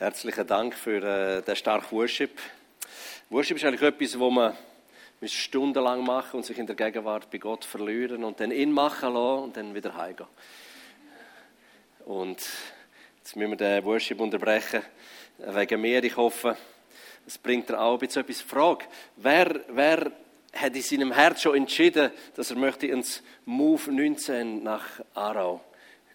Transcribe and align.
Herzlichen 0.00 0.46
Dank 0.46 0.74
für 0.74 1.02
äh, 1.02 1.42
den 1.42 1.56
starken 1.56 1.94
Worship. 1.94 2.30
Worship 3.28 3.58
ist 3.58 3.66
eigentlich 3.66 3.82
etwas, 3.82 4.18
wo 4.18 4.30
man 4.30 4.56
stundenlang 5.26 6.02
machen 6.02 6.38
und 6.38 6.46
sich 6.46 6.56
in 6.56 6.66
der 6.66 6.74
Gegenwart 6.74 7.30
bei 7.30 7.36
Gott 7.36 7.66
verlieren 7.66 8.24
und 8.24 8.40
dann 8.40 8.50
ihn 8.50 8.72
machen 8.72 9.12
lassen 9.12 9.42
und 9.42 9.56
dann 9.58 9.74
wieder 9.74 9.94
heimgehen. 9.94 10.26
Und 12.06 12.38
jetzt 13.18 13.36
müssen 13.36 13.50
wir 13.50 13.56
den 13.58 13.84
Worship 13.84 14.18
unterbrechen 14.18 14.80
wegen 15.36 15.78
mir. 15.82 16.02
Ich 16.02 16.16
hoffe, 16.16 16.56
es 17.26 17.36
bringt 17.36 17.68
dir 17.68 17.78
auch 17.78 17.98
bisschen 17.98 18.22
etwas. 18.22 18.40
Frage, 18.40 18.86
wer, 19.16 19.60
wer 19.68 20.12
hat 20.54 20.76
in 20.76 20.80
seinem 20.80 21.12
Herz 21.12 21.42
schon 21.42 21.56
entschieden, 21.56 22.10
dass 22.36 22.50
er 22.50 22.56
möchte 22.56 22.86
ins 22.86 23.22
Move 23.44 23.92
19 23.92 24.62
nach 24.62 24.86
Aarau 25.12 25.60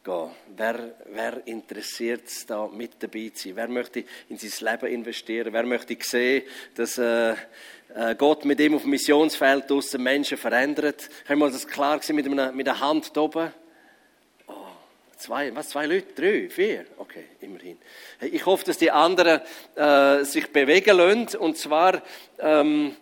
gehen. 0.06 0.30
Wer, 0.56 0.96
wer 1.12 1.48
interessiert 1.48 2.28
es 2.28 2.46
da 2.46 2.68
mit 2.68 2.92
dabei 3.00 3.32
zu 3.34 3.50
sein? 3.50 3.58
Wer 3.58 3.68
möchte 3.68 4.06
in 4.30 4.38
sein 4.38 4.52
Leben 4.62 4.94
investieren? 4.94 5.52
Wer 5.52 5.64
möchte 5.64 5.98
sehen, 6.00 6.44
dass 6.76 6.98
äh, 6.98 7.32
äh 7.32 8.16
Gott 8.18 8.46
mit 8.46 8.60
ihm 8.60 8.76
auf 8.76 8.84
dem 8.84 8.92
Missionsfeld 8.92 9.70
draussen 9.70 10.02
Menschen 10.02 10.38
verändert? 10.38 11.10
Können 11.28 11.40
wir 11.40 11.50
das 11.50 11.68
klar 11.68 12.02
sehen 12.02 12.16
mit, 12.16 12.28
einer, 12.28 12.52
mit 12.52 12.68
der 12.68 12.80
Hand 12.80 13.18
da 13.18 13.22
oben? 13.22 13.52
Oh, 14.48 14.54
zwei, 15.18 15.54
was, 15.54 15.70
zwei 15.70 15.88
Leute? 15.88 16.14
Drei? 16.14 16.50
Vier? 16.50 16.86
Okay, 16.98 17.26
immerhin. 17.42 17.78
Ich 18.22 18.46
hoffe, 18.46 18.64
dass 18.64 18.78
die 18.78 18.92
anderen 18.92 19.42
äh, 19.76 20.24
sich 20.24 20.48
bewegen 20.54 20.96
lassen. 20.96 21.38
Und 21.38 21.58
zwar... 21.58 22.02
Ähm, 22.40 22.96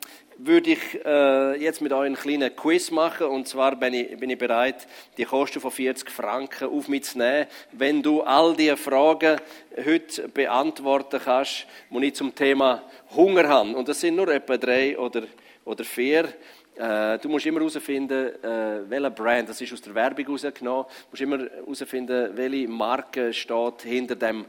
würde 0.45 0.72
ich 0.72 1.05
äh, 1.05 1.61
jetzt 1.61 1.81
mit 1.81 1.94
euch 1.94 2.05
einen 2.05 2.16
kleinen 2.16 2.55
Quiz 2.55 2.91
machen. 2.91 3.27
Und 3.27 3.47
zwar 3.47 3.75
bin 3.75 3.94
ich, 3.94 4.17
bin 4.17 4.30
ich 4.30 4.38
bereit, 4.38 4.88
die 5.17 5.25
Kosten 5.25 5.61
von 5.61 5.72
40 5.72 6.09
Franken 6.09 6.69
auf 6.69 6.88
mich 6.88 7.03
zu 7.03 7.17
nehmen. 7.17 7.47
Wenn 7.72 8.02
du 8.02 8.22
all 8.22 8.55
diese 8.55 8.77
Fragen 8.77 9.39
heute 9.86 10.27
beantworten 10.30 11.21
kannst, 11.23 11.66
die 11.89 12.05
ich 12.05 12.16
zum 12.16 12.36
Thema 12.36 12.83
Hunger 13.16 13.47
habe. 13.47 13.75
Und 13.75 13.88
das 13.88 14.02
sind 14.02 14.16
nur 14.16 14.27
etwa 14.30 14.58
drei 14.58 14.97
oder, 14.97 15.23
oder 15.66 15.83
vier. 15.83 16.33
Äh, 16.75 17.19
du 17.19 17.30
musst 17.30 17.45
immer 17.45 17.59
herausfinden, 17.59 18.44
äh, 18.44 18.89
welcher 18.89 19.11
Brand, 19.11 19.49
das 19.49 19.61
ist 19.61 19.73
aus 19.73 19.81
der 19.81 19.94
Werbung 19.94 20.25
herausgenommen, 20.25 20.86
du 20.88 21.08
musst 21.11 21.21
immer 21.21 21.39
herausfinden, 21.39 22.31
welche 22.36 22.67
Marke 22.67 23.31
steht 23.31 23.83
hinter 23.83 24.16
dem 24.16 24.45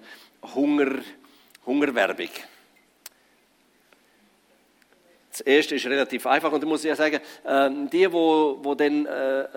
Hunger, 0.54 1.00
Hungerwerbung. 1.66 2.30
Das 5.34 5.40
erste 5.40 5.74
ist 5.74 5.84
relativ 5.86 6.28
einfach 6.28 6.52
und 6.52 6.62
da 6.62 6.66
muss 6.66 6.84
ich 6.84 6.88
ja 6.90 6.94
sagen, 6.94 7.18
ähm, 7.44 7.90
die, 7.90 8.12
wo, 8.12 8.56
wo 8.62 8.76
dann, 8.76 9.04
äh, 9.04 9.48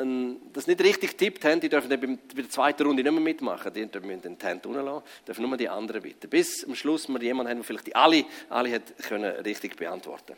das 0.52 0.66
nicht 0.66 0.82
richtig 0.82 1.16
tippt 1.16 1.46
haben, 1.46 1.60
die 1.60 1.70
dürfen 1.70 1.88
dann 1.88 2.00
bei 2.02 2.42
der 2.42 2.50
zweiten 2.50 2.82
Runde 2.82 3.04
nicht 3.04 3.12
mehr 3.12 3.22
mitmachen. 3.22 3.72
Die 3.72 3.82
müssen 3.82 4.22
den 4.24 4.40
Tent 4.40 4.66
lassen, 4.66 5.04
dürfen 5.28 5.48
nur 5.48 5.56
die 5.56 5.70
anderen 5.70 6.02
bitte. 6.02 6.28
Bis 6.28 6.66
am 6.66 6.74
Schluss 6.74 7.08
wir 7.08 7.22
jemanden 7.22 7.52
haben, 7.52 7.60
der 7.60 7.64
vielleicht 7.64 7.86
die 7.86 7.96
alle, 7.96 8.26
alle 8.50 8.74
hat 8.74 8.98
können 9.08 9.32
richtig 9.42 9.76
beantworten. 9.76 10.36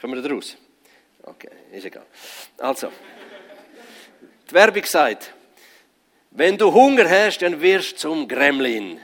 Kommen 0.00 0.16
wir 0.16 0.28
da 0.28 0.34
raus? 0.34 0.56
Okay, 1.22 1.50
ist 1.70 1.84
egal. 1.84 2.06
Also, 2.58 2.88
die 4.50 4.54
Werbung 4.54 4.84
sagt, 4.86 5.32
wenn 6.32 6.58
du 6.58 6.72
Hunger 6.72 7.08
hast, 7.08 7.38
dann 7.42 7.60
wirst 7.60 7.92
du 7.92 7.96
zum 7.96 8.26
Gremlin. 8.26 8.98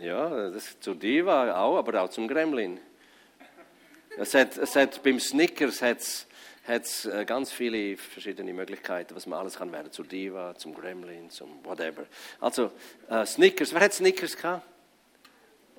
Ja, 0.00 0.50
das 0.50 0.78
zu 0.78 0.94
Diva 0.94 1.60
auch, 1.60 1.76
aber 1.76 2.02
auch 2.02 2.10
zum 2.10 2.28
Gremlin. 2.28 2.78
Es 4.16 4.34
hat, 4.34 4.56
es 4.56 4.76
hat, 4.76 5.02
beim 5.02 5.18
Snickers 5.18 5.82
hat 5.82 5.98
es 5.98 7.06
äh, 7.06 7.24
ganz 7.24 7.50
viele 7.50 7.96
verschiedene 7.96 8.52
Möglichkeiten, 8.52 9.16
was 9.16 9.26
man 9.26 9.40
alles 9.40 9.56
kann 9.58 9.72
werden. 9.72 9.90
Zu 9.90 10.04
Diva, 10.04 10.54
zum 10.56 10.74
Gremlin, 10.74 11.30
zum 11.30 11.64
whatever. 11.64 12.04
Also, 12.40 12.70
äh, 13.08 13.26
Snickers, 13.26 13.74
wer 13.74 13.80
hat 13.80 13.92
Snickers 13.92 14.36
gehabt? 14.36 14.66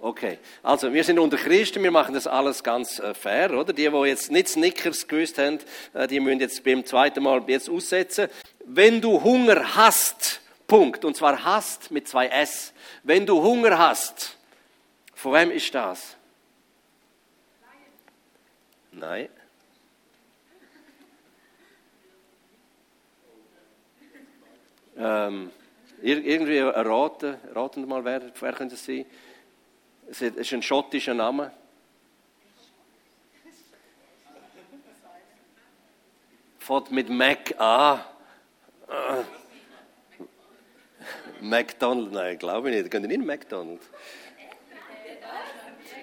Okay, 0.02 0.40
also 0.63 0.94
wir 0.94 1.03
sind 1.03 1.19
unter 1.19 1.35
Christen, 1.35 1.84
wir 1.84 1.91
machen 1.91 2.13
das 2.13 2.25
alles 2.25 2.63
ganz 2.63 3.00
äh, 3.00 3.13
fair, 3.13 3.52
oder? 3.52 3.74
Die, 3.74 3.90
die 3.90 4.08
jetzt 4.08 4.31
nicht 4.31 4.47
Snickers 4.47 5.08
gewusst 5.08 5.38
haben, 5.38 5.59
äh, 5.94 6.08
die 6.08 6.19
müssen 6.19 6.40
jetzt 6.40 6.63
beim 6.63 6.85
zweiten 6.85 7.24
Mal 7.24 7.44
jetzt 7.47 7.69
aussetzen. 7.69 8.29
Wenn 8.66 9.02
du 9.02 9.22
Hunger 9.22 9.75
hast, 9.75 10.41
Punkt. 10.69 11.03
Und 11.03 11.18
zwar 11.18 11.44
hast 11.44 11.91
mit 11.91 12.07
zwei 12.07 12.28
S. 12.28 12.74
Wenn 13.03 13.25
du 13.25 13.41
Hunger 13.41 13.78
hast, 13.78 14.38
von 15.13 15.34
wem 15.34 15.52
ist 15.52 15.75
das? 15.75 16.16
Nein. 18.94 19.28
Ähm, 24.96 25.52
irgendwie 26.02 26.58
erraten, 26.58 27.38
raten 27.53 27.88
mal, 27.88 28.06
wer, 28.06 28.22
wer 28.40 28.53
könnte 28.53 28.75
es 28.75 28.85
sein? 28.85 29.06
Es 30.09 30.22
ist 30.22 30.53
ein 30.53 30.62
schottischer 30.62 31.13
Name. 31.13 31.52
Fährt 36.58 36.91
mit 36.91 37.09
Mac 37.09 37.59
an. 37.59 38.02
McDonald's, 41.42 42.14
nein, 42.14 42.38
glaube 42.38 42.70
ich 42.70 42.78
nicht. 42.78 42.92
Könnt 42.92 43.06
ihr 43.06 43.18
nicht 43.18 43.26
McDonald's? 43.26 43.86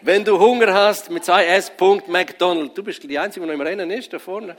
Wenn 0.03 0.25
du 0.25 0.39
Hunger 0.39 0.73
hast, 0.73 1.11
mit 1.11 1.25
zwei 1.25 1.47
S. 1.47 1.73
McDonald's. 2.07 2.75
Du 2.75 2.83
bist 2.83 3.03
die 3.03 3.19
Einzige, 3.19 3.45
die 3.45 3.53
noch 3.53 3.59
im 3.59 3.61
Rennen 3.61 3.91
ist, 3.91 4.13
da 4.13 4.19
vorne. 4.19 4.55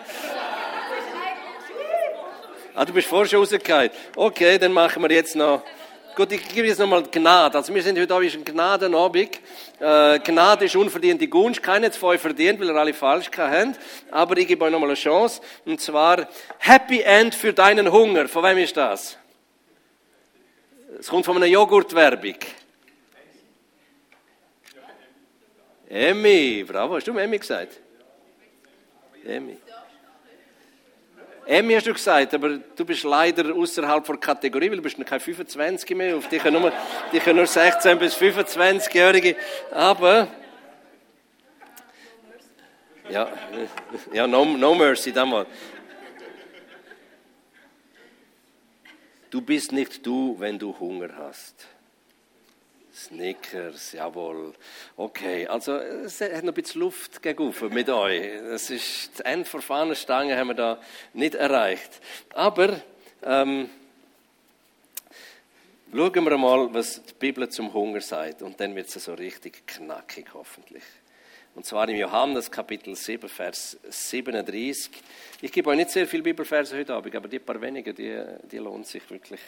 Ah, 2.76 2.86
du 2.86 2.94
bist 2.94 3.08
vorher 3.08 3.28
schon 3.28 3.40
rausgefallen. 3.40 3.90
Okay, 4.16 4.58
dann 4.58 4.72
machen 4.72 5.02
wir 5.02 5.12
jetzt 5.12 5.36
noch. 5.36 5.64
Gut, 6.16 6.32
ich 6.32 6.48
gebe 6.48 6.68
jetzt 6.68 6.80
nochmal 6.80 7.04
Gnade. 7.04 7.58
Also 7.58 7.74
wir 7.74 7.82
sind 7.82 8.00
heute 8.00 8.14
Abend 8.14 8.34
ein 8.34 8.44
Gnadenabend. 8.44 9.40
Äh, 9.80 10.20
Gnade 10.20 10.66
ist 10.66 10.76
unverdiente 10.76 11.28
Gunst. 11.28 11.62
Keiner 11.62 11.92
von 11.92 12.10
euch 12.10 12.22
verdient, 12.22 12.60
weil 12.60 12.70
ihr 12.70 12.76
alle 12.76 12.94
falsch 12.94 13.30
haben. 13.38 13.76
Aber 14.10 14.36
ich 14.38 14.48
gebe 14.48 14.66
euch 14.66 14.72
nochmal 14.72 14.90
eine 14.90 14.98
Chance. 14.98 15.42
Und 15.66 15.80
zwar 15.80 16.28
Happy 16.58 17.02
End 17.02 17.36
für 17.36 17.54
deinen 17.54 17.92
Hunger. 17.92 18.28
Von 18.28 18.44
wem 18.44 18.58
ist 18.58 18.76
das? 18.76 19.18
Es 21.00 21.10
kommt 21.10 21.26
von 21.26 21.38
einer 21.38 21.46
Joghurtwerbung. 21.46 22.38
Emmy, 25.90 26.66
bravo, 26.68 26.96
hast 26.96 27.08
du 27.08 27.16
Emmy 27.18 27.38
gesagt? 27.38 27.80
Emmy. 29.24 29.58
Emmy 31.46 31.76
hast 31.76 31.88
du 31.88 31.94
gesagt, 31.94 32.34
aber 32.34 32.58
du 32.58 32.84
bist 32.84 33.04
leider 33.04 33.54
außerhalb 33.56 34.06
der 34.06 34.18
Kategorie, 34.18 34.70
weil 34.70 34.78
du 34.78 34.82
bist 34.82 34.98
kein 35.06 35.20
25 35.20 35.96
mehr. 35.96 36.18
Auf 36.18 36.28
dich 36.28 36.42
können 36.42 36.62
nur, 36.62 36.74
dich 37.14 37.26
nur 37.26 37.46
16 37.46 38.00
bis 38.00 38.16
25-Jährige. 38.16 39.38
Aber 39.72 40.28
ja, 43.10 43.30
ja, 44.12 44.28
no, 44.28 44.44
no 44.44 44.76
mercy, 44.76 45.14
damals. 45.14 45.48
Du 49.30 49.42
bist 49.42 49.72
nicht 49.72 50.06
du, 50.06 50.36
wenn 50.40 50.58
du 50.58 50.78
Hunger 50.80 51.10
hast. 51.18 51.68
Snickers, 52.94 53.92
jawohl. 53.92 54.54
Okay, 54.96 55.46
also 55.48 55.76
es 55.76 56.20
hat 56.20 56.44
noch 56.44 56.52
ein 56.52 56.54
bisschen 56.54 56.82
Luft 56.82 57.22
gegenüber 57.22 57.70
mit 57.70 57.90
euch. 57.90 58.40
Das 58.42 58.70
ist 58.72 59.12
das 59.14 59.20
Ende 59.20 59.48
der 59.48 59.62
Fahnenstange 59.62 60.36
haben 60.36 60.48
wir 60.48 60.56
da 60.56 60.82
nicht 61.14 61.36
erreicht. 61.36 62.02
Aber 62.34 62.82
ähm, 63.24 63.70
schauen 65.94 66.26
wir 66.26 66.38
mal, 66.38 66.74
was 66.74 67.04
die 67.04 67.14
Bibel 67.20 67.48
zum 67.50 67.72
Hunger 67.72 68.02
sagt. 68.02 68.42
Und 68.42 68.60
dann 68.60 68.76
wird 68.76 68.88
es 68.88 69.04
so 69.04 69.14
richtig 69.14 69.68
knackig, 69.68 70.28
hoffentlich. 70.34 70.84
Und 71.58 71.66
zwar 71.66 71.90
im 71.90 71.96
Johannes 71.96 72.52
Kapitel 72.52 72.96
7, 72.96 73.28
Vers 73.28 73.80
37. 73.90 74.92
Ich 75.42 75.52
gebe 75.52 75.72
euch 75.72 75.78
nicht 75.78 75.90
sehr 75.90 76.06
viele 76.06 76.22
Bibelverse 76.22 76.78
heute 76.78 76.94
Abend, 76.94 77.16
aber 77.16 77.28
die 77.28 77.40
paar 77.40 77.60
wenigen, 77.60 77.96
die, 77.96 78.16
die 78.44 78.60
lohnt 78.60 78.86
sich 78.86 79.10
wirklich 79.10 79.40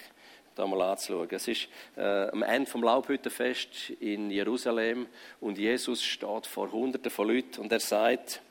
da 0.55 0.65
mal 0.65 0.81
anzuschauen. 0.81 1.27
Es 1.29 1.47
ist 1.47 1.67
äh, 1.95 2.01
am 2.01 2.41
Ende 2.41 2.67
vom 2.67 2.81
Laubhüttenfest 2.81 3.91
in 3.99 4.31
Jerusalem 4.31 5.05
und 5.39 5.59
Jesus 5.59 6.03
steht 6.03 6.47
vor 6.47 6.71
Hunderten 6.71 7.11
von 7.11 7.27
Leuten 7.27 7.61
und 7.61 7.71
er 7.71 7.79
sagt, 7.79 8.41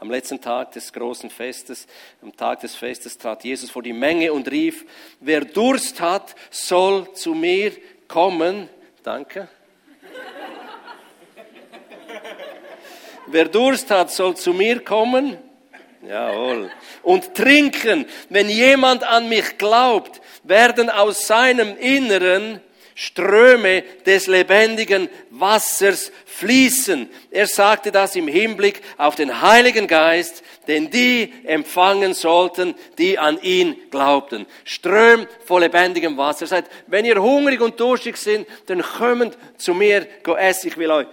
am 0.00 0.10
letzten 0.10 0.40
Tag 0.40 0.72
des 0.72 0.92
großen 0.92 1.30
Festes, 1.30 1.86
am 2.20 2.34
Tag 2.34 2.62
des 2.62 2.74
Festes 2.74 3.16
trat 3.16 3.44
Jesus 3.44 3.70
vor 3.70 3.84
die 3.84 3.92
Menge 3.92 4.32
und 4.32 4.50
rief, 4.50 4.84
wer 5.20 5.44
Durst 5.44 6.00
hat, 6.00 6.34
soll 6.50 7.14
zu 7.14 7.32
mir 7.32 7.70
kommen. 8.08 8.68
Danke. 9.04 9.48
Wer 13.26 13.46
Durst 13.46 13.90
hat, 13.90 14.10
soll 14.10 14.36
zu 14.36 14.52
mir 14.52 14.80
kommen. 14.80 15.36
Jawohl. 16.06 16.70
Und 17.02 17.34
trinken. 17.34 18.06
Wenn 18.28 18.48
jemand 18.48 19.04
an 19.04 19.28
mich 19.28 19.56
glaubt, 19.58 20.20
werden 20.42 20.90
aus 20.90 21.26
seinem 21.26 21.76
Inneren 21.78 22.60
Ströme 22.94 23.82
des 24.06 24.28
lebendigen 24.28 25.08
Wassers 25.30 26.12
fließen. 26.26 27.10
Er 27.30 27.48
sagte 27.48 27.90
das 27.90 28.14
im 28.14 28.28
Hinblick 28.28 28.82
auf 28.98 29.16
den 29.16 29.40
Heiligen 29.42 29.88
Geist, 29.88 30.44
den 30.68 30.90
die 30.90 31.32
empfangen 31.44 32.14
sollten, 32.14 32.74
die 32.98 33.18
an 33.18 33.42
ihn 33.42 33.76
glaubten. 33.90 34.46
Ström 34.64 35.26
voll 35.44 35.62
lebendigem 35.62 36.16
Wasser. 36.16 36.44
Er 36.44 36.48
sagt, 36.48 36.70
wenn 36.86 37.04
ihr 37.04 37.20
hungrig 37.20 37.60
und 37.60 37.80
durstig 37.80 38.16
sind, 38.16 38.46
dann 38.66 38.82
kommt 38.82 39.36
zu 39.58 39.74
mir, 39.74 40.06
go 40.22 40.36
essen. 40.36 40.68
Ich 40.68 40.76
will 40.76 40.90
euch 40.90 41.06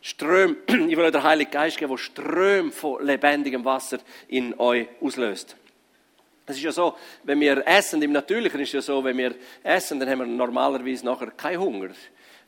Ström, 0.00 0.56
ich 0.66 0.96
will 0.96 1.04
euch 1.04 1.12
den 1.12 1.22
Heiligen 1.22 1.50
Geist 1.50 1.78
geben, 1.78 1.92
der 1.92 1.98
Ström 1.98 2.72
von 2.72 3.04
lebendigem 3.04 3.64
Wasser 3.64 3.98
in 4.28 4.58
euch 4.58 4.88
auslöst. 5.00 5.56
Es 6.46 6.56
ist 6.56 6.62
ja 6.62 6.72
so, 6.72 6.96
wenn 7.22 7.38
wir 7.40 7.62
essen, 7.66 8.02
im 8.02 8.12
Natürlichen 8.12 8.60
ist 8.60 8.68
es 8.68 8.72
ja 8.72 8.80
so, 8.80 9.04
wenn 9.04 9.16
wir 9.16 9.34
essen, 9.62 10.00
dann 10.00 10.08
haben 10.08 10.18
wir 10.20 10.26
normalerweise 10.26 11.04
nachher 11.04 11.30
keinen 11.30 11.60
Hunger. 11.60 11.90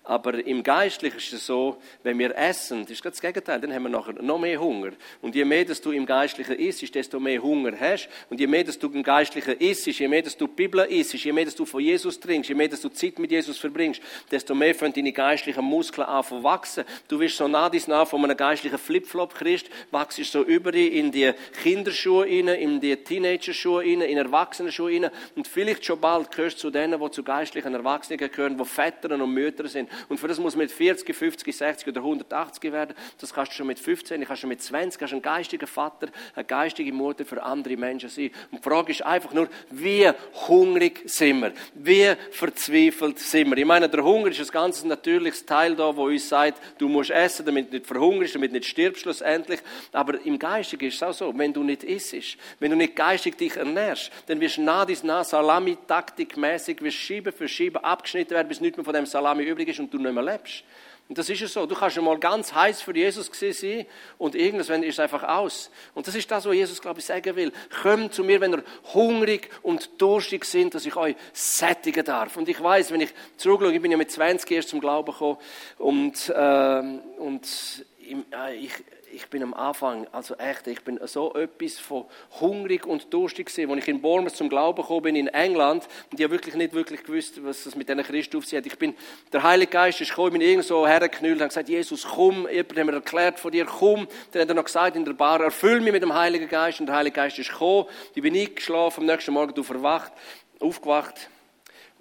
Aber 0.04 0.44
im 0.44 0.64
Geistlichen 0.64 1.16
ist 1.16 1.32
es 1.32 1.46
so, 1.46 1.76
wenn 2.02 2.18
wir 2.18 2.36
essen, 2.36 2.82
das 2.82 2.90
ist 2.90 3.04
das 3.04 3.20
Gegenteil, 3.20 3.60
dann 3.60 3.72
haben 3.72 3.84
wir 3.84 3.88
nachher 3.88 4.20
noch 4.20 4.38
mehr 4.38 4.60
Hunger. 4.60 4.90
Und 5.20 5.36
je 5.36 5.44
mehr, 5.44 5.64
dass 5.64 5.80
du 5.80 5.92
im 5.92 6.06
Geistlichen 6.06 6.56
isst, 6.56 6.92
desto 6.92 7.20
mehr 7.20 7.40
Hunger 7.40 7.72
hast. 7.78 8.08
Und 8.28 8.40
je 8.40 8.48
mehr, 8.48 8.64
dass 8.64 8.80
du 8.80 8.88
im 8.88 9.04
Geistlichen 9.04 9.56
isst, 9.58 9.86
je 9.86 10.08
mehr, 10.08 10.22
dass 10.22 10.36
du 10.36 10.48
die 10.48 10.54
Bibel 10.54 10.80
isst, 10.80 11.14
je 11.14 11.32
mehr, 11.32 11.44
dass 11.44 11.54
du 11.54 11.64
von 11.64 11.80
Jesus 11.80 12.18
trinkst, 12.18 12.48
je 12.48 12.54
mehr, 12.56 12.66
dass 12.66 12.80
du 12.80 12.88
Zeit 12.88 13.20
mit 13.20 13.30
Jesus 13.30 13.58
verbringst, 13.58 14.02
desto 14.28 14.56
mehr 14.56 14.74
fangen 14.74 14.92
deine 14.92 15.12
geistlichen 15.12 15.64
Muskeln 15.64 16.08
an 16.08 16.24
zu 16.24 16.42
wachsen. 16.42 16.84
Du 17.06 17.20
wirst 17.20 17.36
so 17.36 17.46
nah 17.46 17.70
dies 17.70 17.86
nah 17.86 18.04
von 18.04 18.24
einem 18.24 18.36
geistlichen 18.36 18.78
Flipflop 18.78 19.36
Christ, 19.36 19.70
wachst 19.92 20.24
so 20.24 20.42
über 20.42 20.74
in 20.74 21.12
die 21.12 21.32
Kinderschuhe 21.62 22.24
rein, 22.24 22.48
in 22.48 22.80
die 22.80 22.96
Teenagerschuhe 22.96 23.82
rein, 23.82 24.00
in 24.00 24.18
Erwachsenenschuhe 24.18 24.92
rein. 24.92 25.10
Und 25.36 25.46
vielleicht 25.46 25.84
schon 25.84 26.00
bald 26.00 26.32
gehörst 26.32 26.56
du 26.56 26.60
zu 26.62 26.70
denen, 26.70 27.00
die 27.00 27.10
zu 27.12 27.22
geistlichen 27.22 27.72
Erwachsenen 27.72 28.18
gehören, 28.18 28.58
die 28.58 28.64
Väter 28.64 29.14
und 29.14 29.32
Mütter 29.32 29.68
sind. 29.68 29.91
Und 30.08 30.18
für 30.18 30.28
das 30.28 30.38
muss 30.38 30.54
man 30.54 30.64
mit 30.64 30.72
40, 30.72 31.14
50, 31.14 31.56
60 31.56 31.88
oder 31.88 32.00
180 32.00 32.72
werden. 32.72 32.94
Das 33.18 33.32
kannst 33.32 33.52
du 33.52 33.56
schon 33.56 33.66
mit 33.66 33.78
15, 33.78 34.24
kannst 34.24 34.42
du 34.42 34.46
mit 34.46 34.62
20, 34.62 34.98
kannst 34.98 35.14
ein 35.14 35.22
geistiger 35.22 35.66
Vater, 35.66 36.08
eine 36.34 36.44
geistige 36.44 36.92
Mutter 36.92 37.24
für 37.24 37.42
andere 37.42 37.76
Menschen 37.76 38.08
sein. 38.08 38.30
Und 38.50 38.58
die 38.58 38.68
Frage 38.68 38.92
ist 38.92 39.02
einfach 39.02 39.32
nur, 39.32 39.48
wie 39.70 40.10
hungrig 40.48 41.02
sind 41.06 41.40
wir? 41.40 41.52
Wie 41.74 42.14
verzweifelt 42.30 43.18
sind 43.18 43.50
wir? 43.50 43.58
Ich 43.58 43.64
meine, 43.64 43.88
der 43.88 44.04
Hunger 44.04 44.28
ist 44.28 44.40
ein 44.40 44.46
ganz 44.48 44.84
natürliches 44.84 45.44
Teil 45.46 45.76
da, 45.76 45.94
wo 45.94 46.06
uns 46.06 46.28
sagt, 46.28 46.60
du 46.78 46.88
musst 46.88 47.10
essen, 47.10 47.46
damit 47.46 47.68
du 47.68 47.76
nicht 47.76 47.86
verhungerst, 47.86 48.34
damit 48.34 48.50
du 48.50 48.56
nicht 48.56 48.68
stirbst 48.68 49.02
schlussendlich. 49.02 49.60
Aber 49.92 50.24
im 50.24 50.38
Geistigen 50.38 50.86
ist 50.86 50.96
es 50.96 51.02
auch 51.02 51.12
so, 51.12 51.38
wenn 51.38 51.52
du 51.52 51.62
nicht 51.62 51.84
isst, 51.84 52.36
wenn 52.58 52.70
du 52.70 52.76
nicht 52.76 52.96
geistig 52.96 53.36
dich 53.36 53.56
ernährst, 53.56 54.10
dann 54.26 54.40
wirst 54.40 54.56
du 54.56 54.62
nah 54.62 54.84
dies 54.84 55.02
nah 55.02 55.24
Salami-Taktik-mäßig, 55.24 56.82
wirst 56.82 56.96
Schiebe 56.96 57.32
für 57.32 57.48
Schiebe 57.48 57.82
abgeschnitten 57.82 58.30
werden, 58.30 58.48
bis 58.48 58.60
nichts 58.60 58.76
mehr 58.76 58.84
von 58.84 58.94
dem 58.94 59.06
Salami 59.06 59.44
übrig 59.44 59.68
ist 59.68 59.80
und 59.82 59.94
du 59.94 59.98
nicht 59.98 60.12
mehr 60.12 60.22
lebst. 60.22 60.64
Und 61.08 61.18
das 61.18 61.28
ist 61.28 61.40
ja 61.40 61.46
so. 61.46 61.66
Du 61.66 61.74
kannst 61.74 62.00
mal 62.00 62.18
ganz 62.18 62.54
heiß 62.54 62.80
für 62.80 62.96
Jesus 62.96 63.30
sein 63.38 63.84
und 64.16 64.34
irgendwann 64.34 64.82
ist 64.82 64.94
es 64.94 65.00
einfach 65.00 65.22
aus. 65.24 65.70
Und 65.94 66.06
das 66.06 66.14
ist 66.14 66.30
das, 66.30 66.46
was 66.46 66.54
Jesus, 66.54 66.80
glaube 66.80 67.00
ich, 67.00 67.04
sagen 67.04 67.36
will. 67.36 67.52
Kommt 67.82 68.14
zu 68.14 68.24
mir, 68.24 68.40
wenn 68.40 68.54
ihr 68.54 68.64
hungrig 68.94 69.50
und 69.62 69.90
durstig 70.00 70.46
sind, 70.46 70.74
dass 70.74 70.86
ich 70.86 70.96
euch 70.96 71.16
sättigen 71.34 72.04
darf. 72.04 72.38
Und 72.38 72.48
ich 72.48 72.62
weiß, 72.62 72.92
wenn 72.92 73.02
ich 73.02 73.10
zurückschaue, 73.36 73.74
ich 73.74 73.82
bin 73.82 73.90
ja 73.90 73.98
mit 73.98 74.10
20 74.10 74.50
erst 74.52 74.70
zum 74.70 74.80
Glauben 74.80 75.12
gekommen 75.12 75.36
und, 75.78 76.30
äh, 76.30 76.82
und 77.18 77.84
ich, 78.02 78.16
äh, 78.36 78.54
ich 78.56 78.72
ich 79.12 79.26
bin 79.26 79.42
am 79.42 79.52
Anfang, 79.52 80.06
also 80.10 80.34
echt, 80.36 80.66
ich 80.66 80.80
bin 80.82 80.98
so 81.06 81.34
etwas 81.34 81.78
von 81.78 82.06
hungrig 82.40 82.86
und 82.86 83.12
durstig 83.12 83.46
gewesen. 83.46 83.70
Als 83.70 83.82
ich 83.82 83.88
in 83.88 84.00
Bournemouth 84.00 84.34
zum 84.34 84.48
Glauben 84.48 84.80
gekommen 84.80 85.02
bin, 85.02 85.16
in 85.16 85.28
England, 85.28 85.86
und 86.10 86.18
ich 86.18 86.24
habe 86.24 86.32
wirklich 86.32 86.54
nicht 86.54 86.72
wirklich 86.72 87.02
gewusst, 87.02 87.44
was 87.44 87.64
das 87.64 87.76
mit 87.76 87.88
diesen 87.88 88.02
Christen 88.02 88.38
auf 88.38 88.46
sich 88.46 88.56
hat. 88.56 88.66
Ich 88.66 88.78
bin, 88.78 88.94
der 89.32 89.42
Heilige 89.42 89.70
Geist 89.70 90.00
ist 90.00 90.08
gekommen, 90.08 90.28
ich 90.28 90.32
bin 90.38 90.40
irgendwo 90.40 90.86
hergeknüllt 90.86 91.36
und 91.36 91.40
habe 91.42 91.48
gesagt, 91.48 91.68
Jesus, 91.68 92.06
komm, 92.06 92.48
jemand 92.48 92.78
hat 92.78 92.86
mir 92.86 92.92
erklärt 92.92 93.38
von 93.38 93.52
dir, 93.52 93.66
komm. 93.66 94.08
Dann 94.32 94.42
hat 94.42 94.48
er 94.48 94.54
noch 94.54 94.64
gesagt 94.64 94.96
in 94.96 95.04
der 95.04 95.12
Bar, 95.12 95.40
erfüll 95.40 95.80
mich 95.80 95.92
mit 95.92 96.02
dem 96.02 96.14
Heiligen 96.14 96.48
Geist, 96.48 96.80
und 96.80 96.86
der 96.86 96.96
Heilige 96.96 97.14
Geist 97.14 97.38
ist 97.38 97.50
gekommen. 97.50 97.86
Ich 98.14 98.22
bin 98.22 98.34
eingeschlafen, 98.34 99.00
am 99.00 99.06
nächsten 99.06 99.32
Morgen 99.32 99.54
du 99.54 99.62
verwacht, 99.62 100.12
aufgewacht 100.58 101.28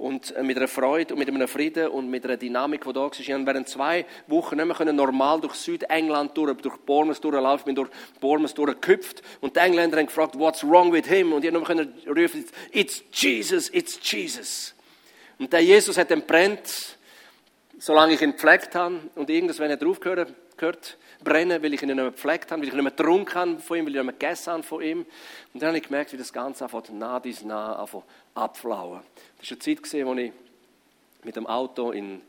und 0.02 0.36
äh, 0.36 0.42
mit 0.42 0.58
einer 0.58 0.68
Freude 0.68 1.14
und 1.14 1.20
mit 1.20 1.30
einem 1.30 1.48
Frieden 1.48 1.88
und 1.90 2.10
mit 2.10 2.26
einer 2.26 2.36
Dynamik, 2.36 2.84
die 2.84 2.94
da 2.94 3.02
war. 3.02 3.12
Ich 3.18 3.28
während 3.28 3.70
zwei 3.70 4.06
Wochen 4.28 4.58
nicht 4.58 4.80
mehr 4.80 4.94
normal 4.94 5.40
durch 5.40 5.54
Südengland 5.54 6.36
durch, 6.36 6.58
durch 6.58 6.78
Bournemouth 6.78 7.24
durchlaufen. 7.24 7.66
Bin 7.66 7.76
durch 7.76 7.90
Bournemouth 8.20 8.58
durchgeküpft 8.58 9.22
und 9.42 9.56
die 9.56 9.60
Engländer 9.60 10.00
haben 10.00 10.08
gefragt, 10.08 10.38
what's 10.38 10.64
wrong 10.64 10.92
with 10.92 11.06
him? 11.06 11.34
Und 11.34 11.46
ich 11.46 11.54
konnte 11.54 11.88
nur 12.06 12.18
rufen, 12.18 12.46
it's 12.72 13.04
Jesus, 13.14 13.70
it's 13.70 14.00
Jesus. 14.02 14.74
Und 15.38 15.54
der 15.54 15.62
Jesus 15.62 15.98
hat 15.98 16.10
dann 16.10 16.24
brennt, 16.24 16.98
solange 17.78 18.14
ich 18.14 18.22
ihn 18.22 18.32
gepflegt 18.32 18.74
habe 18.74 19.02
und 19.16 19.30
irgendwann 19.30 19.72
hat 19.72 19.82
er 19.82 19.88
aufgehört, 19.88 20.34
gehört, 20.58 20.98
brennen, 21.24 21.62
weil 21.62 21.74
ich 21.74 21.82
ihn 21.82 21.88
nicht 21.88 21.96
mehr 21.96 22.06
gepflegt 22.06 22.52
habe, 22.52 22.62
weil 22.62 22.70
ich 22.70 22.74
nicht 22.74 22.84
mehr 22.84 22.92
getrunken 22.92 23.36
habe 23.36 23.60
von 23.60 23.78
ihm, 23.78 23.86
weil 23.86 23.92
ich 23.92 23.96
nicht 23.98 24.06
mehr 24.06 24.14
gegessen 24.14 24.54
habe 24.54 24.64
von 24.64 24.82
ihm. 24.82 25.06
Und 25.54 25.62
dann 25.62 25.70
habe 25.70 25.78
ich 25.78 25.84
gemerkt, 25.84 26.14
wie 26.14 26.18
das 26.18 26.34
Ganze 26.34 26.64
einfach 26.64 26.90
nah 26.90 27.20
bis 27.20 27.44
nah 27.44 27.88
abflauen. 28.34 29.02
Das 29.40 29.50
war 29.52 29.58
eine 29.58 29.82
Zeit, 29.82 30.06
wo 30.06 30.14
ich 30.14 30.32
mit 31.24 31.36
dem 31.36 31.48
Auto 31.48 31.92
in, 31.92 32.22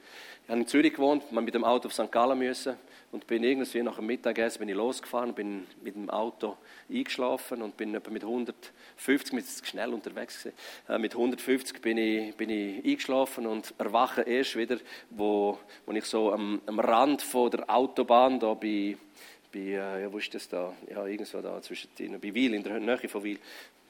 ich 0.45 0.49
habe 0.49 0.61
in 0.61 0.67
Zürich 0.67 0.93
gewohnt, 0.93 1.31
man 1.33 1.45
mit 1.45 1.55
dem 1.55 1.65
Auto 1.65 1.89
auf 1.89 1.95
St. 1.95 2.11
Gallen 2.11 2.39
müssen 2.39 2.77
und 3.13 3.27
bin 3.27 3.45
irgendwie 3.45 3.83
nach 3.83 3.97
dem 3.97 4.07
Mittagessen 4.07 4.59
bin 4.59 4.69
ich 4.71 4.75
losgefahren, 4.75 5.35
bin 5.35 5.67
mit 5.83 5.95
dem 5.95 6.11
Auto 6.11 6.57
eingeschlafen 6.91 7.63
und 7.63 7.77
bin 7.77 7.95
etwa 7.95 8.11
mit 8.11 8.25
150, 8.25 9.33
mit 9.33 9.45
schnell 9.65 9.93
unterwegs 9.93 10.43
gewesen, 10.43 10.57
äh, 10.89 10.99
mit 10.99 11.15
150 11.15 11.81
bin 11.81 11.99
ich, 11.99 12.35
bin 12.37 12.51
ich 12.51 12.85
eingeschlafen 12.85 13.47
und 13.47 13.75
erwache 13.79 14.23
erst 14.23 14.57
wieder, 14.57 14.79
wo, 15.11 15.59
wo 15.87 15.93
ich 15.93 16.05
so 16.07 16.33
am, 16.33 16.61
am 16.67 16.81
Rand 16.81 17.23
von 17.23 17.51
der 17.51 17.69
Autobahn 17.69 18.41
da 18.41 18.55
bei 18.55 18.97
bei, 19.53 19.59
äh, 19.59 20.03
ja, 20.03 20.13
wo 20.13 20.19
ist 20.19 20.35
das 20.35 20.49
da? 20.49 20.73
Ja, 20.91 21.07
irgendwo 21.07 21.43
da 21.43 21.61
zwischen, 21.61 21.91
bei 21.99 22.35
Wiel, 22.35 22.55
in 22.55 22.63
der 22.63 22.81
Nähe 22.81 23.09
von 23.09 23.23
Wiel, 23.23 23.39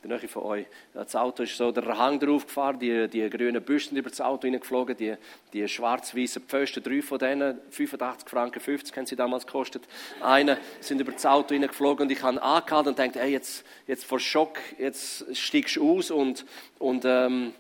der 0.02 0.18
Nähe 0.18 0.28
von 0.28 0.42
euch. 0.42 0.66
Das 0.94 1.14
Auto 1.14 1.42
ist 1.44 1.56
so 1.56 1.70
der 1.70 1.96
Hang 1.96 2.18
drauf 2.18 2.46
gefahren, 2.46 2.78
die, 2.78 3.08
die 3.08 3.28
grünen 3.30 3.62
Büsten 3.62 3.96
über 3.96 4.10
das 4.10 4.20
Auto 4.20 4.46
hineingeflogen, 4.46 4.96
die, 4.96 5.14
die 5.52 5.66
schwarz-weißen 5.68 6.42
Pfosten, 6.42 6.82
drei 6.82 7.02
von 7.02 7.18
denen, 7.18 7.58
85 7.70 8.28
Franken 8.28 8.60
50 8.60 8.96
haben 8.96 9.06
sie 9.06 9.16
damals 9.16 9.46
gekostet. 9.46 9.84
Eine 10.20 10.58
sind 10.80 11.00
über 11.00 11.12
das 11.12 11.24
Auto 11.24 11.54
hineingeflogen 11.54 12.06
und 12.06 12.12
ich 12.12 12.22
habe 12.22 12.42
angehalten 12.42 12.88
und 12.88 12.98
dachte, 12.98 13.20
hey, 13.20 13.32
jetzt, 13.32 13.64
jetzt 13.86 14.04
vor 14.04 14.18
Schock, 14.18 14.58
jetzt 14.78 15.36
steigst 15.36 15.76
du 15.76 15.98
aus 15.98 16.10
und, 16.10 16.44
und 16.78 17.04
ähm, 17.04 17.52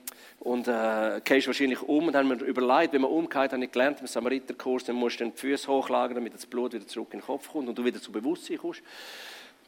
und 0.42 0.66
äh, 0.66 1.20
gehst 1.22 1.46
wahrscheinlich 1.46 1.80
um 1.82 2.08
und 2.08 2.16
haben 2.16 2.26
mir 2.26 2.34
überlegt, 2.34 2.92
wenn 2.92 3.02
man 3.02 3.12
umgeht, 3.12 3.52
habe 3.52 3.64
ich 3.64 3.70
gelernt 3.70 4.00
im 4.00 4.08
Samariterkurs, 4.08 4.82
dann 4.82 4.96
musst 4.96 5.20
du 5.20 5.24
die 5.24 5.30
Füße 5.30 5.68
hochlagern, 5.68 6.16
damit 6.16 6.34
das 6.34 6.46
Blut 6.46 6.72
wieder 6.72 6.86
zurück 6.86 7.10
in 7.12 7.20
den 7.20 7.24
Kopf 7.26 7.48
kommt 7.52 7.68
und 7.68 7.78
du 7.78 7.84
wieder 7.84 8.00
zu 8.00 8.10
Bewusstsein 8.10 8.58
kommst. 8.58 8.82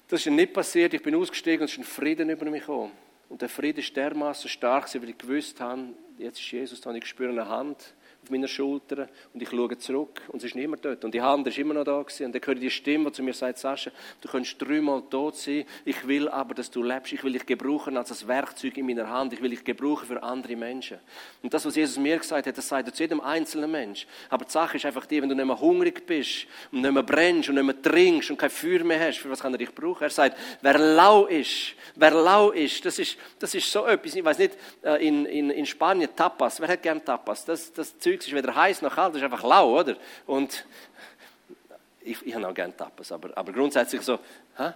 Das 0.08 0.24
ist 0.24 0.30
nicht 0.30 0.52
passiert. 0.52 0.94
Ich 0.94 1.02
bin 1.02 1.14
ausgestiegen 1.14 1.60
und 1.60 1.64
es 1.64 1.72
ist 1.72 1.78
ein 1.78 1.84
Frieden 1.84 2.28
über 2.30 2.44
mich 2.50 2.60
gekommen. 2.60 2.92
Und 3.28 3.42
der 3.42 3.48
Frieden 3.48 3.80
ist 3.80 3.96
dermaßen 3.96 4.48
stark, 4.50 4.94
weil 4.94 5.08
ich 5.08 5.18
gewusst 5.18 5.60
habe, 5.60 5.88
jetzt 6.18 6.38
ist 6.38 6.50
Jesus 6.52 6.80
da 6.80 6.90
und 6.90 6.96
ich 6.96 7.06
spüre 7.06 7.30
eine 7.30 7.48
Hand 7.48 7.94
auf 8.24 8.30
meiner 8.30 8.48
Schulter 8.48 9.08
und 9.32 9.42
ich 9.42 9.50
schaue 9.50 9.76
zurück 9.78 10.22
und 10.28 10.38
es 10.38 10.44
ist 10.44 10.54
niemand 10.54 10.84
dort. 10.84 11.04
Und 11.04 11.14
die 11.14 11.20
Hand 11.20 11.46
ist 11.46 11.58
immer 11.58 11.74
noch 11.74 11.84
da 11.84 12.00
gewesen. 12.00 12.26
Und 12.26 12.34
dann 12.34 12.42
höre 12.42 12.54
ich 12.54 12.60
die 12.60 12.70
Stimme, 12.70 13.10
die 13.10 13.12
zu 13.12 13.22
mir 13.22 13.34
sagt, 13.34 13.58
Sascha, 13.58 13.90
du 14.20 14.28
könntest 14.28 14.60
dreimal 14.60 15.02
tot 15.10 15.36
sein, 15.36 15.64
ich 15.84 16.06
will 16.06 16.28
aber, 16.28 16.54
dass 16.54 16.70
du 16.70 16.82
lebst. 16.82 17.12
Ich 17.12 17.22
will 17.22 17.32
dich 17.32 17.44
gebrauchen 17.44 17.96
als 17.96 18.22
ein 18.22 18.28
Werkzeug 18.28 18.76
in 18.78 18.86
meiner 18.86 19.08
Hand. 19.08 19.32
Ich 19.34 19.42
will 19.42 19.50
dich 19.50 19.64
gebrauchen 19.64 20.06
für 20.06 20.22
andere 20.22 20.56
Menschen. 20.56 20.98
Und 21.42 21.52
das, 21.52 21.64
was 21.66 21.76
Jesus 21.76 21.98
mir 21.98 22.18
gesagt 22.18 22.46
hat, 22.46 22.56
das 22.56 22.68
sagt 22.68 22.88
er 22.88 22.94
zu 22.94 23.02
jedem 23.02 23.20
einzelnen 23.20 23.70
Mensch. 23.70 24.06
Aber 24.30 24.44
die 24.44 24.50
Sache 24.52 24.78
ist 24.78 24.86
einfach 24.86 25.06
die, 25.06 25.20
wenn 25.20 25.28
du 25.28 25.34
nicht 25.34 25.46
mehr 25.46 25.60
hungrig 25.60 26.06
bist 26.06 26.46
und 26.72 26.80
nicht 26.80 26.92
mehr 26.92 27.02
brennst 27.02 27.50
und 27.50 27.56
nicht 27.56 27.64
mehr 27.64 27.82
trinkst 27.82 28.30
und 28.30 28.38
kein 28.38 28.50
Feuer 28.50 28.82
mehr 28.84 29.00
hast, 29.00 29.18
für 29.18 29.30
was 29.30 29.40
kann 29.40 29.52
er 29.52 29.58
dich 29.58 29.74
brauchen? 29.74 30.02
Er 30.02 30.10
sagt, 30.10 30.38
wer 30.62 30.78
lau 30.78 31.26
ist, 31.26 31.74
wer 31.94 32.12
lau 32.12 32.50
ist, 32.50 32.84
das 32.84 32.98
ist, 32.98 33.18
das 33.38 33.54
ist 33.54 33.70
so 33.70 33.84
etwas, 33.86 34.14
ich 34.14 34.24
weiß 34.24 34.38
nicht, 34.38 34.56
äh, 34.82 35.06
in, 35.06 35.26
in, 35.26 35.50
in 35.50 35.66
Spanien 35.66 36.08
Tapas, 36.14 36.60
wer 36.60 36.68
hat 36.68 36.82
gern 36.82 37.04
Tapas? 37.04 37.44
Das, 37.44 37.72
das 37.72 37.98
Zeug 37.98 38.13
ist 38.20 38.32
weder 38.32 38.54
heiß 38.54 38.82
noch 38.82 38.94
kalt, 38.94 39.14
das 39.14 39.22
ist 39.22 39.24
einfach 39.24 39.42
lau, 39.42 39.80
oder? 39.80 39.96
Und 40.26 40.64
ich, 42.00 42.24
ich 42.26 42.34
habe 42.34 42.48
auch 42.48 42.54
gerne 42.54 42.76
Tapas, 42.76 43.12
aber, 43.12 43.36
aber 43.36 43.52
grundsätzlich 43.52 44.02
so, 44.02 44.18
hä? 44.56 44.72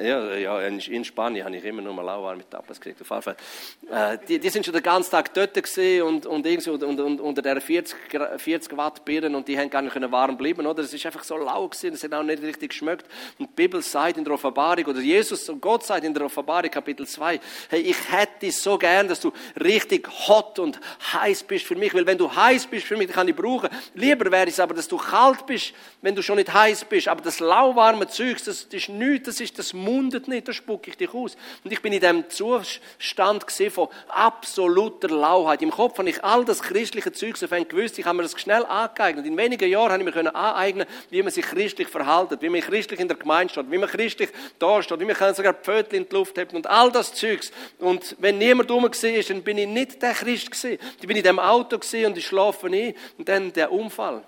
Ja, 0.00 0.34
ja 0.34 0.60
in, 0.62 1.04
Spanien 1.04 1.44
habe 1.44 1.54
ich 1.56 1.64
immer 1.64 1.82
nur 1.82 1.92
mal 1.92 2.02
lauwarm 2.02 2.38
mit 2.38 2.50
Tapas 2.50 2.80
gekriegt. 2.80 3.02
Auf 3.02 3.10
jeden 3.10 3.22
Fall. 3.22 4.14
Äh, 4.14 4.18
die, 4.26 4.38
die 4.38 4.48
sind 4.48 4.64
schon 4.64 4.72
den 4.72 4.82
ganzen 4.82 5.10
Tag 5.10 5.34
dort 5.34 5.54
und, 5.54 6.24
und, 6.24 6.46
und, 6.46 6.82
und, 6.82 7.00
und 7.00 7.20
unter 7.20 7.42
der 7.42 7.60
40, 7.60 7.96
40 8.38 8.76
Watt 8.78 9.04
Birnen 9.04 9.34
und 9.34 9.46
die 9.46 9.58
haben 9.58 9.68
gar 9.68 9.82
nicht 9.82 9.94
warm 10.10 10.38
bleiben, 10.38 10.66
oder? 10.66 10.82
Es 10.82 10.94
ist 10.94 11.04
einfach 11.04 11.22
so 11.22 11.36
lau 11.36 11.68
gewesen, 11.68 11.92
es 11.92 12.02
hat 12.02 12.14
auch 12.14 12.22
nicht 12.22 12.42
richtig 12.42 12.70
geschmeckt. 12.70 13.04
Und 13.38 13.50
die 13.50 13.54
Bibel 13.54 13.82
sagt 13.82 14.16
in 14.16 14.24
der 14.24 14.32
Offenbarung, 14.32 14.86
oder 14.86 15.00
Jesus 15.00 15.46
und 15.50 15.60
Gott 15.60 15.84
sagt 15.84 16.04
in 16.04 16.14
der 16.14 16.24
Offenbarung, 16.24 16.70
Kapitel 16.70 17.06
2, 17.06 17.38
hey, 17.68 17.80
ich 17.80 18.10
hätte 18.10 18.50
so 18.52 18.78
gern, 18.78 19.06
dass 19.06 19.20
du 19.20 19.30
richtig 19.62 20.08
hot 20.28 20.58
und 20.58 20.80
heiß 21.12 21.42
bist 21.42 21.66
für 21.66 21.76
mich, 21.76 21.92
weil 21.92 22.06
wenn 22.06 22.16
du 22.16 22.34
heiß 22.34 22.68
bist 22.68 22.86
für 22.86 22.96
mich, 22.96 23.08
dann 23.08 23.16
kann 23.16 23.28
ich 23.28 23.36
brauchen. 23.36 23.68
Lieber 23.94 24.32
wäre 24.32 24.48
es 24.48 24.58
aber, 24.60 24.72
dass 24.72 24.88
du 24.88 24.96
kalt 24.96 25.44
bist, 25.44 25.74
wenn 26.00 26.14
du 26.14 26.22
schon 26.22 26.36
nicht 26.36 26.50
heiß 26.50 26.86
bist. 26.86 27.06
Aber 27.06 27.20
das 27.20 27.38
lauwarme 27.38 28.08
Zeug, 28.08 28.38
das, 28.38 28.66
das 28.66 28.74
ist 28.74 28.88
nichts, 28.88 29.26
das 29.26 29.40
ist 29.40 29.58
das 29.58 29.74
Mund 29.74 29.89
mundet 29.90 30.28
nicht, 30.28 30.48
da 30.48 30.52
spucke 30.52 30.90
ich 30.90 30.96
dich 30.96 31.12
aus. 31.12 31.36
Und 31.64 31.72
ich 31.72 31.82
bin 31.82 31.92
in 31.92 32.00
dem 32.00 32.28
Zustand 32.28 33.44
von 33.70 33.88
absoluter 34.08 35.08
Lauheit. 35.08 35.62
Im 35.62 35.70
Kopf 35.70 35.98
habe 35.98 36.08
ich 36.08 36.22
all 36.22 36.44
das 36.44 36.62
christliche 36.62 37.12
Zeug 37.12 37.36
so 37.36 37.46
gewusst, 37.46 37.98
ich 37.98 38.04
habe 38.04 38.16
mir 38.16 38.22
das 38.22 38.38
schnell 38.40 38.64
angeeignet. 38.64 39.26
In 39.26 39.36
wenigen 39.36 39.68
Jahren 39.68 39.92
habe 39.92 40.02
ich 40.02 40.14
mir 40.14 40.34
aneignen 40.34 40.86
wie 41.10 41.22
man 41.22 41.32
sich 41.32 41.44
christlich 41.44 41.88
verhaltet, 41.88 42.42
wie 42.42 42.48
man 42.48 42.60
christlich 42.60 43.00
in 43.00 43.08
der 43.08 43.16
Gemeinde 43.16 43.52
steht, 43.52 43.70
wie 43.70 43.78
man 43.78 43.88
christlich 43.88 44.30
da 44.58 44.82
steht, 44.82 45.00
wie 45.00 45.04
man 45.04 45.34
sogar 45.34 45.54
Pfötchen 45.54 45.98
in 45.98 46.08
die 46.08 46.14
Luft 46.14 46.36
hebt 46.38 46.54
und 46.54 46.66
all 46.66 46.90
das 46.92 47.14
Zeugs. 47.14 47.50
Und 47.78 48.16
wenn 48.18 48.38
niemand 48.38 48.70
rum 48.70 48.84
war, 48.84 48.90
dann 48.90 49.42
bin 49.42 49.58
ich 49.58 49.68
nicht 49.68 50.02
der 50.02 50.12
Christ 50.12 50.50
gewesen. 50.50 50.78
Ich 51.00 51.06
bin 51.06 51.16
in 51.16 51.22
dem 51.22 51.38
Auto 51.38 51.76
und 51.76 52.18
ich 52.18 52.26
schlafe 52.26 52.66
ein 52.66 52.94
und 53.18 53.28
dann 53.28 53.52
der 53.52 53.72
Unfall. 53.72 54.22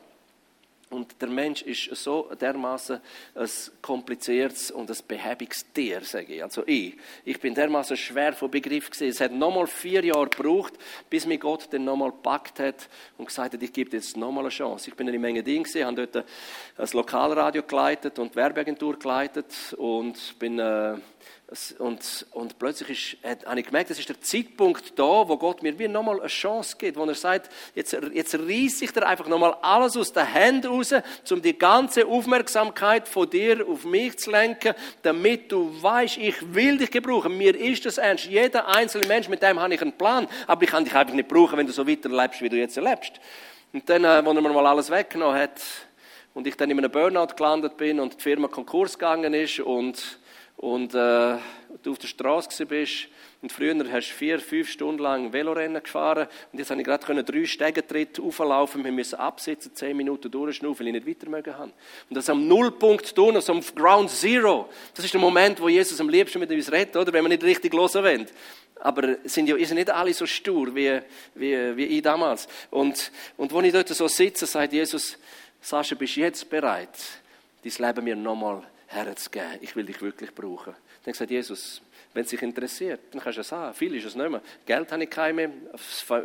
Und 0.93 1.21
der 1.23 1.29
Mensch 1.29 1.63
ist 1.63 1.87
so 1.95 2.31
dermaßen 2.39 3.01
ein 3.35 3.49
kompliziertes 3.81 4.71
und 4.71 4.91
ein 4.91 4.97
behäbiges 5.09 5.65
Tier, 5.73 6.03
sage 6.03 6.35
ich. 6.35 6.43
Also 6.43 6.65
ich. 6.67 6.97
Ich 7.25 7.41
bin 7.41 7.55
dermaßen 7.55 7.97
schwer 7.97 8.35
von 8.35 8.51
Begriff 8.51 8.91
gesehen. 8.91 9.09
Es 9.09 9.21
hat 9.21 9.33
nochmal 9.33 9.67
vier 9.67 10.05
Jahre 10.05 10.29
gebraucht, 10.29 10.75
bis 11.09 11.25
mir 11.25 11.39
Gott 11.39 11.69
dann 11.71 11.85
nochmal 11.85 12.11
gepackt 12.11 12.61
hat 12.61 12.91
und 13.17 13.25
gesagt 13.25 13.55
hat, 13.55 13.63
ich 13.63 13.73
gebe 13.73 13.89
dir 13.89 13.97
jetzt 13.97 14.19
nochmal 14.19 14.45
eine 14.45 14.51
Chance. 14.51 14.91
Ich 14.91 14.95
bin 14.95 15.09
in 15.09 15.15
eine 15.15 15.19
Menge 15.19 15.43
Dinge 15.43 15.63
gesehen, 15.63 15.87
habe 15.87 16.07
dort 16.07 16.27
ein 16.77 16.89
Lokalradio 16.93 17.63
geleitet 17.63 18.19
und 18.19 18.37
Werbeagentur 18.37 18.99
geleitet 18.99 19.75
und 19.79 20.39
bin 20.39 20.59
äh, 20.59 20.97
und, 21.79 22.27
und 22.31 22.59
plötzlich 22.59 23.17
ist, 23.23 23.47
habe 23.47 23.61
ich 23.61 23.67
gemerkt, 23.67 23.91
es 23.91 23.99
ist 23.99 24.09
der 24.09 24.21
Zeitpunkt 24.21 24.99
da, 24.99 25.29
wo 25.29 25.37
Gott 25.37 25.63
mir 25.63 25.79
wie 25.79 25.87
nochmal 25.87 26.19
eine 26.19 26.29
Chance 26.29 26.77
gibt, 26.79 26.97
wo 26.97 27.05
er 27.05 27.15
sagt, 27.15 27.51
jetzt, 27.75 27.97
jetzt 28.15 28.35
reiße 28.35 28.85
ich 28.85 28.93
dir 28.93 29.07
einfach 29.07 29.29
nochmal 29.29 29.55
alles 29.61 29.97
aus 29.97 30.13
den 30.13 30.25
Händen 30.25 30.69
raus, 30.69 30.95
um 31.31 31.43
die 31.43 31.59
ganze 31.59 32.07
Aufmerksamkeit 32.07 33.07
von 33.07 33.29
dir 33.29 33.67
auf 33.69 33.85
mich 33.85 34.19
zu 34.19 34.31
lenken, 34.31 34.75
damit 35.03 35.53
du 35.53 35.71
weißt, 35.83 36.17
ich 36.19 36.55
will 36.55 36.79
dich 36.79 36.91
gebrauchen. 36.91 37.37
Mir 37.37 37.55
ist 37.55 37.85
das 37.85 37.99
ernst. 37.99 38.25
Jeder 38.25 38.69
einzelne 38.69 39.07
Mensch, 39.07 39.29
mit 39.29 39.43
dem 39.43 39.61
habe 39.61 39.75
ich 39.75 39.83
einen 39.83 39.93
Plan, 39.93 40.29
aber 40.47 40.63
ich 40.63 40.71
kann 40.71 40.85
dich 40.85 40.95
einfach 40.95 41.15
nicht 41.15 41.29
brauchen, 41.29 41.59
wenn 41.59 41.67
du 41.67 41.73
so 41.73 41.87
weiterlebst, 41.87 42.41
wie 42.41 42.49
du 42.49 42.57
jetzt 42.57 42.77
lebst. 42.77 43.21
Und 43.75 43.89
dann, 43.91 44.05
äh, 44.05 44.09
als 44.09 44.27
er 44.27 44.33
mir 44.33 44.41
mal 44.41 44.67
alles 44.67 44.91
weggenommen 44.91 45.39
hat 45.39 45.61
und 46.35 46.47
ich 46.47 46.57
dann 46.57 46.71
in 46.71 46.79
einem 46.79 46.91
Burnout 46.91 47.35
gelandet 47.37 47.77
bin 47.77 48.01
und 48.01 48.19
die 48.19 48.23
Firma 48.23 48.49
Konkurs 48.49 48.99
gegangen 48.99 49.35
ist 49.35 49.61
und 49.61 50.19
und 50.63 50.95
äh, 50.95 51.39
du 51.83 51.91
auf 51.91 51.99
der 51.99 52.07
Straße 52.07 52.67
bist 52.67 53.09
und 53.43 53.51
früher 53.51 53.75
hast 53.91 54.11
du 54.11 54.15
vier, 54.15 54.39
fünf 54.39 54.71
Stunden 54.71 55.03
lang 55.03 55.33
Velorennen 55.33 55.83
gefahren 55.83 56.29
und 56.53 56.59
jetzt 56.61 56.71
habe 56.71 56.81
ich 56.81 56.87
gerade 56.87 57.25
drei 57.25 57.45
Stegentritte 57.45 58.23
auflaufen, 58.23 58.85
wir 58.85 58.93
müssen 58.93 59.17
absitzen, 59.17 59.75
zehn 59.75 59.97
Minuten 59.97 60.31
durchschnaufen, 60.31 60.87
weil 60.87 60.95
ich 60.95 61.05
nicht 61.05 61.09
weiter 61.09 61.29
mögen 61.29 61.59
habe. 61.59 61.73
Und 62.09 62.17
das 62.17 62.31
am 62.31 62.47
Nullpunkt 62.47 63.13
tun, 63.13 63.35
also 63.35 63.53
am 63.53 63.61
Ground 63.75 64.11
Zero. 64.11 64.69
Das 64.95 65.05
ist 65.05 65.13
der 65.13 65.21
Moment, 65.21 65.61
wo 65.61 65.69
Jesus 65.69 66.01
am 66.01 66.09
liebsten 66.09 66.39
mit 66.39 66.51
uns 66.53 66.71
redet, 66.71 66.95
oder? 66.95 67.13
Wenn 67.13 67.25
wir 67.25 67.31
nicht 67.31 67.43
richtig 67.43 67.75
hören 67.75 68.05
wollen. 68.05 68.27
Aber 68.77 69.17
sind 69.25 69.49
ja 69.49 69.57
sind 69.67 69.79
nicht 69.79 69.91
alle 69.91 70.15
so 70.15 70.27
stur 70.27 70.73
wie, 70.77 71.01
wie, 71.35 71.77
wie 71.77 71.87
ich 71.87 72.03
damals. 72.03 72.47
Und, 72.71 73.11
und 73.37 73.51
wo 73.51 73.61
ich 73.63 73.73
dort 73.73 73.89
so 73.89 74.07
sitze, 74.07 74.47
sagt 74.47 74.73
Jesus, 74.73 75.19
Sascha, 75.61 75.97
bist 75.97 76.17
du 76.17 76.21
jetzt 76.21 76.49
bereit, 76.49 76.97
dein 77.65 77.87
Leben 77.89 78.05
mir 78.05 78.15
nochmal 78.15 78.63
herzugeben. 78.93 79.59
Ich 79.61 79.75
will 79.75 79.85
dich 79.85 80.01
wirklich 80.03 80.35
brauchen. 80.35 80.75
Dann 81.05 81.15
sagt 81.15 81.31
Jesus, 81.31 81.83
wenn 82.13 82.25
es 82.25 82.31
dich 82.31 82.43
interessiert, 82.43 83.01
dann 83.11 83.21
kannst 83.21 83.39
du 83.39 83.41
es 83.41 83.49
sagen. 83.49 83.75
Viel 83.75 83.95
ist 83.95 84.05
es 84.05 84.15
nicht 84.15 84.31
mehr. 84.31 84.43
Geld 84.67 84.93
habe 84.93 85.05
ich 85.05 85.11
keine 85.11 85.49
mehr, 85.49 85.51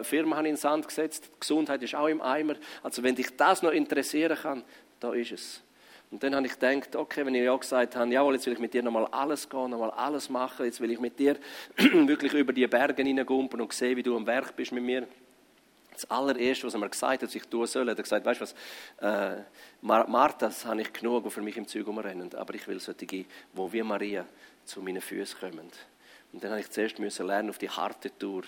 Firma 0.04 0.36
habe 0.36 0.48
ich 0.48 0.50
in 0.50 0.56
den 0.56 0.62
Sand 0.62 0.88
gesetzt, 0.88 1.30
Gesundheit 1.40 1.82
ist 1.84 1.96
auch 1.96 2.08
im 2.08 2.22
Eimer. 2.22 2.56
Also 2.84 3.02
wenn 3.04 3.16
dich 3.16 3.36
das 3.36 3.62
noch 3.62 3.72
interessieren 3.72 4.38
kann, 4.38 4.64
da 5.00 5.14
ist 5.14 5.32
es. 5.32 5.64
Und 6.10 6.24
dann 6.24 6.36
habe 6.36 6.48
ich 6.48 6.54
gedacht, 6.54 6.96
okay, 6.96 7.26
wenn 7.26 7.36
ich 7.36 7.44
ja 7.44 7.56
gesagt 7.56 7.96
habe, 7.96 8.10
jawohl, 8.12 8.36
jetzt 8.36 8.46
will 8.46 8.54
ich 8.54 8.60
mit 8.60 8.74
dir 8.74 8.82
nochmal 8.82 9.08
alles 9.08 9.50
gehen, 9.50 9.70
nochmal 9.70 9.92
alles 9.92 10.30
machen, 10.30 10.66
jetzt 10.66 10.80
will 10.80 10.92
ich 10.92 11.00
mit 11.00 11.20
dir 11.20 11.38
wirklich 11.78 12.34
über 12.34 12.54
die 12.54 12.66
Berge 12.68 13.04
hineingumpen 13.04 13.60
und 13.60 13.74
sehen, 13.74 13.98
wie 13.98 14.04
du 14.04 14.16
am 14.16 14.26
Werk 14.26 14.56
bist 14.56 14.72
mit 14.72 14.84
mir. 14.84 15.08
Das 15.98 16.12
allererste, 16.12 16.68
was 16.68 16.76
er 16.76 16.80
mir 16.80 16.90
gesagt 16.90 17.24
hat, 17.24 17.24
was 17.24 17.34
ich 17.34 17.48
tun 17.48 17.66
soll, 17.66 17.90
hat 17.90 17.98
er 17.98 18.04
gesagt, 18.04 18.24
weißt 18.24 18.40
du 18.40 18.44
was, 18.44 18.56
äh, 19.02 19.42
Martha, 19.82 20.46
das 20.46 20.64
habe 20.64 20.82
ich 20.82 20.94
genug, 20.94 21.24
die 21.24 21.32
für 21.32 21.42
mich 21.42 21.58
im 21.58 21.68
Zeug 21.68 21.88
umrennen, 21.88 22.32
aber 22.36 22.54
ich 22.54 22.68
will 22.68 22.80
solche, 22.80 23.26
wo 23.54 23.74
wie 23.74 23.82
Maria 23.82 24.24
zu 24.64 24.80
meinen 24.84 25.02
Füßen 25.02 25.40
kommen. 25.40 25.72
Und 26.34 26.44
dann 26.44 26.52
habe 26.52 26.60
ich 26.60 26.70
zuerst 26.70 27.00
müssen 27.00 27.26
lernen 27.26 27.50
auf 27.50 27.58
die 27.58 27.70
harte 27.70 28.16
Tour, 28.16 28.44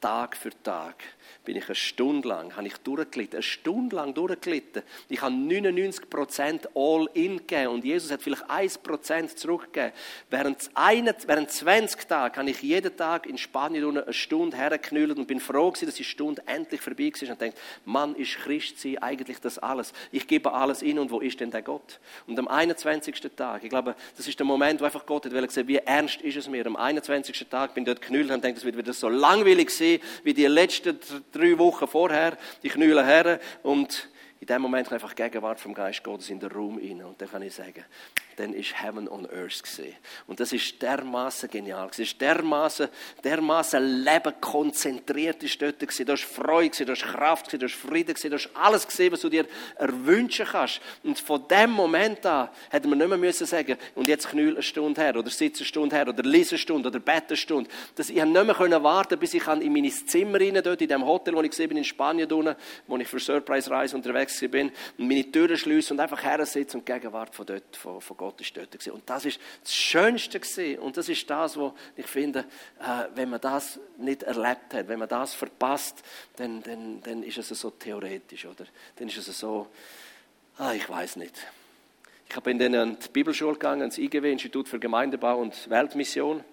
Tag 0.00 0.36
für 0.36 0.50
Tag 0.62 1.02
bin 1.44 1.56
ich 1.56 1.66
eine 1.66 1.74
Stunde 1.74 2.28
lang, 2.28 2.54
habe 2.56 2.66
ich 2.66 2.76
durchgelitten, 2.76 3.36
eine 3.36 3.42
Stunde 3.42 3.96
lang 3.96 4.12
durchgelitten. 4.12 4.82
Ich 5.08 5.22
habe 5.22 5.34
99 5.34 6.10
Prozent 6.10 6.68
all 6.74 7.08
in 7.14 7.38
gegeben 7.38 7.68
und 7.68 7.84
Jesus 7.84 8.10
hat 8.10 8.22
vielleicht 8.22 8.48
1 8.50 8.78
Prozent 8.78 9.38
zurückgegeben. 9.38 9.92
Während, 10.30 10.70
eine, 10.74 11.14
während 11.26 11.50
20 11.50 12.06
Tage 12.06 12.36
habe 12.38 12.50
ich 12.50 12.62
jeden 12.62 12.94
Tag 12.96 13.26
in 13.26 13.38
Spanien 13.38 13.98
eine 13.98 14.12
Stunde 14.12 14.56
hergeknüllt 14.56 15.16
und 15.16 15.26
bin 15.26 15.40
froh 15.40 15.70
gewesen, 15.70 15.86
dass 15.86 15.94
die 15.94 16.04
Stunde 16.04 16.42
endlich 16.46 16.82
vorbei 16.82 17.10
war 17.18 17.30
und 17.30 17.40
denkt, 17.40 17.58
Mann, 17.84 18.14
ist 18.14 18.36
Christ 18.36 18.78
sein 18.78 18.98
eigentlich 18.98 19.40
das 19.40 19.58
alles? 19.58 19.92
Ich 20.12 20.26
gebe 20.26 20.52
alles 20.52 20.82
in 20.82 20.98
und 20.98 21.10
wo 21.10 21.20
ist 21.20 21.40
denn 21.40 21.50
der 21.50 21.62
Gott? 21.62 21.98
Und 22.26 22.38
am 22.38 22.48
21. 22.48 23.20
Tag, 23.34 23.64
ich 23.64 23.70
glaube, 23.70 23.94
das 24.16 24.28
ist 24.28 24.38
der 24.38 24.46
Moment, 24.46 24.80
wo 24.80 24.84
einfach 24.84 25.06
Gott 25.06 25.24
hat 25.24 25.32
gesehen, 25.32 25.66
wie 25.66 25.76
ernst 25.76 26.20
ist 26.20 26.36
es 26.36 26.46
mir. 26.46 26.66
Am 26.66 26.76
21. 26.76 27.46
Tag 27.48 27.74
bin 27.74 27.84
ich 27.84 27.86
dort 27.86 28.02
geknüllt 28.02 28.30
und 28.30 28.44
denke, 28.44 28.58
es 28.58 28.64
wird 28.64 28.76
wieder 28.76 28.92
so 28.92 29.08
langweilig 29.08 29.70
sein 29.70 29.87
wie 30.22 30.34
die 30.34 30.46
letzten 30.46 30.98
drei 31.32 31.58
Wochen 31.58 31.86
vorher. 31.86 32.36
Ich 32.62 32.72
knülle 32.72 33.04
her 33.04 33.40
und 33.62 34.08
in 34.40 34.46
dem 34.46 34.62
Moment 34.62 34.88
kann 34.88 34.94
einfach 34.94 35.14
die 35.14 35.22
Gegenwart 35.22 35.58
vom 35.58 35.74
Geist 35.74 36.04
Gottes 36.04 36.30
in 36.30 36.38
den 36.38 36.50
Raum 36.50 36.78
rein. 36.78 37.02
Und 37.02 37.20
dann 37.20 37.30
kann 37.30 37.42
ich 37.42 37.54
sagen, 37.54 37.84
dann 38.38 38.52
ist 38.52 38.80
Heaven 38.80 39.08
on 39.08 39.26
Earth 39.26 39.62
gesehen. 39.62 39.94
Und 40.26 40.38
das 40.38 40.52
ist 40.52 40.80
dermaßen 40.80 41.50
genial. 41.50 41.88
Es 41.90 41.98
ist 41.98 42.20
dermaßen, 42.20 42.88
dermaßen 43.24 44.04
Leben 44.04 44.32
konzentriert 44.40 45.42
ist 45.42 45.60
dort 45.60 45.80
gewesen. 45.80 46.06
Du 46.06 46.12
hast 46.12 46.24
Freude 46.24 46.70
gesehen, 46.70 46.86
du 46.86 46.92
hast 46.92 47.02
Kraft 47.02 47.46
gesehen, 47.46 47.60
du 47.60 47.66
hast 47.66 47.74
Frieden 47.74 48.14
gesehen, 48.14 48.30
du 48.30 48.36
hast 48.36 48.50
alles 48.54 48.86
gesehen, 48.86 49.12
was 49.12 49.20
du 49.20 49.28
dir 49.28 49.46
erwünschen 49.76 50.46
kannst. 50.46 50.80
Und 51.02 51.18
von 51.18 51.46
dem 51.48 51.70
Moment 51.70 52.24
an 52.26 52.48
hätte 52.70 52.86
man 52.86 52.98
nicht 52.98 53.08
mehr 53.08 53.18
müssen 53.18 53.46
sagen, 53.46 53.76
und 53.96 54.06
jetzt 54.06 54.28
knüll 54.28 54.54
eine 54.54 54.62
Stunde 54.62 55.00
her, 55.00 55.16
oder 55.16 55.30
sitze 55.30 55.60
eine 55.60 55.66
Stunde 55.66 55.96
her, 55.96 56.08
oder 56.08 56.22
lese 56.22 56.52
eine 56.52 56.58
Stunde, 56.58 56.88
oder 56.88 57.00
bete 57.00 57.28
eine 57.28 57.36
Stunde. 57.36 57.68
Das, 57.96 58.08
ich 58.08 58.20
habe 58.20 58.30
nicht 58.30 58.58
mehr 58.58 58.82
warten, 58.82 59.18
bis 59.18 59.34
ich 59.34 59.46
in 59.46 59.72
mein 59.72 59.90
Zimmer 59.90 60.40
rein, 60.40 60.60
dort 60.62 60.80
in 60.80 60.88
dem 60.88 61.04
Hotel, 61.04 61.34
wo 61.34 61.42
ich 61.42 61.56
bin, 61.56 61.76
in 61.76 61.84
Spanien, 61.84 62.30
wo 62.86 62.96
ich 62.96 63.08
für 63.08 63.18
Surprise-Reise 63.18 63.96
unterwegs 63.96 64.38
bin, 64.48 64.70
und 64.96 65.08
meine 65.08 65.30
Türen 65.30 65.56
schließen 65.56 65.96
und 65.96 66.00
einfach 66.00 66.22
her 66.22 66.44
sitze 66.46 66.76
und 66.76 66.86
Gegenwart 66.86 67.34
von 67.34 67.46
dort, 67.46 67.76
von, 67.76 68.00
von 68.00 68.16
Gott 68.16 68.27
Gott 68.28 68.42
ist 68.42 68.54
dort. 68.54 68.86
Und 68.88 69.08
das 69.08 69.24
ist 69.24 69.40
das 69.62 69.74
Schönste. 69.74 70.38
Und 70.82 70.98
das 70.98 71.08
ist 71.08 71.30
das, 71.30 71.56
wo 71.56 71.72
ich 71.96 72.06
finde, 72.06 72.40
äh, 72.78 73.04
wenn 73.14 73.30
man 73.30 73.40
das 73.40 73.80
nicht 73.96 74.22
erlebt 74.22 74.74
hat, 74.74 74.86
wenn 74.86 74.98
man 74.98 75.08
das 75.08 75.32
verpasst, 75.32 76.02
dann, 76.36 76.62
dann, 76.62 77.00
dann 77.00 77.22
ist 77.22 77.38
es 77.38 77.48
so 77.48 77.70
theoretisch, 77.70 78.44
oder? 78.44 78.66
Dann 78.96 79.08
ist 79.08 79.16
es 79.16 79.38
so, 79.38 79.68
ah, 80.58 80.74
ich 80.74 80.86
weiß 80.86 81.16
nicht. 81.16 81.38
Ich 82.28 82.36
habe 82.36 82.50
in 82.50 82.58
die 82.58 83.08
Bibelschule 83.10 83.54
gegangen, 83.54 83.80
ins 83.80 83.96
IGW, 83.96 84.30
Institut 84.30 84.68
für 84.68 84.78
Gemeindebau 84.78 85.38
und 85.38 85.70
Weltmission. 85.70 86.44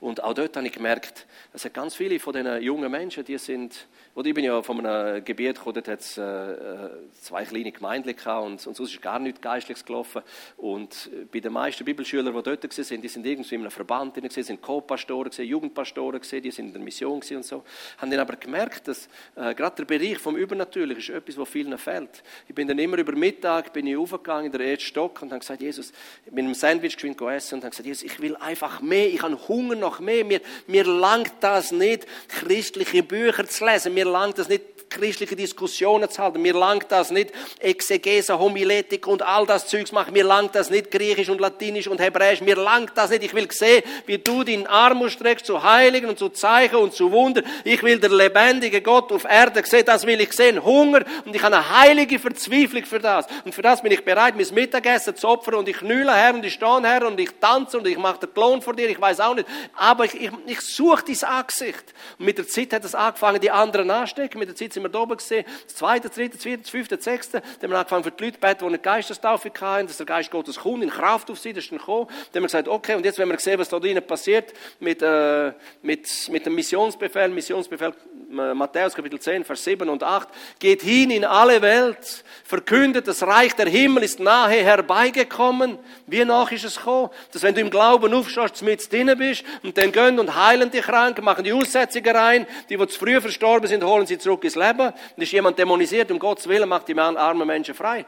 Und 0.00 0.24
auch 0.24 0.32
dort 0.32 0.56
habe 0.56 0.66
ich 0.66 0.72
gemerkt, 0.72 1.26
sind 1.52 1.74
ganz 1.74 1.94
viele 1.94 2.18
von 2.18 2.32
diesen 2.32 2.62
jungen 2.62 2.90
Menschen, 2.90 3.22
die 3.22 3.36
sind 3.36 3.86
oder 4.18 4.30
ich 4.30 4.34
bin 4.34 4.44
ja 4.44 4.60
von 4.62 4.84
einem 4.84 5.24
Gebiet 5.24 5.54
gekommen, 5.54 5.74
dort 5.74 5.86
hat 5.86 6.00
es 6.00 6.18
äh, 6.18 6.88
zwei 7.22 7.44
kleine 7.44 7.70
Gemeinden 7.70 8.16
gehabt 8.16 8.46
und, 8.46 8.66
und 8.66 8.76
sonst 8.76 8.92
ist 8.92 9.00
gar 9.00 9.20
nichts 9.20 9.40
Geistliches 9.40 9.84
gelaufen. 9.84 10.22
Und 10.56 11.08
äh, 11.12 11.24
bei 11.30 11.38
den 11.38 11.52
meisten 11.52 11.84
Bibelschülern, 11.84 12.34
die 12.34 12.42
dort 12.42 12.64
waren, 12.64 13.00
die 13.00 13.08
sind 13.08 13.24
irgendwie 13.24 13.54
in 13.54 13.60
einem 13.60 13.70
Verband 13.70 14.16
drin, 14.16 14.28
sind 14.28 14.60
Co-Pastoren, 14.60 15.30
Jugendpastoren, 15.30 16.20
die 16.20 16.50
sind 16.50 16.66
in 16.66 16.72
der 16.72 16.82
Mission 16.82 17.22
und 17.30 17.44
so. 17.44 17.62
Haben 17.98 18.10
dann 18.10 18.18
aber 18.18 18.34
gemerkt, 18.34 18.88
dass 18.88 19.08
äh, 19.36 19.54
gerade 19.54 19.76
der 19.76 19.84
Bereich 19.84 20.18
vom 20.18 20.36
Übernatürlichen 20.36 21.00
ist 21.00 21.10
etwas, 21.10 21.38
was 21.38 21.48
vielen 21.48 21.78
fehlt. 21.78 22.24
Ich 22.48 22.54
bin 22.56 22.66
dann 22.66 22.80
immer 22.80 22.98
über 22.98 23.12
Mittag 23.12 23.72
bin 23.72 23.86
ich 23.86 23.96
aufgegangen 23.96 24.46
in 24.46 24.52
der 24.52 24.62
ersten 24.62 24.86
Stock 24.86 25.22
und 25.22 25.30
habe 25.30 25.38
gesagt, 25.38 25.62
Jesus, 25.62 25.92
mit 26.28 26.40
einem 26.40 26.54
Sandwich 26.54 26.96
geschwind 26.96 27.20
essen 27.20 27.54
und 27.54 27.60
habe 27.62 27.70
gesagt, 27.70 27.86
Jesus, 27.86 28.02
ich 28.02 28.18
will 28.20 28.34
einfach 28.34 28.80
mehr, 28.80 29.06
ich 29.06 29.22
habe 29.22 29.38
Hunger 29.46 29.76
nach 29.76 30.00
mehr, 30.00 30.24
mir, 30.24 30.40
mir 30.66 30.82
langt 30.82 31.34
das 31.38 31.70
nicht, 31.70 32.04
christliche 32.26 33.04
Bücher 33.04 33.46
zu 33.46 33.64
lesen, 33.64 33.94
mir 33.94 34.07
land 34.08 34.38
is 34.38 34.48
net 34.48 34.77
christliche 34.90 35.36
Diskussionen 35.36 36.08
zu 36.10 36.22
halten. 36.22 36.40
Mir 36.42 36.54
langt 36.54 36.86
das 36.90 37.10
nicht 37.10 37.32
Exegese, 37.58 38.38
Homiletik 38.38 39.06
und 39.06 39.22
all 39.22 39.46
das 39.46 39.66
Zeugs 39.66 39.92
machen. 39.92 40.12
Mir 40.12 40.24
langt 40.24 40.54
das 40.54 40.70
nicht 40.70 40.90
Griechisch 40.90 41.28
und 41.28 41.40
Latinisch 41.40 41.88
und 41.88 42.00
Hebräisch. 42.00 42.40
Mir 42.40 42.56
langt 42.56 42.92
das 42.96 43.10
nicht. 43.10 43.24
Ich 43.24 43.34
will 43.34 43.50
sehen, 43.50 43.82
wie 44.06 44.18
du 44.18 44.44
deinen 44.44 44.66
Arm 44.66 45.02
ausstreckst 45.02 45.46
zu 45.46 45.62
Heiligen 45.62 46.08
und 46.08 46.18
zu 46.18 46.28
Zeichen 46.30 46.76
und 46.76 46.94
zu 46.94 47.12
Wunder. 47.12 47.42
Ich 47.64 47.82
will 47.82 47.98
der 47.98 48.10
lebendige 48.10 48.80
Gott 48.80 49.12
auf 49.12 49.24
Erde 49.24 49.62
sehen. 49.64 49.84
Das 49.84 50.06
will 50.06 50.20
ich 50.20 50.32
sehen. 50.32 50.64
Hunger 50.64 51.04
und 51.24 51.34
ich 51.34 51.42
habe 51.42 51.56
eine 51.56 51.78
heilige 51.78 52.18
Verzweiflung 52.18 52.84
für 52.84 52.98
das. 52.98 53.26
Und 53.44 53.54
für 53.54 53.62
das 53.62 53.82
bin 53.82 53.92
ich 53.92 54.04
bereit, 54.04 54.34
mein 54.36 54.46
Mittagessen 54.54 55.16
zu 55.16 55.28
opfern 55.28 55.54
und 55.54 55.68
ich 55.68 55.76
knülle 55.76 56.14
her 56.14 56.34
und 56.34 56.44
ich 56.44 56.54
stehe 56.54 56.82
her 56.82 57.06
und 57.06 57.18
ich 57.20 57.30
tanze 57.40 57.78
und 57.78 57.86
ich 57.86 57.98
mache 57.98 58.20
den 58.20 58.34
Klon 58.34 58.62
vor 58.62 58.74
dir. 58.74 58.88
Ich 58.88 59.00
weiß 59.00 59.20
auch 59.20 59.34
nicht. 59.34 59.48
Aber 59.76 60.04
ich, 60.04 60.14
ich, 60.14 60.30
ich 60.46 60.60
suche 60.60 61.04
dein 61.06 61.30
Angesicht. 61.30 61.94
Und 62.18 62.24
mit 62.26 62.38
der 62.38 62.46
Zeit 62.46 62.72
hat 62.72 62.84
es 62.84 62.94
angefangen, 62.94 63.40
die 63.40 63.50
anderen 63.50 63.90
anstecken. 63.90 64.38
Mit 64.38 64.48
der 64.48 64.56
Zeit 64.56 64.77
sind 64.78 64.84
wir 64.84 64.90
da 64.90 65.00
oben 65.00 65.16
gesehen. 65.16 65.44
Das 65.64 65.74
zweite, 65.74 66.08
dritte, 66.08 66.38
vierte, 66.38 66.70
fünfte, 66.70 67.00
sechste. 67.00 67.40
Dann 67.40 67.62
haben 67.62 67.70
wir 67.70 67.78
angefangen 67.78 68.04
für 68.04 68.10
die 68.12 68.24
Leute 68.24 68.36
zu 68.36 68.40
beten, 68.40 68.58
die 68.60 68.64
eine 68.66 68.78
Geistestaufe 68.78 69.50
hatten, 69.60 69.86
dass 69.86 69.96
der 69.96 70.06
Geist 70.06 70.30
Gottes 70.30 70.56
kommt, 70.56 70.82
in 70.82 70.90
Kraft 70.90 71.30
auf 71.30 71.38
sie, 71.38 71.52
das 71.52 71.64
ist 71.64 71.72
dann 71.72 71.78
gekommen. 71.78 72.06
Dann 72.08 72.16
haben 72.16 72.34
wir 72.34 72.42
gesagt, 72.42 72.68
okay, 72.68 72.94
und 72.94 73.04
jetzt, 73.04 73.18
wenn 73.18 73.28
wir 73.28 73.38
sehen, 73.38 73.58
was 73.58 73.68
da 73.68 73.78
drinnen 73.78 74.06
passiert, 74.06 74.52
mit, 74.80 75.02
äh, 75.02 75.52
mit, 75.82 76.08
mit 76.30 76.46
dem 76.46 76.54
Missionsbefehl, 76.54 77.28
Missionsbefehl, 77.28 77.92
äh, 78.30 78.54
Matthäus 78.54 78.94
Kapitel 78.94 79.18
10, 79.18 79.44
Vers 79.44 79.64
7 79.64 79.88
und 79.88 80.02
8, 80.02 80.28
geht 80.58 80.82
hin 80.82 81.10
in 81.10 81.24
alle 81.24 81.60
Welt, 81.62 82.24
verkündet, 82.44 83.08
das 83.08 83.22
Reich 83.22 83.54
der 83.54 83.68
Himmel 83.68 84.04
ist 84.04 84.20
nahe 84.20 84.62
herbeigekommen. 84.62 85.78
Wie 86.06 86.24
nach 86.24 86.52
ist 86.52 86.64
es 86.64 86.76
gekommen? 86.76 87.10
Dass 87.32 87.42
wenn 87.42 87.54
du 87.54 87.60
im 87.60 87.70
Glauben 87.70 88.12
aufstehst, 88.14 88.62
mit 88.62 88.92
drinnen 88.92 89.18
bist, 89.18 89.44
und 89.62 89.76
dann 89.76 89.92
gehen 89.92 90.18
und 90.18 90.34
heilen 90.34 90.70
die 90.70 90.80
Kranken, 90.80 91.24
machen 91.24 91.44
die 91.44 91.52
Aussetzungen 91.52 92.14
rein, 92.14 92.46
die, 92.68 92.76
die 92.76 92.86
zu 92.86 92.98
früh 92.98 93.20
verstorben 93.20 93.66
sind, 93.66 93.82
holen 93.82 94.06
sie 94.06 94.18
zurück 94.18 94.44
ins 94.44 94.54
Leben. 94.54 94.67
Und 95.16 95.22
ist 95.22 95.32
jemand 95.32 95.58
dämonisiert, 95.58 96.10
um 96.10 96.18
Gottes 96.18 96.48
Willen, 96.48 96.68
macht 96.68 96.88
die 96.88 96.98
armen 96.98 97.46
Menschen 97.46 97.74
frei. 97.74 98.04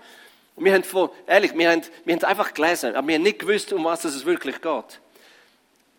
Und 0.57 0.65
wir 0.65 0.75
haben, 0.75 1.11
ehrlich, 1.27 1.57
wir 1.57 1.71
haben, 1.71 1.83
wir 2.05 2.15
haben 2.15 2.25
einfach 2.25 2.53
gelesen, 2.53 2.95
aber 2.95 3.09
wir 3.09 3.15
haben 3.15 3.23
nicht 3.23 3.39
gewusst, 3.39 3.73
um 3.73 3.85
was 3.85 4.05
es 4.05 4.25
wirklich 4.25 4.61
geht. 4.61 5.01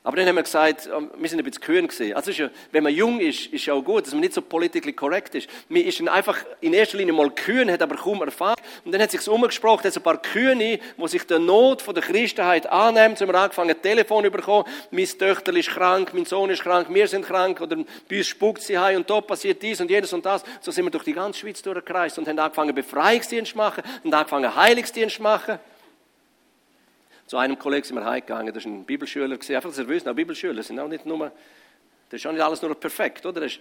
Aber 0.03 0.17
dann 0.17 0.27
haben 0.27 0.35
wir 0.35 0.41
gesagt, 0.41 0.87
ähm, 0.87 1.11
wir 1.15 1.29
sind 1.29 1.37
ein 1.37 1.45
bisschen 1.45 1.61
kühn 1.61 1.87
gewesen. 1.87 2.15
Also, 2.15 2.31
ja, 2.31 2.49
wenn 2.71 2.83
man 2.83 2.91
jung 2.91 3.19
ist, 3.19 3.45
ist 3.53 3.67
ja 3.67 3.75
auch 3.75 3.83
gut, 3.83 4.07
dass 4.07 4.13
man 4.13 4.21
nicht 4.21 4.33
so 4.33 4.41
politically 4.41 4.93
correct 4.93 5.35
ist. 5.35 5.47
Man 5.69 5.83
ist 5.83 6.01
einfach 6.07 6.39
in 6.59 6.73
erster 6.73 6.97
Linie 6.97 7.13
mal 7.13 7.29
kühn, 7.29 7.69
hat 7.69 7.83
aber 7.83 7.95
kaum 7.97 8.19
Erfahrung. 8.23 8.55
Und 8.83 8.91
dann 8.93 9.01
hat 9.01 9.11
sich 9.11 9.27
umgesprochen, 9.27 9.83
dass 9.83 9.95
ein 9.95 10.01
paar 10.01 10.19
Kühne, 10.19 10.79
die 10.97 11.07
sich 11.07 11.23
der 11.27 11.37
Not 11.37 11.83
von 11.83 11.93
der 11.93 12.03
Christenheit 12.03 12.65
annehmen, 12.65 13.15
haben 13.15 13.27
wir 13.27 13.35
angefangen, 13.35 13.69
ein 13.69 13.81
Telefon 13.81 14.23
zu 14.23 14.31
bekommen. 14.31 14.65
Mein 14.89 15.05
Töchter 15.05 15.55
ist 15.55 15.69
krank, 15.69 16.11
mein 16.15 16.25
Sohn 16.25 16.49
ist 16.49 16.63
krank, 16.63 16.87
wir 16.89 17.07
sind 17.07 17.23
krank, 17.23 17.61
oder 17.61 17.77
bei 18.09 18.17
uns 18.17 18.27
spuckt 18.27 18.63
sie 18.63 18.79
heim 18.79 18.97
und 18.97 19.09
da 19.09 19.21
passiert 19.21 19.61
dies 19.61 19.81
und 19.81 19.91
jenes 19.91 20.11
und 20.13 20.25
das. 20.25 20.43
So 20.61 20.71
sind 20.71 20.85
wir 20.85 20.91
durch 20.91 21.03
die 21.03 21.13
ganze 21.13 21.41
Schweiz 21.41 21.61
durchgereist 21.61 22.17
und 22.17 22.27
haben 22.27 22.39
angefangen, 22.39 22.73
Befreiungsdienst 22.73 23.51
zu 23.51 23.57
machen 23.57 23.83
und 24.03 24.11
angefangen, 24.11 24.55
Heilungsdienst 24.55 25.17
zu 25.17 25.21
machen. 25.21 25.59
Zu 27.31 27.37
einem 27.37 27.57
Kollegen 27.57 27.85
sind 27.85 27.95
wir 27.95 28.03
heimgegangen, 28.03 28.53
das 28.53 28.65
war 28.65 28.73
ein 28.73 28.83
Bibelschüler, 28.83 29.29
einfach 29.55 29.73
nervös, 29.73 30.05
auch 30.05 30.13
Bibelschüler 30.13 30.63
sind 30.63 30.77
auch 30.81 30.89
nicht 30.89 31.05
nur 31.05 31.31
das 32.11 32.19
ist 32.19 32.27
auch 32.27 32.33
nicht 32.33 32.41
alles 32.41 32.61
nur 32.61 32.75
perfekt, 32.75 33.25
oder? 33.25 33.39
Er 33.41 33.47
ist 33.47 33.59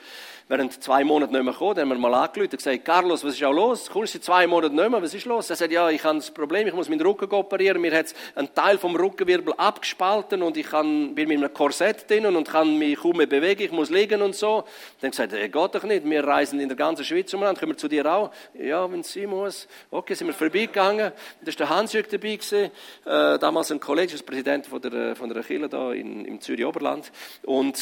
während 0.49 0.83
zwei 0.83 1.05
Monaten 1.05 1.33
nicht 1.33 1.45
mehr 1.45 1.53
gekommen, 1.53 1.77
dann 1.77 1.89
haben 1.89 2.01
wir 2.01 2.09
mal 2.09 2.15
angerufen 2.15 2.51
und 2.51 2.57
gesagt, 2.57 2.85
Carlos, 2.85 3.25
was 3.25 3.35
ist 3.35 3.45
auch 3.45 3.53
los? 3.53 3.89
Kommst 3.89 4.17
du 4.17 4.21
zwei 4.21 4.49
Monate 4.49 4.75
nicht 4.75 4.91
mehr, 4.91 5.01
was 5.01 5.15
ist 5.15 5.25
los? 5.25 5.49
Er 5.51 5.55
sagt, 5.55 5.71
ja, 5.71 5.89
ich 5.89 6.03
habe 6.03 6.17
das 6.19 6.33
Problem, 6.33 6.67
ich 6.67 6.75
muss 6.75 6.89
meinen 6.89 7.01
Rücken 7.01 7.31
operieren, 7.31 7.81
mir 7.81 7.97
hat 7.97 8.07
ein 8.35 8.53
Teil 8.53 8.77
vom 8.77 8.97
Rückenwirbel 8.97 9.55
abgespalten 9.57 10.43
und 10.43 10.57
ich 10.57 10.69
bin 10.69 11.15
mit 11.15 11.31
einem 11.31 11.55
Korsett 11.55 12.11
drin 12.11 12.27
und 12.27 12.49
kann 12.49 12.77
mich 12.77 12.99
kaum 12.99 13.19
mehr 13.19 13.29
bewegen, 13.29 13.63
ich 13.63 13.71
muss 13.71 13.91
liegen 13.91 14.21
und 14.21 14.35
so. 14.35 14.65
Dann 15.01 15.13
gesagt, 15.13 15.33
er 15.33 15.49
geht 15.49 15.75
doch 15.75 15.85
nicht, 15.85 16.05
wir 16.05 16.25
reisen 16.25 16.59
in 16.59 16.69
der 16.69 16.77
ganzen 16.77 17.05
Schweiz 17.05 17.33
umeinander, 17.33 17.61
können 17.61 17.73
wir 17.73 17.79
zu 17.79 17.87
dir 17.87 18.05
auch? 18.13 18.33
Ja, 18.55 18.91
wenn 18.91 19.05
sie 19.05 19.29
muss. 19.29 19.69
Okay, 19.93 20.15
sind 20.15 20.27
wir 20.27 20.35
vorbeigegangen, 20.35 21.13
da 21.41 21.49
ist 21.49 21.61
der 21.61 21.69
Hans-Jürg 21.69 22.09
dabei 22.09 22.35
gewesen, 22.35 22.73
äh, 23.05 23.39
damals 23.39 23.71
ein 23.71 23.79
Kollege, 23.79 24.15
ist 24.15 24.27
Präsident 24.27 24.67
von 24.67 24.81
der, 24.83 25.15
von 25.15 25.29
der 25.33 25.45
Kirche 25.45 25.69
da 25.69 25.93
in, 25.93 26.25
im 26.25 26.41
Zürich-Oberland 26.41 27.13
und, 27.45 27.79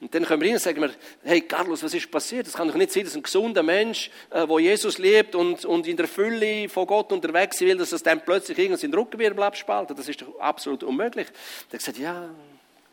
und 0.00 0.11
dann 0.12 0.26
kommen 0.26 0.42
wir 0.42 0.48
rein 0.48 0.54
und 0.54 0.62
sagen 0.62 0.80
wir, 0.80 0.90
hey 1.24 1.40
Carlos, 1.40 1.82
was 1.82 1.94
ist 1.94 2.10
passiert? 2.10 2.46
Das 2.46 2.54
kann 2.54 2.68
doch 2.68 2.74
nicht 2.74 2.92
sein, 2.92 3.04
dass 3.04 3.16
ein 3.16 3.22
gesunder 3.22 3.62
Mensch, 3.62 4.10
äh, 4.30 4.46
wo 4.46 4.58
Jesus 4.58 4.98
lebt 4.98 5.34
und, 5.34 5.64
und 5.64 5.86
in 5.86 5.96
der 5.96 6.06
Fülle 6.06 6.68
von 6.68 6.86
Gott 6.86 7.12
unterwegs 7.12 7.60
will, 7.60 7.76
dass 7.78 7.92
es 7.92 8.02
dann 8.02 8.22
plötzlich 8.22 8.58
irgendwie 8.58 8.80
seinen 8.80 8.94
Rückenwirbel 8.94 9.42
abspaltet. 9.42 9.98
Das 9.98 10.08
ist 10.08 10.20
doch 10.20 10.38
absolut 10.38 10.84
unmöglich. 10.84 11.28
Der 11.70 11.78
hat 11.78 11.78
gesagt, 11.78 11.98
ja, 11.98 12.28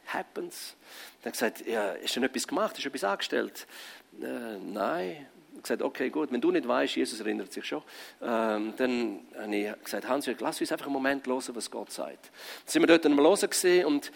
happens. 0.08 0.76
Der 1.24 1.32
hat 1.32 1.34
gesagt, 1.34 1.68
ja, 1.68 1.92
ist 1.92 2.14
schon 2.14 2.24
etwas 2.24 2.48
gemacht, 2.48 2.78
ist 2.78 2.86
etwas 2.86 3.04
angestellt? 3.04 3.68
Äh, 4.22 4.58
nein. 4.64 5.28
Gesagt, 5.62 5.82
okay, 5.82 6.10
gut, 6.10 6.32
wenn 6.32 6.40
du 6.40 6.52
nicht 6.52 6.66
weißt, 6.66 6.96
Jesus 6.96 7.20
erinnert 7.20 7.52
sich 7.52 7.66
schon, 7.66 7.84
ähm, 8.22 8.74
dann 8.78 9.20
habe 9.38 9.54
ich 9.54 9.84
gesagt, 9.84 10.08
Hans, 10.08 10.30
lass 10.40 10.62
uns 10.62 10.72
einfach 10.72 10.86
einen 10.86 10.94
Moment 10.94 11.28
hören, 11.28 11.44
was 11.54 11.70
Gott 11.70 11.92
sagt. 11.92 12.28
Dann 12.28 12.72
sind 12.72 12.82
wir 12.82 12.88
dort 12.88 13.06
einmal 13.06 13.26
hören 13.26 13.86
und 13.86 14.10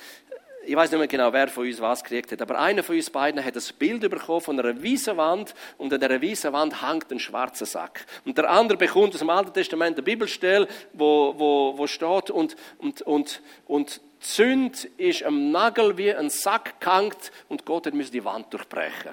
ich 0.66 0.76
weiß 0.76 0.92
nicht 0.92 1.00
mehr 1.00 1.08
genau, 1.08 1.34
wer 1.34 1.48
von 1.48 1.66
uns 1.66 1.82
was 1.82 2.04
gekriegt 2.04 2.32
hat, 2.32 2.42
aber 2.42 2.60
einer 2.60 2.84
von 2.84 2.96
uns 2.96 3.10
beiden 3.10 3.44
hat 3.44 3.56
das 3.56 3.74
Bild 3.74 4.02
bekommen 4.10 4.42
von 4.42 4.60
einer 4.60 4.84
weißen 4.84 5.18
Wand 5.18 5.54
und 5.78 5.94
an 5.94 6.00
dieser 6.00 6.22
weißen 6.22 6.54
Wand 6.54 6.82
hängt 6.82 7.12
ein 7.12 7.20
schwarzer 7.20 7.66
Sack. 7.66 8.06
Und 8.26 8.38
der 8.38 8.50
andere 8.50 8.78
bekommt 8.78 9.14
aus 9.14 9.20
dem 9.20 9.30
Alten 9.30 9.54
Testament 9.54 9.98
eine 9.98 10.04
Bibelstelle, 10.04 10.68
wo, 10.94 11.34
wo, 11.38 11.78
wo 11.78 11.88
steht 11.88 12.30
und, 12.30 12.56
und, 12.78 13.02
und, 13.02 13.42
und 13.68 14.02
Zünd 14.20 14.86
ist 14.98 15.24
am 15.24 15.52
Nagel 15.52 15.98
wie 15.98 16.14
ein 16.14 16.30
Sack 16.30 16.80
gehängt 16.80 17.32
und 17.50 17.66
Gott 17.66 17.88
hat 17.88 17.94
die 17.94 18.24
Wand 18.24 18.54
durchbrechen 18.54 19.12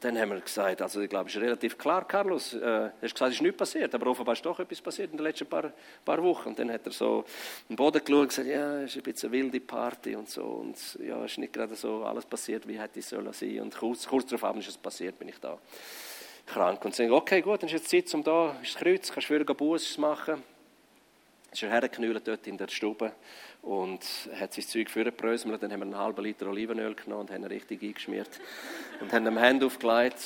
dann 0.00 0.18
haben 0.18 0.30
wir 0.30 0.40
gesagt, 0.40 0.82
also 0.82 1.00
ich 1.00 1.08
glaube, 1.08 1.28
es 1.28 1.36
ist 1.36 1.42
relativ 1.42 1.78
klar, 1.78 2.06
Carlos, 2.06 2.54
äh, 2.54 2.90
hast 3.02 3.14
gesagt, 3.14 3.30
es 3.30 3.34
ist 3.36 3.42
nichts 3.42 3.56
passiert, 3.56 3.94
aber 3.94 4.08
offenbar 4.08 4.34
ist 4.34 4.44
doch 4.44 4.58
etwas 4.58 4.80
passiert 4.80 5.10
in 5.12 5.16
den 5.16 5.24
letzten 5.24 5.46
paar, 5.46 5.72
paar 6.04 6.22
Wochen. 6.22 6.48
Und 6.50 6.58
dann 6.58 6.70
hat 6.70 6.86
er 6.86 6.92
so 6.92 7.24
den 7.68 7.76
Boden 7.76 8.04
geschaut 8.04 8.20
und 8.20 8.28
gesagt, 8.28 8.48
ja, 8.48 8.82
es 8.82 8.90
ist 8.90 8.96
ein 8.96 9.02
bisschen 9.02 9.32
eine 9.32 9.42
wilde 9.42 9.60
Party 9.60 10.16
und 10.16 10.28
so. 10.28 10.42
Und 10.42 10.98
ja, 11.00 11.24
es 11.24 11.32
ist 11.32 11.38
nicht 11.38 11.52
gerade 11.52 11.74
so 11.74 12.04
alles 12.04 12.24
passiert, 12.26 12.66
wie 12.66 12.78
hätte 12.78 13.00
es 13.00 13.08
sollen 13.08 13.32
sein. 13.32 13.60
Und 13.60 13.76
kurz, 13.76 14.06
kurz 14.06 14.26
darauf 14.26 14.56
ist 14.56 14.68
es 14.68 14.76
passiert, 14.76 15.18
bin 15.18 15.28
ich 15.28 15.38
da 15.38 15.58
krank. 16.46 16.84
Und 16.84 16.94
sagen, 16.94 17.12
okay, 17.12 17.40
gut, 17.40 17.62
dann 17.62 17.68
ist 17.68 17.74
jetzt 17.74 17.88
Zeit, 17.88 18.12
um 18.14 18.22
da, 18.22 18.56
ist 18.62 18.74
das 18.74 18.82
Kreuz, 18.82 19.12
kannst 19.12 19.30
du 19.30 19.34
wieder 19.34 19.54
Buß 19.54 19.98
machen. 19.98 20.42
Ist 21.52 21.62
er 21.62 21.70
hergeknüllt 21.70 22.26
dort 22.26 22.46
in 22.46 22.58
der 22.58 22.68
Stube 22.68 23.12
und 23.66 24.00
hat 24.38 24.54
sein 24.54 24.64
Zeug 24.64 24.88
vorgebröselt. 24.88 25.60
Dann 25.60 25.72
haben 25.72 25.80
wir 25.80 25.86
einen 25.86 25.98
halben 25.98 26.22
Liter 26.22 26.46
Olivenöl 26.46 26.94
genommen 26.94 27.22
und 27.22 27.30
haben 27.32 27.42
ihn 27.42 27.48
richtig 27.48 27.82
eingeschmiert. 27.82 28.30
Und 29.00 29.12
haben 29.12 29.26
ihm 29.26 29.36
Hände 29.36 29.66
aufgelegt 29.66 30.20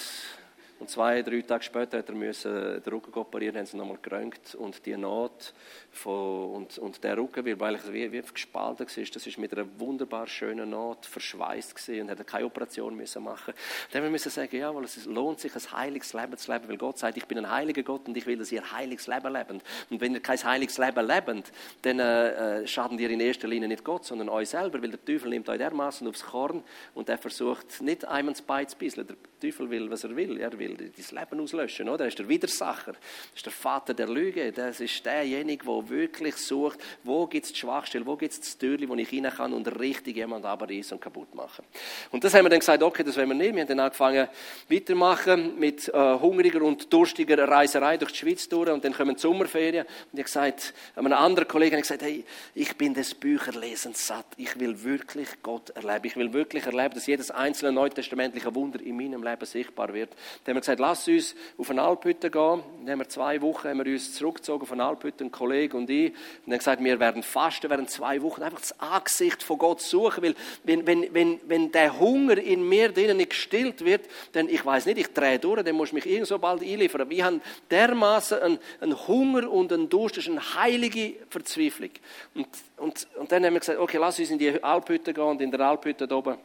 und 0.80 0.88
zwei, 0.88 1.20
drei 1.22 1.42
Tage 1.42 1.62
später 1.62 1.98
hat 1.98 2.08
er 2.08 2.14
müssen 2.14 2.82
den 2.82 2.92
Rücken 2.92 3.12
operieren, 3.12 3.58
haben 3.58 3.66
sie 3.66 3.76
nochmal 3.76 3.98
gerönt 4.00 4.54
und 4.54 4.84
die 4.86 4.96
Naht 4.96 5.52
von, 5.92 6.54
und, 6.54 6.78
und 6.78 7.04
der 7.04 7.18
Rücken, 7.18 7.44
weil 7.60 7.76
eigentlich 7.76 7.92
wie, 7.92 8.12
wie 8.12 8.22
gespalten 8.22 8.86
war, 8.86 9.04
das 9.12 9.26
ist 9.26 9.38
mit 9.38 9.52
einer 9.52 9.66
wunderbar 9.78 10.26
schönen 10.26 10.70
Naht 10.70 11.04
verschweißt 11.04 11.76
gewesen 11.76 12.02
und 12.02 12.10
hat 12.10 12.26
keine 12.26 12.46
Operation 12.46 12.96
müssen 12.96 13.22
machen. 13.22 13.52
Dann 13.90 14.00
haben 14.00 14.06
wir 14.06 14.10
müssen 14.10 14.30
sagen, 14.30 14.56
ja, 14.56 14.74
weil 14.74 14.84
es 14.84 15.04
lohnt 15.04 15.40
sich, 15.40 15.54
ein 15.54 15.72
heiliges 15.72 16.14
Leben 16.14 16.36
zu 16.38 16.50
leben, 16.50 16.68
weil 16.68 16.78
Gott 16.78 16.98
sagt, 16.98 17.16
ich 17.18 17.26
bin 17.26 17.36
ein 17.36 17.50
heiliger 17.50 17.82
Gott 17.82 18.08
und 18.08 18.16
ich 18.16 18.24
will, 18.24 18.38
dass 18.38 18.50
ihr 18.50 18.62
ein 18.62 18.72
heiliges 18.72 19.06
Leben 19.06 19.32
lebt. 19.34 19.50
Und 19.50 20.00
wenn 20.00 20.14
ihr 20.14 20.20
kein 20.20 20.42
heiliges 20.42 20.78
Leben 20.78 21.06
lebt, 21.06 21.52
dann 21.82 21.98
äh, 21.98 22.62
äh, 22.62 22.66
schaden 22.66 22.98
ihr 22.98 23.10
in 23.10 23.20
erster 23.20 23.48
Linie 23.48 23.68
nicht 23.68 23.84
Gott, 23.84 24.06
sondern 24.06 24.30
euch 24.30 24.48
selber, 24.48 24.80
weil 24.82 24.90
der 24.90 25.04
Teufel 25.04 25.28
nimmt 25.28 25.46
euch 25.50 25.58
dermaßen 25.58 26.08
aufs 26.08 26.24
Korn 26.24 26.64
und 26.94 27.08
er 27.10 27.18
versucht 27.18 27.82
nicht 27.82 28.06
einem 28.06 28.30
ins 28.30 28.40
Bein 28.40 28.66
zu. 28.66 28.76
Der 28.78 29.16
Teufel 29.40 29.70
will, 29.70 29.90
was 29.90 30.04
er 30.04 30.14
will. 30.14 30.38
Er 30.40 30.56
will 30.58 30.76
dein 30.76 31.18
Leben 31.18 31.40
auslöschen. 31.40 31.88
Oder? 31.88 32.04
Er 32.04 32.08
ist 32.08 32.18
der 32.18 32.28
Widersacher. 32.28 32.92
Das 32.92 33.36
ist 33.36 33.46
der 33.46 33.52
Vater 33.52 33.94
der 33.94 34.08
Lüge. 34.08 34.52
Das 34.52 34.80
ist 34.80 35.04
derjenige, 35.04 35.64
der 35.64 35.88
wirklich 35.88 36.36
sucht, 36.36 36.78
wo 37.04 37.26
gibt 37.26 37.46
es 37.46 37.52
die 37.52 37.58
Schwachstelle, 37.58 38.06
wo 38.06 38.16
gibt 38.16 38.32
es 38.32 38.40
das 38.40 38.58
Türchen, 38.58 38.88
wo 38.88 38.94
ich 38.94 39.12
rein 39.12 39.30
kann 39.34 39.52
und 39.52 39.66
richtig 39.80 40.16
jemand 40.16 40.44
ist 40.70 40.92
und 40.92 41.00
kaputt 41.00 41.34
machen. 41.34 41.64
Und 42.10 42.22
das 42.22 42.34
haben 42.34 42.44
wir 42.44 42.50
dann 42.50 42.60
gesagt, 42.60 42.82
okay, 42.82 43.02
das 43.02 43.16
wollen 43.16 43.28
wir 43.28 43.34
nicht. 43.34 43.54
Wir 43.54 43.62
haben 43.62 43.68
dann 43.68 43.80
angefangen 43.80 44.28
weitermachen 44.68 45.58
mit 45.58 45.88
äh, 45.88 45.92
hungriger 45.92 46.62
und 46.62 46.92
durstiger 46.92 47.48
Reiserei 47.48 47.96
durch 47.96 48.12
die 48.12 48.18
Schweiz 48.18 48.48
durch 48.48 48.70
und 48.70 48.84
dann 48.84 48.92
kommen 48.92 49.14
die 49.14 49.20
Sommerferien. 49.20 49.86
Und 49.86 50.18
ich 50.18 50.18
habe 50.18 50.24
gesagt, 50.24 50.74
einem 50.94 51.12
anderen 51.12 51.48
Kollegen 51.48 51.76
habe 51.76 51.82
gesagt, 51.82 52.02
hey, 52.02 52.24
ich 52.54 52.76
bin 52.76 52.94
des 52.94 53.14
Bücherlesens 53.14 54.06
satt. 54.06 54.26
Ich 54.36 54.58
will 54.58 54.82
wirklich 54.82 55.28
Gott 55.42 55.70
erleben. 55.70 56.06
Ich 56.06 56.16
will 56.16 56.32
wirklich 56.32 56.66
erleben, 56.66 56.94
dass 56.94 57.06
jedes 57.06 57.30
einzelne 57.30 57.72
neutestamentliche 57.72 58.54
Wunder 58.54 58.80
in 58.80 58.96
meinem 58.96 59.22
Leben 59.22 59.29
sichtbar 59.42 59.92
wird. 59.92 60.10
Dann 60.44 60.52
haben 60.52 60.56
wir 60.56 60.60
gesagt, 60.60 60.80
lass 60.80 61.08
uns 61.08 61.34
auf 61.58 61.70
eine 61.70 61.82
Alphütte 61.82 62.30
gehen. 62.30 62.62
Dann 62.80 62.90
haben 62.90 62.98
wir 63.00 63.08
zwei 63.08 63.40
Wochen 63.42 63.68
haben 63.68 63.84
wir 63.84 63.92
uns 63.92 64.14
zurückgezogen 64.14 64.62
auf 64.62 64.72
eine 64.72 64.84
Alphütte, 64.84 65.24
ein 65.24 65.32
Kollege 65.32 65.76
und 65.76 65.88
ich. 65.90 66.10
Und 66.44 66.50
dann 66.50 66.58
gesagt, 66.58 66.82
wir 66.82 67.00
werden 67.00 67.22
fasten 67.22 67.70
während 67.70 67.90
zwei 67.90 68.20
Wochen, 68.22 68.42
einfach 68.42 68.60
das 68.60 68.78
Angesicht 68.80 69.42
von 69.42 69.58
Gott 69.58 69.80
suchen, 69.80 70.22
weil 70.22 70.34
wenn, 70.64 70.86
wenn, 70.86 71.12
wenn, 71.14 71.40
wenn 71.46 71.72
der 71.72 71.98
Hunger 71.98 72.38
in 72.38 72.68
mir 72.68 72.92
drinnen 72.92 73.16
nicht 73.16 73.30
gestillt 73.30 73.84
wird, 73.84 74.02
dann, 74.32 74.48
ich 74.48 74.64
weiß 74.64 74.86
nicht, 74.86 74.98
ich 74.98 75.12
drehe 75.12 75.38
durch, 75.38 75.62
dann 75.62 75.74
muss 75.74 75.88
ich 75.88 75.94
mich 75.94 76.06
irgendwo 76.06 76.38
bald 76.38 76.62
einliefern. 76.62 77.08
Wir 77.08 77.24
haben 77.24 77.40
dermaßen 77.70 78.40
einen, 78.40 78.58
einen 78.80 79.06
Hunger 79.08 79.50
und 79.50 79.72
einen 79.72 79.88
Durst, 79.88 80.16
das 80.16 80.24
ist 80.24 80.30
eine 80.30 80.54
heilige 80.54 81.14
Verzweiflung. 81.28 81.90
Und, 82.34 82.48
und, 82.76 83.08
und 83.16 83.32
dann 83.32 83.44
haben 83.44 83.54
wir 83.54 83.60
gesagt, 83.60 83.78
okay, 83.78 83.98
lass 83.98 84.18
uns 84.18 84.30
in 84.30 84.38
die 84.38 84.62
Alphütte 84.62 85.12
gehen 85.12 85.24
und 85.24 85.40
in 85.40 85.50
der 85.50 85.60
Alphütte 85.60 86.06
da 86.06 86.16
oben 86.16 86.36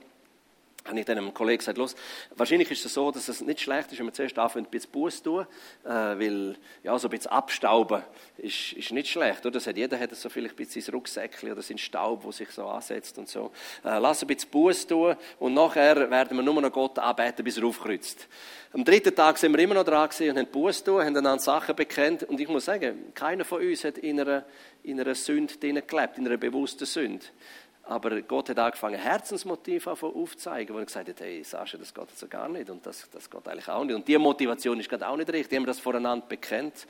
habe 0.85 0.99
ich 0.99 1.05
dann 1.05 1.17
einem 1.17 1.33
Kollegen 1.33 1.57
gesagt, 1.57 1.77
los, 1.77 1.95
wahrscheinlich 2.35 2.69
ist 2.69 2.85
es 2.85 2.93
so, 2.93 3.09
dass 3.11 3.27
es 3.27 3.41
nicht 3.41 3.59
schlecht 3.59 3.91
ist, 3.91 3.97
wenn 3.97 4.05
man 4.05 4.13
zuerst 4.13 4.37
anfängt, 4.37 4.67
ein 4.67 4.71
bisschen 4.71 4.91
Buß 4.91 5.17
zu 5.17 5.23
tun, 5.23 5.47
äh, 5.83 5.89
weil, 5.89 6.55
ja, 6.83 6.97
so 6.99 7.07
ein 7.07 7.11
bisschen 7.11 7.31
abstauben 7.31 8.03
ist, 8.37 8.73
ist 8.73 8.91
nicht 8.91 9.09
schlecht, 9.09 9.45
oder? 9.45 9.51
Das 9.51 9.65
hat, 9.65 9.77
jeder 9.77 9.99
hat 9.99 10.15
so 10.15 10.29
vielleicht 10.29 10.53
ein 10.53 10.57
bisschen 10.57 10.81
sein 10.81 10.93
Rucksäckchen 10.93 11.51
oder 11.51 11.61
sein 11.61 11.77
Staub, 11.79 12.23
wo 12.23 12.31
sich 12.31 12.49
so 12.51 12.67
ansetzt 12.67 13.17
und 13.17 13.27
so. 13.27 13.51
Äh, 13.83 13.97
lass 13.97 14.21
ein 14.21 14.27
bisschen 14.27 14.51
Buß 14.51 14.87
tun 14.87 15.15
und 15.39 15.53
nachher 15.55 16.09
werden 16.09 16.37
wir 16.37 16.43
nur 16.43 16.61
noch 16.61 16.71
Gott 16.71 16.99
anbeten, 16.99 17.43
bis 17.43 17.57
er 17.57 17.65
aufkreuzt. 17.65 18.27
Am 18.71 18.83
dritten 18.83 19.15
Tag 19.15 19.37
sind 19.37 19.53
wir 19.53 19.63
immer 19.63 19.75
noch 19.75 19.85
dran 19.85 20.09
und 20.19 20.37
haben 20.37 20.47
Buß 20.51 20.83
tun, 20.83 21.01
haben 21.01 21.17
einander 21.17 21.39
Sachen 21.39 21.75
bekennt 21.75 22.23
und 22.23 22.39
ich 22.39 22.47
muss 22.47 22.65
sagen, 22.65 23.11
keiner 23.15 23.45
von 23.45 23.61
uns 23.61 23.83
hat 23.85 23.97
in 23.97 24.19
einer, 24.19 24.43
in 24.83 24.99
einer 24.99 25.15
Sünde 25.15 25.55
gelebt, 25.57 26.17
in 26.17 26.27
einer 26.27 26.37
bewussten 26.37 26.85
Sünde. 26.85 27.25
Aber 27.87 28.19
Gott 28.21 28.49
hat 28.49 28.57
angefangen, 28.57 28.99
Herzensmotive 28.99 29.91
aufzuzeigen, 29.91 30.75
wo 30.75 30.79
er 30.79 30.85
gesagt 30.85 31.07
hat, 31.07 31.19
hey, 31.19 31.43
Sascha, 31.43 31.77
das 31.77 31.93
geht 31.93 32.09
also 32.09 32.27
gar 32.27 32.49
nicht 32.49 32.69
und 32.69 32.83
das, 32.85 33.07
das 33.11 33.29
geht 33.29 33.47
eigentlich 33.47 33.69
auch 33.69 33.83
nicht. 33.83 33.95
Und 33.95 34.07
die 34.07 34.17
Motivation 34.17 34.79
ist 34.79 34.89
gerade 34.89 35.07
auch 35.07 35.15
nicht 35.15 35.29
richtig. 35.29 35.49
Die 35.49 35.55
haben 35.57 35.65
das 35.65 35.79
voreinander 35.79 36.25
bekennt. 36.25 36.87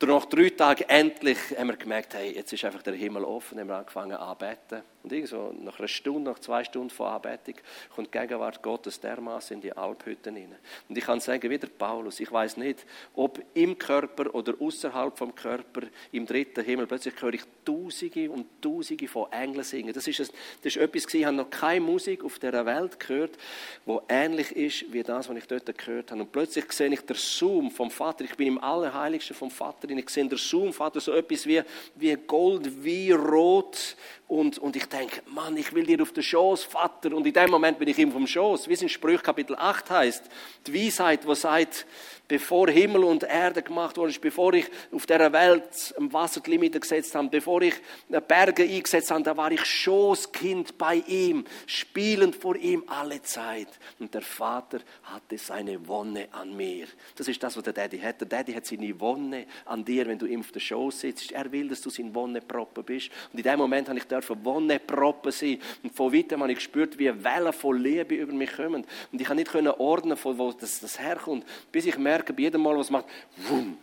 Nach 0.00 0.24
drei 0.26 0.50
Tagen 0.50 0.84
endlich 0.88 1.38
haben 1.56 1.68
wir 1.68 1.76
gemerkt, 1.76 2.14
hey, 2.14 2.34
jetzt 2.34 2.52
ist 2.52 2.64
einfach 2.64 2.82
der 2.82 2.94
Himmel 2.94 3.24
offen, 3.24 3.58
haben 3.58 3.68
wir 3.68 3.76
angefangen 3.76 4.16
anbeten. 4.16 4.82
Und 5.04 5.12
irgendwo 5.12 5.52
nach 5.62 5.78
einer 5.78 5.88
Stunde, 5.88 6.30
nach 6.30 6.38
zwei 6.38 6.64
Stunden 6.64 6.90
vor 6.90 7.10
Anbetung, 7.10 7.54
kommt 7.94 8.12
die 8.12 8.18
Gegenwart 8.18 8.62
Gottes 8.62 8.98
dermaßen 8.98 9.56
in 9.56 9.60
die 9.60 9.72
Alphütten 9.72 10.34
hinein. 10.34 10.58
Und 10.88 10.96
ich 10.96 11.04
kann 11.04 11.20
sagen, 11.20 11.48
wie 11.50 11.58
der 11.58 11.68
Paulus, 11.68 12.20
ich 12.20 12.32
weiß 12.32 12.56
nicht, 12.56 12.86
ob 13.14 13.38
im 13.54 13.78
Körper 13.78 14.34
oder 14.34 14.54
außerhalb 14.58 15.16
vom 15.16 15.34
Körper, 15.34 15.82
im 16.10 16.24
dritten 16.24 16.64
Himmel, 16.64 16.86
plötzlich 16.86 17.20
höre 17.20 17.34
ich 17.34 17.42
Tausende 17.64 18.30
und 18.30 18.46
Tausende 18.62 19.06
von 19.06 19.30
Engeln 19.30 19.62
singen. 19.62 19.92
Das 19.92 20.06
ist, 20.06 20.20
das 20.20 20.30
ist 20.62 20.76
etwas 20.76 21.04
ich 21.12 21.24
habe 21.24 21.36
noch 21.36 21.50
keine 21.50 21.80
Musik 21.80 22.24
auf 22.24 22.38
dieser 22.38 22.64
Welt 22.66 22.98
gehört, 22.98 23.36
wo 23.84 24.02
ähnlich 24.08 24.52
ist 24.52 24.92
wie 24.92 25.02
das, 25.02 25.28
was 25.28 25.36
ich 25.36 25.46
dort 25.46 25.76
gehört 25.76 26.10
habe. 26.10 26.22
Und 26.22 26.32
plötzlich 26.32 26.70
sehe 26.72 26.92
ich 26.92 27.00
den 27.02 27.16
Zoom 27.16 27.70
vom 27.70 27.90
Vater. 27.90 28.24
Ich 28.24 28.36
bin 28.36 28.48
im 28.48 28.58
Allerheiligsten 28.58 29.36
vom 29.36 29.50
Vater. 29.50 29.88
Ich 29.90 30.08
sehe 30.08 30.26
den 30.26 30.38
Zoom, 30.38 30.72
Vater, 30.72 31.00
so 31.00 31.12
etwas 31.12 31.46
wie, 31.46 31.62
wie 31.94 32.16
Gold, 32.16 32.82
wie 32.82 33.12
Rot. 33.12 33.96
Und, 34.26 34.58
und 34.58 34.74
ich 34.76 34.88
denke, 34.94 35.22
Mann, 35.26 35.56
ich 35.56 35.72
will 35.72 35.84
dir 35.84 36.00
auf 36.02 36.12
den 36.12 36.22
Schoß, 36.22 36.64
Vater. 36.64 37.14
Und 37.14 37.26
in 37.26 37.32
dem 37.32 37.50
Moment 37.50 37.78
bin 37.78 37.88
ich 37.88 37.98
ihm 37.98 38.12
vom 38.12 38.26
Schoß. 38.26 38.68
Wie 38.68 38.74
es 38.74 38.82
in 38.82 38.88
Sprüch 38.88 39.22
Kapitel 39.22 39.56
8 39.56 39.90
heißt, 39.90 40.24
die 40.66 40.74
Weisheit, 40.74 41.26
wo 41.26 41.34
sagt, 41.34 41.86
bevor 42.26 42.68
Himmel 42.68 43.04
und 43.04 43.22
Erde 43.22 43.62
gemacht 43.62 43.96
worden 43.96 44.10
ist, 44.10 44.20
bevor 44.20 44.54
ich 44.54 44.66
auf 44.92 45.06
dieser 45.06 45.32
Welt 45.32 45.94
ein 45.98 46.12
Wasserlimit 46.12 46.80
gesetzt 46.80 47.14
habe, 47.14 47.28
bevor 47.28 47.60
ich 47.62 47.74
Berge 48.08 48.64
eingesetzt 48.64 49.10
habe, 49.10 49.22
da 49.22 49.36
war 49.36 49.52
ich 49.52 49.64
Schoßkind 49.64 50.78
bei 50.78 50.96
ihm, 51.06 51.44
spielend 51.66 52.36
vor 52.36 52.56
ihm 52.56 52.84
alle 52.86 53.20
Zeit. 53.22 53.68
Und 53.98 54.14
der 54.14 54.22
Vater 54.22 54.80
hatte 55.02 55.36
seine 55.36 55.86
Wonne 55.86 56.28
an 56.32 56.56
mir. 56.56 56.86
Das 57.16 57.28
ist 57.28 57.42
das, 57.42 57.56
was 57.56 57.64
der 57.64 57.72
Daddy 57.72 57.98
hat. 57.98 58.20
Der 58.20 58.28
Daddy 58.28 58.52
hat 58.52 58.64
seine 58.66 58.98
Wonne 59.00 59.46
an 59.66 59.84
dir, 59.84 60.06
wenn 60.06 60.18
du 60.18 60.26
ihm 60.26 60.40
auf 60.40 60.52
der 60.52 60.60
Schoß 60.60 61.00
sitzt. 61.00 61.32
Er 61.32 61.50
will, 61.52 61.68
dass 61.68 61.82
du 61.82 61.90
sein 61.90 62.14
Wonneproppe 62.14 62.82
bist. 62.82 63.10
Und 63.32 63.38
in 63.38 63.44
dem 63.44 63.58
Moment 63.58 63.88
habe 63.88 63.98
ich 63.98 64.04
dürfen 64.04 64.42
Wonneproppe 64.44 65.30
sein. 65.30 65.58
Und 65.82 65.94
von 65.94 66.12
weitem 66.12 66.40
habe 66.40 66.52
ich 66.52 66.58
gespürt, 66.58 66.98
wie 66.98 67.12
Wellen 67.22 67.52
von 67.52 67.78
Liebe 67.78 68.14
über 68.14 68.32
mich 68.32 68.52
kommen. 68.52 68.86
Und 69.12 69.20
ich 69.20 69.28
habe 69.28 69.36
nicht 69.36 69.54
ordnen, 69.54 70.16
von 70.16 70.38
wo 70.38 70.52
das, 70.52 70.80
das 70.80 70.98
herkommt, 70.98 71.44
bis 71.70 71.86
ich 71.86 71.98
merke, 71.98 72.13
merke, 72.14 72.32
bei 72.32 72.42
jedem 72.42 72.62
Mal, 72.62 72.76
was 72.76 72.90
macht, 72.90 73.06
wumm, 73.36 73.76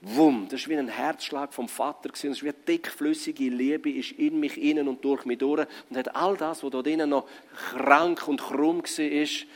wumm. 0.00 0.46
Das 0.48 0.60
ist 0.60 0.68
wie 0.68 0.76
ein 0.76 0.88
Herzschlag 0.88 1.52
vom 1.52 1.68
Vater. 1.68 2.08
Das 2.08 2.22
ist 2.22 2.42
wie 2.42 2.48
eine 2.48 2.58
dickflüssige 2.66 3.48
Liebe 3.48 3.90
ist 3.90 4.12
in 4.12 4.38
mich 4.38 4.60
innen 4.60 4.86
und 4.88 5.04
durch 5.04 5.24
mich 5.24 5.38
durch 5.38 5.66
und 5.90 5.96
hat 5.96 6.14
all 6.14 6.36
das, 6.36 6.62
was 6.62 6.70
dort 6.70 6.86
innen 6.86 7.10
noch 7.10 7.26
krank 7.70 8.26
und 8.28 8.40
krumm 8.40 8.82
war, 8.82 9.04
ist, 9.04 9.46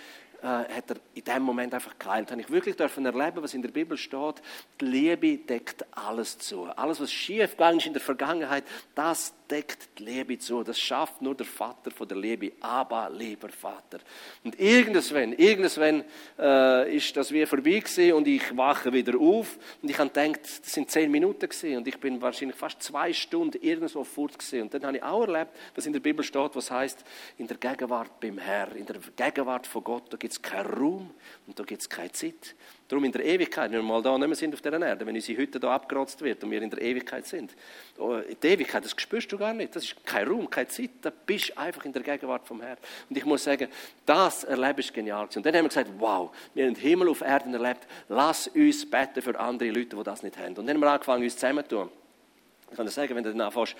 äh, 0.42 0.46
hat 0.46 0.90
er 0.90 0.96
in 1.14 1.22
dem 1.22 1.42
Moment 1.42 1.72
einfach 1.74 1.96
geheilt. 1.96 2.30
Habe 2.32 2.40
ich 2.40 2.50
wirklich 2.50 2.74
dürfen 2.74 3.06
erleben, 3.06 3.42
was 3.42 3.54
in 3.54 3.62
der 3.62 3.70
Bibel 3.70 3.96
steht. 3.96 4.42
Die 4.80 4.84
Liebe 4.86 5.38
deckt 5.38 5.84
alles 5.92 6.38
zu. 6.38 6.64
Alles, 6.64 7.00
was 7.00 7.12
schief 7.12 7.52
gegangen 7.52 7.78
ist 7.78 7.86
in 7.86 7.92
der 7.92 8.02
Vergangenheit, 8.02 8.64
das 8.96 9.32
deckt 9.52 9.98
die 9.98 10.04
Liebe 10.04 10.38
zu. 10.38 10.62
Das 10.62 10.80
schafft 10.80 11.20
nur 11.20 11.34
der 11.34 11.44
Vater 11.44 11.90
von 11.90 12.08
der 12.08 12.16
Liebe. 12.16 12.52
Aber, 12.60 13.10
lieber 13.10 13.50
Vater. 13.50 13.98
Und 14.42 14.58
irgendwann, 14.58 15.34
irgendwann 15.34 16.04
äh, 16.38 16.96
ist 16.96 17.14
das 17.16 17.30
wie 17.32 17.44
vorbei 17.44 17.80
gewesen 17.80 18.14
und 18.14 18.26
ich 18.26 18.56
wache 18.56 18.90
wieder 18.92 19.18
auf 19.18 19.58
und 19.82 19.90
ich 19.90 19.98
habe 19.98 20.08
gedacht, 20.08 20.40
das 20.42 20.72
sind 20.72 20.90
zehn 20.90 21.10
Minuten 21.10 21.46
gewesen 21.46 21.76
und 21.76 21.86
ich 21.86 21.98
bin 22.00 22.20
wahrscheinlich 22.22 22.56
fast 22.56 22.82
zwei 22.82 23.12
Stunden 23.12 23.58
irgendwo 23.60 24.04
fort 24.04 24.38
gewesen. 24.38 24.62
Und 24.62 24.74
dann 24.74 24.86
habe 24.86 24.96
ich 24.96 25.02
auch 25.02 25.26
erlebt, 25.26 25.50
was 25.74 25.84
in 25.84 25.92
der 25.92 26.00
Bibel 26.00 26.24
steht, 26.24 26.56
was 26.56 26.70
heißt 26.70 27.04
in 27.36 27.46
der 27.46 27.58
Gegenwart 27.58 28.20
beim 28.20 28.38
Herr, 28.38 28.74
in 28.74 28.86
der 28.86 28.96
Gegenwart 29.14 29.66
von 29.66 29.84
Gott, 29.84 30.04
da 30.10 30.16
gibt 30.16 30.32
es 30.32 30.40
keinen 30.40 30.66
Raum 30.66 31.10
und 31.46 31.58
da 31.58 31.64
gibt 31.64 31.82
es 31.82 31.90
keine 31.90 32.12
Zeit. 32.12 32.54
Darum 32.92 33.04
in 33.04 33.12
der 33.12 33.24
Ewigkeit, 33.24 33.70
wenn 33.70 33.78
wir 33.78 33.82
mal 33.84 34.02
da 34.02 34.18
nicht 34.18 34.28
mehr 34.28 34.36
sind 34.36 34.52
auf 34.52 34.60
dieser 34.60 34.86
Erde, 34.86 35.06
wenn 35.06 35.14
unsere 35.14 35.38
Hütte 35.38 35.58
da 35.58 35.74
abgerotzt 35.76 36.20
wird 36.20 36.44
und 36.44 36.50
wir 36.50 36.60
in 36.60 36.68
der 36.68 36.82
Ewigkeit 36.82 37.24
sind. 37.26 37.54
Oh, 37.96 38.18
die 38.20 38.46
Ewigkeit, 38.46 38.84
das 38.84 38.94
spürst 38.98 39.32
du 39.32 39.38
gar 39.38 39.54
nicht. 39.54 39.74
Das 39.74 39.84
ist 39.84 40.04
kein 40.04 40.28
Raum, 40.28 40.50
keine 40.50 40.68
Zeit. 40.68 40.90
Da 41.00 41.08
bist 41.08 41.48
du 41.48 41.56
einfach 41.58 41.86
in 41.86 41.94
der 41.94 42.02
Gegenwart 42.02 42.46
vom 42.46 42.60
Herrn. 42.60 42.76
Und 43.08 43.16
ich 43.16 43.24
muss 43.24 43.44
sagen, 43.44 43.68
das 44.04 44.44
Erleben 44.44 44.80
ist 44.80 44.92
genial. 44.92 45.26
Und 45.34 45.36
dann 45.36 45.54
haben 45.54 45.64
wir 45.64 45.68
gesagt, 45.70 45.90
wow, 45.96 46.36
wir 46.52 46.66
haben 46.66 46.74
Himmel 46.74 47.08
auf 47.08 47.22
Erden 47.22 47.54
erlebt. 47.54 47.86
Lass 48.10 48.48
uns 48.48 48.84
beten 48.90 49.22
für 49.22 49.40
andere 49.40 49.70
Leute, 49.70 49.96
die 49.96 50.02
das 50.02 50.22
nicht 50.22 50.36
haben. 50.36 50.48
Und 50.48 50.66
dann 50.66 50.74
haben 50.74 50.80
wir 50.80 50.90
angefangen, 50.90 51.24
uns 51.24 51.32
zusammenzutun. 51.32 51.88
Ich 52.72 52.76
kann 52.76 52.84
dir 52.84 52.92
sagen, 52.92 53.16
wenn 53.16 53.24
du 53.24 53.30
dann 53.30 53.40
anfängst, 53.40 53.74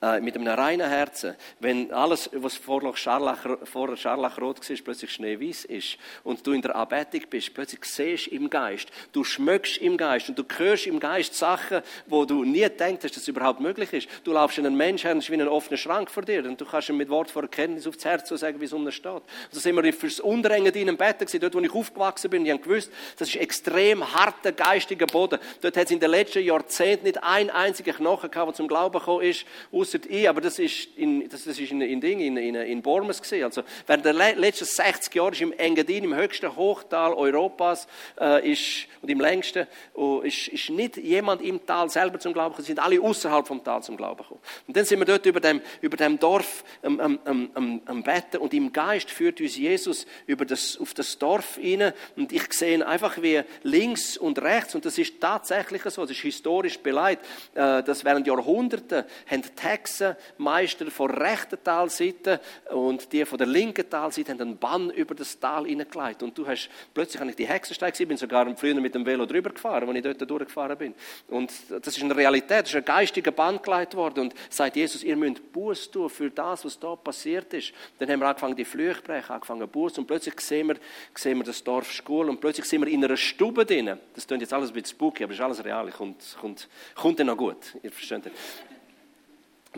äh, 0.00 0.20
mit 0.20 0.36
einem 0.36 0.46
reinen 0.46 0.88
Herzen, 0.88 1.34
wenn 1.58 1.92
alles, 1.92 2.30
was 2.32 2.56
vorher 2.56 2.94
scharlachrot 2.96 4.70
war, 4.70 4.76
plötzlich 4.84 5.10
schneeweiß 5.10 5.64
ist 5.64 5.98
und 6.22 6.46
du 6.46 6.52
in 6.52 6.62
der 6.62 6.76
Anbetung 6.76 7.22
bist, 7.28 7.52
plötzlich 7.52 7.84
siehst 7.84 8.28
im 8.28 8.48
Geist, 8.48 8.90
du 9.12 9.24
schmöckst 9.24 9.78
im 9.78 9.96
Geist 9.96 10.28
und 10.28 10.38
du 10.38 10.44
hörst 10.56 10.86
im 10.86 11.00
Geist 11.00 11.34
Sachen, 11.34 11.82
wo 12.06 12.24
du 12.24 12.44
nie 12.44 12.68
denkst, 12.68 13.02
dass 13.02 13.12
das 13.12 13.26
überhaupt 13.26 13.60
möglich 13.60 13.92
ist. 13.92 14.08
Du 14.22 14.32
laufst 14.32 14.58
einen 14.58 14.76
Menschen 14.76 15.08
her, 15.08 15.16
ist 15.16 15.30
wie 15.30 15.34
ein 15.34 15.48
offener 15.48 15.76
Schrank 15.76 16.10
vor 16.10 16.22
dir 16.22 16.44
und 16.44 16.60
du 16.60 16.64
kannst 16.64 16.88
ihm 16.88 16.96
mit 16.96 17.08
Wort 17.08 17.30
vor 17.30 17.42
Erkenntnis 17.42 17.86
aufs 17.86 18.04
Herz 18.04 18.28
sagen, 18.28 18.60
wie 18.60 18.66
es 18.66 18.72
unten 18.72 18.92
steht. 18.92 19.22
So 19.50 19.58
sind 19.58 19.74
wir 19.74 19.92
fürs 19.92 20.20
Unterengen 20.20 20.72
in 20.74 20.88
einem 20.88 20.96
Bett 20.96 21.18
gewesen, 21.18 21.40
dort, 21.40 21.54
wo 21.54 21.60
ich 21.60 21.74
aufgewachsen 21.74 22.30
bin, 22.30 22.44
die 22.44 22.52
haben 22.52 22.62
gewusst, 22.62 22.92
das 23.16 23.28
ist 23.28 23.36
extrem 23.36 24.14
harter 24.14 24.52
geistiger 24.52 25.06
Boden. 25.06 25.40
Dort 25.60 25.76
hat 25.76 25.86
es 25.86 25.90
in 25.90 25.98
den 25.98 26.10
letzten 26.10 26.44
Jahrzehnten 26.44 27.06
nicht 27.06 27.22
ein 27.22 27.50
einziger 27.50 27.94
Knochen 27.94 28.30
gehabt, 28.30 28.48
der 28.48 28.54
zum 28.54 28.68
Glauben 28.68 28.98
gekommen 28.98 29.22
ist, 29.22 29.44
außer 29.88 29.98
ich, 30.08 30.28
aber 30.28 30.40
das 30.40 30.58
ist 30.58 30.88
in, 30.96 31.28
das 31.28 31.46
ist 31.46 31.58
in, 31.58 31.80
in, 31.80 32.00
Ding, 32.00 32.20
in, 32.20 32.36
in, 32.36 32.54
in 32.54 32.82
Bormes 32.82 33.20
gesehen. 33.20 33.44
Also, 33.44 33.62
während 33.86 34.04
der 34.04 34.12
letzten 34.12 34.64
60 34.64 35.14
Jahre 35.14 35.32
ist 35.32 35.40
im 35.40 35.52
Engadin, 35.52 36.04
im 36.04 36.14
höchsten 36.14 36.54
Hochtal 36.54 37.14
Europas, 37.14 37.86
äh, 38.20 38.52
ist, 38.52 38.86
und 39.00 39.08
im 39.08 39.20
längsten, 39.20 39.66
uh, 39.96 40.20
ist, 40.20 40.48
ist 40.48 40.70
nicht 40.70 40.96
jemand 40.96 41.42
im 41.42 41.64
Tal 41.64 41.88
selber 41.88 42.18
zum 42.18 42.32
Glauben 42.32 42.50
gekommen, 42.50 42.66
sind 42.66 42.78
alle 42.78 43.00
außerhalb 43.00 43.46
vom 43.46 43.62
Tal 43.62 43.82
zum 43.82 43.96
Glauben 43.96 44.22
gekommen. 44.22 44.40
Und 44.66 44.76
dann 44.76 44.84
sind 44.84 44.98
wir 44.98 45.06
dort 45.06 45.24
über 45.26 45.40
dem, 45.40 45.60
über 45.80 45.96
dem 45.96 46.18
Dorf 46.18 46.64
am, 46.82 47.00
am, 47.00 47.18
am, 47.54 47.82
am 47.84 48.02
Betten 48.02 48.40
und 48.40 48.52
im 48.54 48.72
Geist 48.72 49.10
führt 49.10 49.40
uns 49.40 49.56
Jesus 49.56 50.06
über 50.26 50.44
das, 50.44 50.78
auf 50.78 50.94
das 50.94 51.18
Dorf 51.18 51.56
hinein 51.56 51.92
und 52.16 52.32
ich 52.32 52.52
sehe 52.52 52.86
einfach 52.86 53.22
wie 53.22 53.42
links 53.62 54.16
und 54.16 54.40
rechts. 54.40 54.74
Und 54.74 54.84
das 54.84 54.98
ist 54.98 55.20
tatsächlich 55.20 55.82
so, 55.84 56.02
das 56.02 56.10
ist 56.10 56.20
historisch 56.20 56.78
beleidigt, 56.78 57.22
äh, 57.54 57.82
dass 57.82 58.04
während 58.04 58.26
Jahrhunderten 58.26 59.04
haben 59.30 59.42
die 59.78 60.04
Hexenmeister 60.04 60.90
von 60.90 61.08
der 61.08 61.20
rechten 61.20 61.62
Talseite 61.62 62.40
und 62.70 63.12
die 63.12 63.24
von 63.24 63.38
der 63.38 63.46
linken 63.46 63.88
Talseite 63.88 64.32
haben 64.32 64.40
einen 64.40 64.56
Bann 64.56 64.90
über 64.90 65.14
das 65.14 65.38
Tal 65.38 65.66
hineingelegt. 65.66 66.22
Und 66.22 66.36
du 66.36 66.46
hast, 66.46 66.68
plötzlich 66.92 67.20
habe 67.20 67.30
ich 67.30 67.36
die 67.36 67.46
Hexensteige 67.46 67.92
gesehen, 67.92 68.08
bin 68.08 68.16
sogar 68.16 68.54
früher 68.56 68.74
mit 68.74 68.94
dem 68.94 69.04
Velo 69.04 69.26
drüber 69.26 69.50
gefahren, 69.50 69.88
als 69.88 69.96
ich 69.96 70.02
dort 70.02 70.30
durchgefahren 70.30 70.76
bin. 70.76 70.94
Und 71.28 71.52
das 71.68 71.96
ist 71.96 72.02
eine 72.02 72.16
Realität, 72.16 72.62
das 72.62 72.70
ist 72.70 72.76
ein 72.76 72.84
geistiger 72.84 73.30
Bann 73.30 73.60
gelegt 73.62 73.94
worden. 73.94 74.20
Und 74.20 74.34
sagt 74.50 74.76
Jesus, 74.76 75.02
ihr 75.02 75.16
müsst 75.16 75.52
Buß 75.52 75.90
tun 75.90 76.08
für 76.08 76.30
das, 76.30 76.64
was 76.64 76.78
da 76.78 76.96
passiert 76.96 77.52
ist. 77.54 77.72
Dann 77.98 78.10
haben 78.10 78.20
wir 78.20 78.28
angefangen, 78.28 78.56
die 78.56 78.64
Flüche 78.64 79.02
brechen, 79.02 79.32
angefangen 79.32 79.68
Buß. 79.68 79.98
Und 79.98 80.06
plötzlich 80.06 80.40
sehen 80.40 80.68
wir, 80.68 80.76
sehen 81.14 81.38
wir 81.38 81.44
das 81.44 81.62
Dorf 81.62 81.90
Schule 81.92 82.30
und 82.30 82.40
plötzlich 82.40 82.66
sind 82.66 82.84
wir 82.84 82.88
in 82.92 83.04
einer 83.04 83.16
Stube 83.16 83.64
drin. 83.64 83.98
Das 84.14 84.26
klingt 84.26 84.42
jetzt 84.42 84.52
alles 84.52 84.70
ein 84.70 84.74
bisschen 84.74 84.96
spooky, 84.96 85.24
aber 85.24 85.32
es 85.32 85.38
ist 85.38 85.44
alles 85.44 85.64
real. 85.64 85.90
Kommt, 85.90 86.36
kommt, 86.40 86.68
kommt 86.94 87.18
dann 87.20 87.26
noch 87.28 87.36
gut. 87.36 87.74
Ihr 87.82 87.90
versteht. 87.90 88.30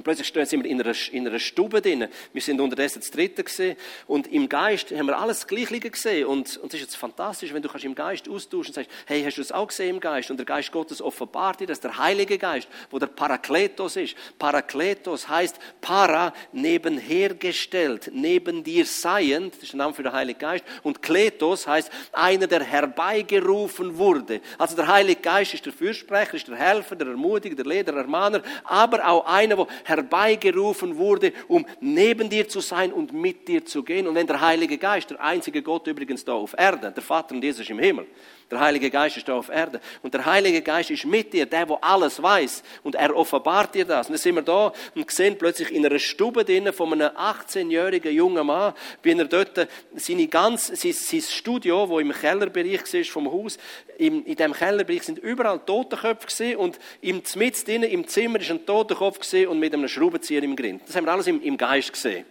Und 0.00 0.04
plötzlich 0.04 0.48
sind 0.48 0.64
wir 0.64 0.70
in 0.70 0.80
einer, 0.80 0.94
in 1.12 1.28
einer 1.28 1.38
Stube 1.38 1.82
drin. 1.82 2.08
Wir 2.32 2.40
sind 2.40 2.58
unterdessen 2.58 3.00
das 3.00 3.10
Dritte 3.10 3.44
gesehen. 3.44 3.76
Und 4.06 4.32
im 4.32 4.48
Geist 4.48 4.92
haben 4.92 5.04
wir 5.04 5.18
alles 5.18 5.46
gleich 5.46 5.68
liegen 5.68 5.92
gesehen. 5.92 6.24
Und, 6.24 6.56
und 6.56 6.68
es 6.68 6.80
ist 6.80 6.86
jetzt 6.86 6.96
fantastisch, 6.96 7.52
wenn 7.52 7.60
du 7.60 7.68
kannst 7.68 7.84
im 7.84 7.94
Geist 7.94 8.26
austauschen 8.26 8.68
und 8.68 8.74
sagst, 8.76 8.90
hey, 9.04 9.22
hast 9.22 9.36
du 9.36 9.42
es 9.42 9.52
auch 9.52 9.66
gesehen 9.66 9.96
im 9.96 10.00
Geist? 10.00 10.30
Und 10.30 10.38
der 10.38 10.46
Geist 10.46 10.72
Gottes 10.72 11.02
offenbart 11.02 11.60
dir, 11.60 11.66
dass 11.66 11.80
der 11.80 11.98
Heilige 11.98 12.38
Geist, 12.38 12.66
wo 12.90 12.98
der 12.98 13.08
Parakletos 13.08 13.96
ist. 13.96 14.16
Parakletos 14.38 15.28
heißt 15.28 15.58
para, 15.82 16.32
nebenhergestellt, 16.52 18.10
neben 18.14 18.64
dir 18.64 18.86
seiend. 18.86 19.52
Das 19.52 19.64
ist 19.64 19.74
der 19.74 19.78
Name 19.78 19.92
für 19.92 20.02
den 20.02 20.12
Heiligen 20.12 20.38
Geist. 20.38 20.64
Und 20.82 21.02
Kletos 21.02 21.66
heißt 21.66 21.90
einer, 22.12 22.46
der 22.46 22.64
herbeigerufen 22.64 23.98
wurde. 23.98 24.40
Also 24.56 24.76
der 24.76 24.86
Heilige 24.86 25.20
Geist 25.20 25.52
ist 25.52 25.66
der 25.66 25.74
Fürsprecher, 25.74 26.32
ist 26.38 26.48
der 26.48 26.56
Helfer, 26.56 26.96
der 26.96 27.08
Ermutiger, 27.08 27.54
der 27.54 27.66
Leder, 27.66 27.92
der 27.92 28.00
Ermahner, 28.00 28.40
aber 28.64 29.06
auch 29.06 29.26
einer, 29.26 29.56
der 29.56 29.66
herbeigerufen 29.90 30.96
wurde, 30.96 31.32
um 31.48 31.66
neben 31.80 32.30
dir 32.30 32.48
zu 32.48 32.60
sein 32.60 32.92
und 32.92 33.12
mit 33.12 33.46
dir 33.46 33.64
zu 33.64 33.82
gehen. 33.82 34.06
Und 34.06 34.14
wenn 34.14 34.26
der 34.26 34.40
Heilige 34.40 34.78
Geist, 34.78 35.10
der 35.10 35.20
einzige 35.20 35.62
Gott 35.62 35.86
übrigens 35.86 36.24
da 36.24 36.32
auf 36.32 36.54
Erden, 36.56 36.94
der 36.94 37.02
Vater 37.02 37.34
und 37.34 37.44
Jesus 37.44 37.68
im 37.68 37.78
Himmel, 37.78 38.06
der 38.50 38.60
Heilige 38.60 38.90
Geist 38.90 39.16
ist 39.16 39.26
da 39.28 39.34
auf 39.34 39.48
Erde. 39.48 39.80
Und 40.02 40.12
der 40.12 40.26
Heilige 40.26 40.60
Geist 40.60 40.90
ist 40.90 41.06
mit 41.06 41.32
dir, 41.32 41.46
der, 41.46 41.64
der 41.64 41.78
alles 41.82 42.22
weiß. 42.22 42.62
Und 42.82 42.94
er 42.94 43.16
offenbart 43.16 43.74
dir 43.74 43.86
das. 43.86 44.08
Und 44.08 44.12
dann 44.12 44.20
sind 44.20 44.34
wir 44.34 44.42
da 44.42 44.72
und 44.94 45.10
sehen 45.10 45.38
plötzlich 45.38 45.72
in 45.72 45.86
einer 45.86 45.98
Stube 45.98 46.44
drinnen 46.44 46.72
von 46.72 46.92
einem 46.92 47.16
18-jährigen 47.16 48.14
jungen 48.14 48.46
Mann, 48.46 48.74
wie 49.02 49.12
er 49.12 49.24
dort 49.24 49.68
seine 49.94 50.26
ganz, 50.26 50.66
sein, 50.66 50.92
sein 50.92 51.22
Studio, 51.22 51.88
wo 51.88 51.98
im 51.98 52.12
Kellerbereich 52.12 52.92
war 52.92 53.04
vom 53.04 53.32
Haus, 53.32 53.58
in, 53.96 54.24
in 54.24 54.36
dem 54.36 54.52
Kellerbereich 54.52 55.02
sind 55.02 55.18
überall 55.18 55.60
Totenköpfe 55.60 56.26
gesehen 56.26 56.56
und 56.56 56.78
im 57.02 57.24
Zmitz 57.24 57.62
im 57.62 58.06
Zimmer 58.08 58.40
ist 58.40 58.50
ein 58.50 58.64
Totenkopf 58.64 59.18
gesehen 59.18 59.48
und 59.48 59.58
mit 59.58 59.70
mit 59.70 59.78
einem 59.78 59.88
Schraubenzieher 59.88 60.42
im 60.42 60.56
Grind. 60.56 60.82
Das 60.86 60.96
haben 60.96 61.04
wir 61.04 61.12
alles 61.12 61.26
im, 61.26 61.40
im 61.42 61.56
Geist 61.56 61.92
gesehen. 61.92 62.24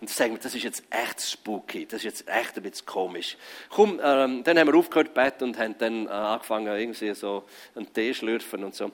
Und 0.00 0.08
dann 0.10 0.14
sagen 0.14 0.32
wir, 0.32 0.40
das 0.40 0.54
ist 0.54 0.62
jetzt 0.62 0.84
echt 0.90 1.20
spooky, 1.20 1.86
das 1.86 1.98
ist 1.98 2.04
jetzt 2.04 2.28
echt 2.28 2.56
ein 2.56 2.62
bisschen 2.62 2.86
komisch. 2.86 3.36
Komm, 3.68 4.00
ähm, 4.02 4.42
dann 4.44 4.58
haben 4.58 4.68
wir 4.68 4.74
aufgehört 4.74 5.14
beten 5.14 5.44
und 5.44 5.58
haben 5.58 5.76
dann 5.78 6.06
äh, 6.06 6.10
angefangen, 6.10 6.66
irgendwie 6.66 7.14
so 7.14 7.44
einen 7.74 7.92
Tee 7.92 8.12
schlürfen 8.12 8.64
und 8.64 8.74
so. 8.74 8.90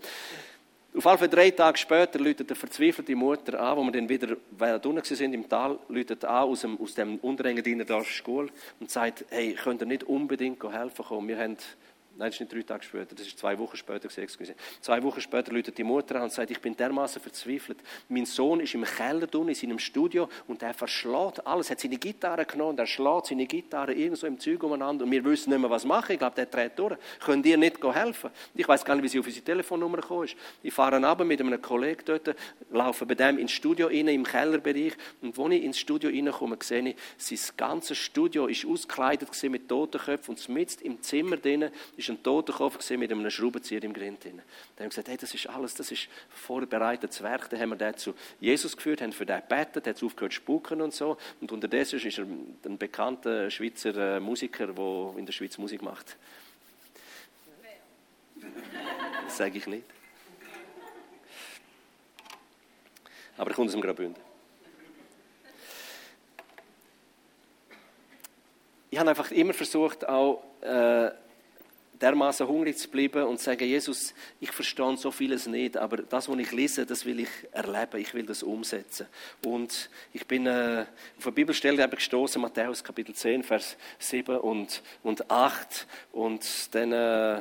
Auf 0.93 1.05
jeden 1.05 1.19
Fall 1.19 1.29
drei 1.29 1.51
Tage 1.53 1.79
später 1.79 2.19
läutet 2.19 2.51
eine 2.51 2.57
verzweifelte 2.57 3.15
Mutter 3.15 3.61
an, 3.61 3.77
wo 3.77 3.85
wir 3.85 3.93
dann 3.93 4.09
wieder, 4.09 4.37
weil 4.51 4.73
wir 4.83 4.91
unten 4.91 5.05
sind 5.05 5.33
im 5.33 5.49
Tal, 5.49 5.79
läutet 5.89 6.25
an 6.25 6.49
aus 6.49 6.63
dem, 6.63 6.81
aus 6.81 6.95
dem 6.95 7.17
Unterengadiner 7.19 8.05
Schule 8.05 8.49
und 8.81 8.91
sagt, 8.91 9.25
hey, 9.31 9.55
könnt 9.55 9.83
ihr 9.83 9.87
nicht 9.87 10.03
unbedingt 10.03 10.61
helfen 10.65 11.05
kommen? 11.05 11.29
Wir 11.29 11.39
haben 11.39 11.57
Nein, 12.21 12.29
das 12.29 12.35
ist 12.35 12.41
nicht 12.41 12.53
drei 12.53 12.75
Tage 12.75 12.85
später, 12.85 13.15
das 13.15 13.27
ist 13.27 13.39
zwei 13.39 13.59
Wochen 13.59 13.79
später. 13.79 14.07
Excuse. 14.19 14.55
Zwei 14.83 15.03
Wochen 15.03 15.23
später 15.23 15.55
läutet 15.55 15.79
die 15.79 15.83
Mutter 15.83 16.17
an 16.17 16.25
und 16.25 16.33
sagt, 16.33 16.51
ich 16.51 16.61
bin 16.61 16.77
dermaßen 16.77 17.23
verzweifelt. 17.23 17.79
Mein 18.11 18.27
Sohn 18.27 18.61
ist 18.61 18.75
im 18.75 18.85
Keller 18.85 19.27
drin, 19.27 19.49
in 19.49 19.55
seinem 19.55 19.79
Studio 19.79 20.29
und 20.47 20.63
er 20.63 20.75
verschlägt 20.75 21.47
alles. 21.47 21.71
Er 21.71 21.77
hat 21.77 21.81
seine 21.81 21.97
Gitarre 21.97 22.45
genommen 22.45 22.73
und 22.73 22.79
er 22.79 22.87
schlägt 22.87 23.29
seine 23.29 23.47
Gitarre 23.47 23.95
irgendwo 23.95 24.27
im 24.27 24.39
Zeug 24.39 24.63
umeinander 24.63 25.07
und 25.07 25.11
wir 25.11 25.25
wissen 25.25 25.49
nicht 25.49 25.61
mehr, 25.61 25.71
was 25.71 25.87
machen. 25.87 26.13
Ich 26.13 26.19
glaube, 26.19 26.37
der 26.37 26.45
dreht 26.45 26.79
durch. 26.79 26.95
Könnt 27.25 27.47
ihr 27.47 27.57
nicht 27.57 27.83
helfen? 27.83 28.29
Ich 28.55 28.69
weiß 28.69 28.85
gar 28.85 28.97
nicht, 28.97 29.05
wie 29.05 29.09
sie 29.09 29.19
auf 29.19 29.27
unsere 29.27 29.43
Telefonnummer 29.43 29.97
gekommen 29.97 30.25
ist. 30.25 30.37
Ich 30.63 30.75
fahre 30.75 30.97
runter 30.97 31.25
mit 31.25 31.41
einem 31.41 31.63
Kollegen 31.63 32.03
dort, 32.05 32.37
laufe 32.71 33.07
bei 33.07 33.15
dem 33.15 33.39
ins 33.39 33.53
Studio 33.53 33.87
rein, 33.87 34.09
im 34.09 34.25
Kellerbereich 34.25 34.93
und 35.23 35.39
als 35.39 35.53
ich 35.55 35.65
ins 35.65 35.79
Studio 35.79 36.11
reinkomme, 36.11 36.59
sehe 36.61 36.87
ich, 36.91 36.97
sein 37.41 37.57
ganzes 37.57 37.97
Studio 37.97 38.47
ist 38.47 38.67
ausgekleidet 38.67 39.31
mit 39.45 39.67
Totenköpfen 39.71 40.35
und 40.35 40.49
mitten 40.51 40.85
im 40.85 41.01
Zimmer 41.01 41.39
drinnen 41.39 41.71
ist 41.97 42.10
ein 42.11 42.23
toter 42.23 42.53
Kopf 42.53 42.91
mit 42.91 43.11
einem 43.11 43.31
Schraubenzieher 43.31 43.83
im 43.83 43.93
Grind. 43.93 44.25
Dann 44.25 44.33
haben 44.33 44.43
wir 44.77 44.89
gesagt, 44.89 45.09
hey, 45.09 45.17
das 45.17 45.35
ist 45.35 45.47
alles, 45.49 45.75
das 45.75 45.91
ist 45.91 46.09
vorbereitetes 46.29 47.23
Werk. 47.23 47.49
Dann 47.51 47.61
haben 47.61 47.71
wir 47.71 47.77
den 47.77 47.97
zu 47.97 48.15
Jesus 48.41 48.77
geführt, 48.77 49.01
haben 49.01 49.13
für 49.13 49.27
den 49.27 49.41
gebetet, 49.41 49.87
hat 49.87 50.03
aufgehört 50.03 50.33
zu 50.33 50.37
spuken 50.37 50.83
und 50.83 50.93
so. 50.93 51.17
Und 51.41 51.53
unterdessen 51.53 52.01
ist 52.01 52.19
er 52.19 52.25
ein 52.25 52.79
bekannter 52.79 53.51
Schweizer 53.51 54.17
äh, 54.17 54.21
Musiker, 54.21 54.67
der 54.67 55.15
in 55.17 55.27
der 55.27 55.33
Schweiz 55.33 55.57
Musik 55.59 55.83
macht. 55.83 56.17
Das 59.25 59.37
sage 59.37 59.59
ich 59.59 59.67
nicht. 59.67 59.85
Aber 63.37 63.51
ich 63.51 63.57
komme 63.57 63.69
aus 63.69 63.73
dem 63.73 63.81
Graubünden. 63.81 64.23
Ich 68.91 68.99
habe 68.99 69.11
einfach 69.11 69.31
immer 69.31 69.55
versucht, 69.55 70.07
auch 70.09 70.43
äh, 70.63 71.11
dermaßen 72.01 72.47
hungrig 72.47 72.79
zu 72.79 72.89
bleiben 72.89 73.25
und 73.25 73.39
zu 73.39 73.45
sagen, 73.45 73.65
Jesus, 73.65 74.15
ich 74.41 74.51
verstehe 74.51 74.97
so 74.97 75.11
vieles 75.11 75.47
nicht, 75.47 75.77
aber 75.77 75.99
das, 75.99 76.29
was 76.29 76.39
ich 76.39 76.53
lese, 76.53 76.87
das 76.87 77.05
will 77.05 77.21
ich 77.21 77.29
erleben, 77.53 78.01
ich 78.01 78.15
will 78.15 78.25
das 78.25 78.43
umsetzen. 78.43 79.07
Und 79.45 79.91
ich 80.13 80.27
bin 80.27 80.47
äh, 80.47 80.87
auf 81.19 81.27
eine 81.27 81.35
Bibelstelle 81.35 81.89
gestoßen, 81.89 82.41
Matthäus 82.41 82.83
Kapitel 82.83 83.15
10, 83.15 83.43
Vers 83.43 83.77
7 83.99 84.39
und, 84.39 84.83
und 85.03 85.31
8 85.31 85.87
und 86.13 86.75
dann... 86.75 86.93
Äh, 86.93 87.41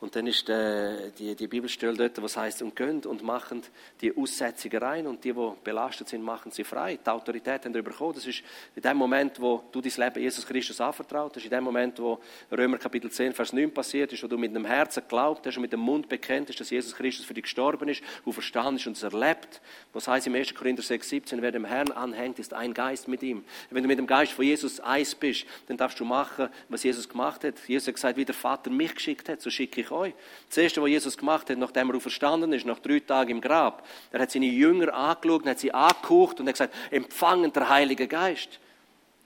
und 0.00 0.14
dann 0.16 0.26
ist 0.26 0.48
äh, 0.48 1.10
die, 1.18 1.34
die 1.34 1.46
Bibelstelle 1.46 1.94
dort, 1.94 2.22
was 2.22 2.36
heißt 2.36 2.62
und 2.62 2.76
gönnt 2.76 3.06
und 3.06 3.22
machen 3.22 3.62
die 4.00 4.16
Aussetzungen 4.16 4.78
rein 4.78 5.06
und 5.06 5.24
die, 5.24 5.32
die 5.32 5.52
belastet 5.64 6.08
sind, 6.08 6.22
machen 6.22 6.50
sie 6.50 6.64
frei. 6.64 6.98
Die 7.04 7.10
Autorität 7.10 7.64
haben 7.64 7.72
darüber 7.72 7.90
bekommen. 7.90 8.14
Das 8.14 8.26
ist 8.26 8.42
in 8.74 8.82
dem 8.82 8.96
Moment, 8.96 9.40
wo 9.40 9.64
du 9.72 9.80
dein 9.80 9.92
Leben 9.96 10.22
Jesus 10.22 10.46
Christus 10.46 10.80
anvertraut 10.80 11.34
hast, 11.36 11.44
in 11.44 11.50
dem 11.50 11.64
Moment, 11.64 11.98
wo 11.98 12.20
Römer 12.50 12.78
Kapitel 12.78 13.10
10, 13.10 13.32
Vers 13.32 13.52
9 13.52 13.72
passiert 13.72 14.12
ist, 14.12 14.22
wo 14.22 14.26
du 14.26 14.36
mit 14.36 14.54
dem 14.54 14.64
Herzen 14.64 15.02
glaubt 15.08 15.46
hast 15.46 15.56
und 15.56 15.62
mit 15.62 15.72
dem 15.72 15.80
Mund 15.80 16.08
bekennt 16.08 16.48
hast, 16.48 16.60
dass 16.60 16.70
Jesus 16.70 16.94
Christus 16.94 17.24
für 17.24 17.34
dich 17.34 17.44
gestorben 17.44 17.88
ist, 17.88 18.02
wo 18.24 18.32
verstanden 18.32 18.76
ist 18.76 18.86
und 18.86 18.96
es 18.96 19.02
erlebt. 19.02 19.60
Was 19.92 20.08
heißt 20.08 20.26
im 20.26 20.34
1. 20.34 20.54
Korinther 20.54 20.82
6, 20.82 21.08
17, 21.08 21.42
wer 21.42 21.52
dem 21.52 21.64
Herrn 21.64 21.90
anhängt, 21.92 22.38
ist 22.38 22.52
ein 22.52 22.74
Geist 22.74 23.08
mit 23.08 23.22
ihm. 23.22 23.44
Wenn 23.70 23.82
du 23.82 23.88
mit 23.88 23.98
dem 23.98 24.06
Geist 24.06 24.32
von 24.32 24.44
Jesus 24.44 24.80
eins 24.80 25.14
bist, 25.14 25.46
dann 25.66 25.76
darfst 25.76 25.98
du 26.00 26.04
machen, 26.04 26.48
was 26.68 26.82
Jesus 26.82 27.08
gemacht 27.08 27.44
hat. 27.44 27.54
Jesus 27.66 27.88
hat 27.88 27.94
gesagt, 27.94 28.16
wie 28.16 28.24
der 28.24 28.34
Vater 28.34 28.70
mich 28.70 28.94
geschickt 28.94 29.28
hat, 29.28 29.40
so 29.40 29.50
schicke 29.66 29.80
ich 29.80 29.90
euch. 29.90 30.14
Das 30.48 30.58
Erste, 30.58 30.80
was 30.80 30.88
Jesus 30.88 31.16
gemacht 31.16 31.50
hat, 31.50 31.58
nachdem 31.58 31.90
er 31.90 32.00
verstanden 32.00 32.52
ist, 32.52 32.66
nach 32.66 32.78
drei 32.78 33.00
Tagen 33.00 33.32
im 33.32 33.40
Grab, 33.40 33.86
er 34.12 34.20
hat 34.20 34.30
seine 34.30 34.46
Jünger 34.46 34.94
angeschaut, 34.94 35.46
hat 35.46 35.58
sie 35.58 35.72
angekucht 35.72 36.40
und 36.40 36.46
hat 36.46 36.54
gesagt, 36.54 36.74
empfangen 36.90 37.52
der 37.52 37.68
Heilige 37.68 38.06
Geist. 38.06 38.60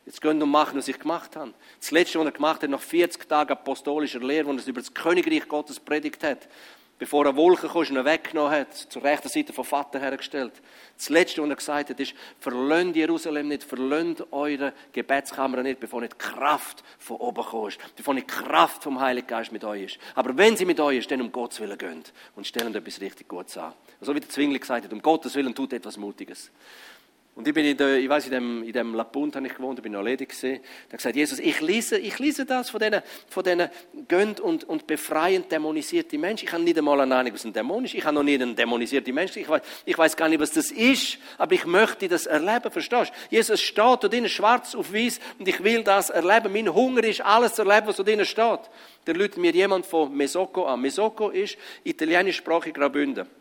Jetzt 0.06 0.22
gehen 0.22 0.42
und 0.42 0.50
machen, 0.50 0.78
was 0.78 0.88
ich 0.88 0.98
gemacht 0.98 1.36
habe. 1.36 1.52
Das 1.78 1.90
Letzte, 1.90 2.18
was 2.18 2.26
er 2.26 2.32
gemacht 2.32 2.62
hat, 2.62 2.70
nach 2.70 2.80
40 2.80 3.28
Tagen 3.28 3.52
apostolischer 3.52 4.20
Lehre, 4.20 4.46
wo 4.46 4.52
er 4.52 4.66
über 4.66 4.80
das 4.80 4.94
Königreich 4.94 5.46
Gottes 5.46 5.78
predigt 5.78 6.24
hat, 6.24 6.48
bevor 7.00 7.26
eine 7.26 7.34
Wolke 7.34 7.66
kam 7.66 7.78
und 7.78 7.90
ihn 7.90 8.04
weggenommen 8.04 8.52
hat, 8.52 8.74
zur 8.74 9.02
rechten 9.02 9.30
Seite 9.30 9.54
vom 9.54 9.64
Vater 9.64 9.98
hergestellt. 9.98 10.52
Das 10.96 11.08
Letzte, 11.08 11.42
was 11.42 11.48
er 11.48 11.56
gesagt 11.56 11.90
hat, 11.90 11.98
ist, 11.98 12.14
verlöhnt 12.38 12.94
Jerusalem 12.94 13.48
nicht, 13.48 13.64
verlöhnt 13.64 14.30
eure 14.30 14.74
Gebetskammer 14.92 15.62
nicht, 15.62 15.80
bevor 15.80 16.02
nicht 16.02 16.18
Kraft 16.18 16.84
von 16.98 17.16
oben 17.16 17.42
kommt, 17.42 17.78
bevor 17.96 18.12
nicht 18.12 18.28
Kraft 18.28 18.82
vom 18.82 19.00
Heiligen 19.00 19.26
Geist 19.26 19.50
mit 19.50 19.64
euch 19.64 19.84
ist. 19.84 19.98
Aber 20.14 20.36
wenn 20.36 20.58
sie 20.58 20.66
mit 20.66 20.78
euch 20.78 20.98
ist, 20.98 21.10
dann 21.10 21.22
um 21.22 21.32
Gottes 21.32 21.58
Willen 21.60 21.78
gönnt 21.78 22.12
und 22.36 22.46
stellen 22.46 22.74
etwas 22.74 23.00
richtig 23.00 23.26
Gutes 23.26 23.56
an. 23.56 23.72
So 24.02 24.14
wie 24.14 24.20
der 24.20 24.28
Zwingli 24.28 24.58
gesagt 24.58 24.84
hat, 24.84 24.92
um 24.92 25.00
Gottes 25.00 25.34
Willen 25.34 25.54
tut 25.54 25.72
etwas 25.72 25.96
Mutiges. 25.96 26.50
Und 27.40 27.48
ich 27.48 27.54
bin 27.54 27.64
in 27.64 27.74
der, 27.74 27.96
ich 27.96 28.06
weiß, 28.06 28.26
in 28.26 28.32
dem, 28.32 28.62
in 28.64 28.72
dem 28.72 28.94
Lappunt 28.94 29.34
habe 29.34 29.46
ich 29.46 29.54
gewohnt, 29.54 29.78
ich 29.78 29.82
bin 29.82 29.92
noch 29.92 30.02
ledig 30.02 30.28
gesehen. 30.28 30.60
Da 30.90 30.98
gesagt, 30.98 31.16
Jesus, 31.16 31.38
ich 31.38 31.58
lese, 31.62 31.96
ich 31.96 32.18
lese 32.18 32.44
das 32.44 32.68
von 32.68 32.80
diesen, 32.80 33.00
von 33.30 33.42
diesen 33.42 33.70
gönnt 34.08 34.40
und, 34.40 34.64
und 34.64 34.86
befreiend 34.86 35.50
dämonisierten 35.50 36.20
Menschen. 36.20 36.48
Ich 36.48 36.52
habe 36.52 36.62
nicht 36.62 36.76
einmal 36.76 37.00
eine 37.00 37.16
Ahnung, 37.16 37.32
was 37.32 37.46
ein 37.46 37.54
Dämon 37.54 37.86
ist. 37.86 37.94
Ich 37.94 38.04
habe 38.04 38.14
noch 38.14 38.24
nie 38.24 38.34
einen 38.34 38.54
dämonisierten 38.54 39.14
Menschen. 39.14 39.40
Ich 39.40 39.48
weiß, 39.48 39.62
ich 39.86 39.96
weiß 39.96 40.18
gar 40.18 40.28
nicht, 40.28 40.38
was 40.38 40.52
das 40.52 40.70
ist. 40.70 41.16
Aber 41.38 41.54
ich 41.54 41.64
möchte 41.64 42.08
das 42.08 42.26
erleben, 42.26 42.70
verstehst 42.70 43.10
du? 43.10 43.34
Jesus 43.34 43.58
steht 43.62 44.04
da 44.04 44.08
drinnen 44.08 44.28
schwarz 44.28 44.74
auf 44.74 44.92
weiß 44.92 45.18
und 45.38 45.48
ich 45.48 45.64
will 45.64 45.82
das 45.82 46.10
erleben. 46.10 46.52
Mein 46.52 46.74
Hunger 46.74 47.04
ist, 47.04 47.22
alles 47.22 47.54
zu 47.54 47.62
erleben, 47.62 47.86
was 47.86 47.96
da 47.96 48.02
drinnen 48.02 48.26
steht. 48.26 48.60
Da 49.06 49.12
läutet 49.12 49.38
mir 49.38 49.52
jemand 49.52 49.86
von 49.86 50.14
Mesoko 50.14 50.66
an. 50.66 50.82
Mesoko 50.82 51.30
ist 51.30 51.56
italienischsprachig 51.84 52.74
Graubünden. 52.74 53.39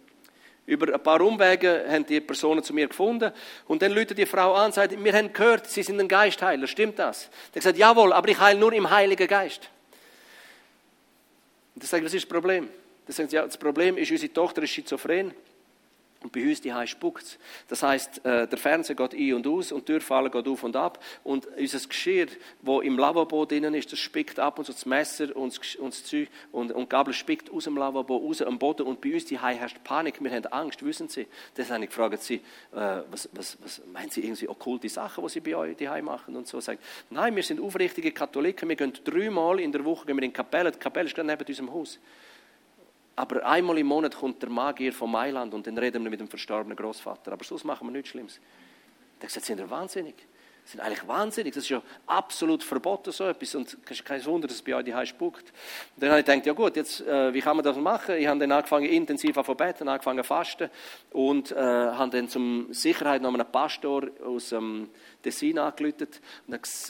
Über 0.69 0.93
ein 0.93 1.01
paar 1.01 1.19
Umwege 1.21 1.83
haben 1.89 2.05
die 2.05 2.21
Personen 2.21 2.63
zu 2.63 2.73
mir 2.73 2.87
gefunden. 2.87 3.31
Und 3.67 3.81
dann 3.81 3.91
läutet 3.91 4.19
die 4.19 4.27
Frau 4.27 4.53
an 4.53 4.67
und 4.67 4.75
sagt, 4.75 5.03
wir 5.03 5.13
haben 5.13 5.33
gehört, 5.33 5.65
Sie 5.67 5.81
sind 5.81 5.99
ein 5.99 6.07
Geistheiler. 6.07 6.67
Stimmt 6.67 6.99
das? 6.99 7.27
Der 7.55 7.63
sagt, 7.63 7.79
jawohl, 7.79 8.13
aber 8.13 8.29
ich 8.29 8.39
heile 8.39 8.59
nur 8.59 8.71
im 8.73 8.87
Heiligen 8.87 9.27
Geist. 9.27 9.67
Und 11.73 11.83
ich 11.83 11.89
sage, 11.89 12.05
was 12.05 12.13
ist 12.13 12.25
das 12.25 12.29
Problem? 12.29 12.69
Der 13.07 13.15
sagt, 13.15 13.31
ja, 13.31 13.43
das 13.43 13.57
Problem 13.57 13.97
ist, 13.97 14.11
unsere 14.11 14.31
Tochter 14.31 14.61
ist 14.61 14.69
schizophren. 14.69 15.33
Und 16.21 16.33
bei 16.33 16.43
uns 16.43 16.59
die 16.59 16.73
spuckt 16.85 17.39
Das 17.69 17.81
heißt, 17.81 18.25
äh, 18.25 18.45
der 18.45 18.57
Fernseher 18.57 18.95
geht 18.95 19.13
ein 19.13 19.33
und 19.35 19.47
aus 19.47 19.71
und 19.71 19.87
die 19.87 19.93
Türfalle 19.93 20.29
geht 20.29 20.47
auf 20.49 20.63
und 20.63 20.75
ab. 20.75 21.01
Und 21.23 21.47
unser 21.57 21.79
Geschirr, 21.87 22.27
wo 22.61 22.81
im 22.81 22.97
Lavabo 22.97 23.45
drinnen 23.45 23.73
ist, 23.73 23.91
das 23.93 23.99
spickt 23.99 24.37
ab 24.37 24.59
und 24.59 24.65
so 24.65 24.73
das 24.73 24.85
Messer 24.85 25.33
und 25.35 25.57
das, 25.57 25.77
das 25.79 26.03
Zeug 26.03 26.27
und, 26.51 26.73
und 26.73 26.89
Gabel 26.89 27.13
spickt 27.13 27.49
aus 27.49 27.63
dem 27.63 27.77
Lavabo, 27.77 28.17
raus 28.17 28.41
am 28.41 28.59
Boden. 28.59 28.85
Und 28.85 28.99
bei 28.99 29.13
uns 29.13 29.25
die 29.25 29.39
herrscht 29.39 29.81
Panik. 29.85 30.21
Wir 30.21 30.31
haben 30.31 30.45
Angst, 30.47 30.83
wissen 30.83 31.07
Sie. 31.07 31.25
Das 31.55 31.69
ich 31.71 31.87
gefragt, 31.87 32.21
Sie, 32.21 32.35
äh, 32.35 32.41
was, 33.09 33.29
was, 33.31 33.57
was 33.61 33.81
meinen 33.93 34.09
Sie 34.09 34.21
irgendwie 34.21 34.49
okkulte 34.49 34.89
Sachen, 34.89 35.23
die 35.23 35.29
Sie 35.29 35.39
bei 35.39 35.55
euch 35.55 35.77
die 35.77 35.87
machen? 36.01 36.35
Und 36.35 36.49
so 36.49 36.59
sagt, 36.59 36.83
nein, 37.09 37.33
wir 37.33 37.43
sind 37.43 37.61
aufrichtige 37.61 38.11
Katholiken. 38.11 38.67
Wir 38.67 38.75
gehen 38.75 38.91
dreimal 39.05 39.61
in 39.61 39.71
der 39.71 39.85
Woche 39.85 40.05
gehen 40.05 40.17
wir 40.17 40.23
in 40.23 40.31
die 40.31 40.35
Kapelle. 40.35 40.71
Die 40.71 40.79
Kapelle 40.79 41.07
ist 41.07 41.15
gerade 41.15 41.27
neben 41.27 41.45
unserem 41.45 41.71
Haus. 41.71 41.97
Aber 43.19 43.45
einmal 43.45 43.77
im 43.77 43.87
Monat 43.87 44.15
kommt 44.15 44.41
der 44.41 44.49
Magier 44.49 44.93
von 44.93 45.11
Mailand 45.11 45.53
und 45.53 45.67
dann 45.67 45.77
reden 45.77 46.05
wir 46.05 46.09
mit 46.09 46.21
dem 46.21 46.29
verstorbenen 46.29 46.77
Großvater. 46.77 47.33
Aber 47.33 47.43
sonst 47.43 47.65
machen 47.65 47.85
wir 47.85 47.91
nichts 47.91 48.11
Schlimmes. 48.11 48.39
Der 49.21 49.27
sagt, 49.27 49.45
sind 49.45 49.57
wir 49.57 49.69
wahnsinnig? 49.69 50.15
Sind 50.69 50.81
eigentlich 50.81 51.07
wahnsinnig. 51.07 51.53
Das 51.53 51.63
ist 51.63 51.69
ja 51.69 51.81
absolut 52.05 52.63
verboten, 52.63 53.11
so 53.11 53.25
etwas. 53.25 53.55
Und 53.55 53.77
es 53.85 53.91
ist 53.91 54.05
kein 54.05 54.23
Wunder, 54.25 54.47
dass 54.47 54.57
es 54.57 54.61
bei 54.61 54.75
euch 54.75 54.85
die 54.85 54.93
Heiß 54.93 55.09
spuckt. 55.09 55.51
Und 55.95 56.03
dann 56.03 56.11
habe 56.11 56.19
ich 56.19 56.25
gedacht, 56.25 56.45
ja 56.45 56.53
gut, 56.53 56.75
jetzt, 56.75 57.01
äh, 57.01 57.33
wie 57.33 57.41
kann 57.41 57.55
man 57.55 57.65
das 57.65 57.75
machen? 57.77 58.15
Ich 58.15 58.27
habe 58.27 58.39
dann 58.39 58.51
angefangen, 58.51 58.85
intensiv 58.85 59.35
zu 59.43 59.55
beten, 59.55 59.87
angefangen 59.87 60.19
zu 60.19 60.27
fasten 60.27 60.69
und 61.11 61.51
äh, 61.51 61.55
habe 61.55 62.11
dann 62.11 62.29
zum 62.29 62.71
Sicherheit 62.71 63.21
noch 63.21 63.33
einen 63.33 63.51
Pastor 63.51 64.09
aus 64.23 64.49
dem 64.49 64.89
Tessin 65.23 65.57
angelötet 65.57 66.21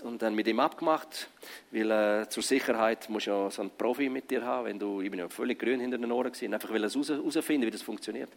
und, 0.03 0.21
dann 0.21 0.35
mit 0.35 0.47
ihm 0.47 0.59
abgemacht, 0.59 1.29
weil 1.71 1.89
äh, 1.89 2.29
zur 2.29 2.43
Sicherheit 2.43 3.09
musst 3.09 3.27
du 3.27 3.31
ja 3.31 3.49
so 3.49 3.61
einen 3.61 3.71
Profi 3.71 4.09
mit 4.09 4.29
dir 4.29 4.43
haben, 4.43 4.65
wenn 4.65 4.79
du, 4.79 5.01
ich 5.01 5.09
bin 5.09 5.19
ja 5.19 5.29
völlig 5.29 5.57
grün 5.57 5.79
hinter 5.79 5.97
den 5.97 6.11
Ohren 6.11 6.31
gewesen, 6.31 6.53
einfach 6.53 6.69
will 6.69 6.81
herausfinden, 6.81 7.65
wie 7.65 7.71
das 7.71 7.81
funktioniert. 7.81 8.29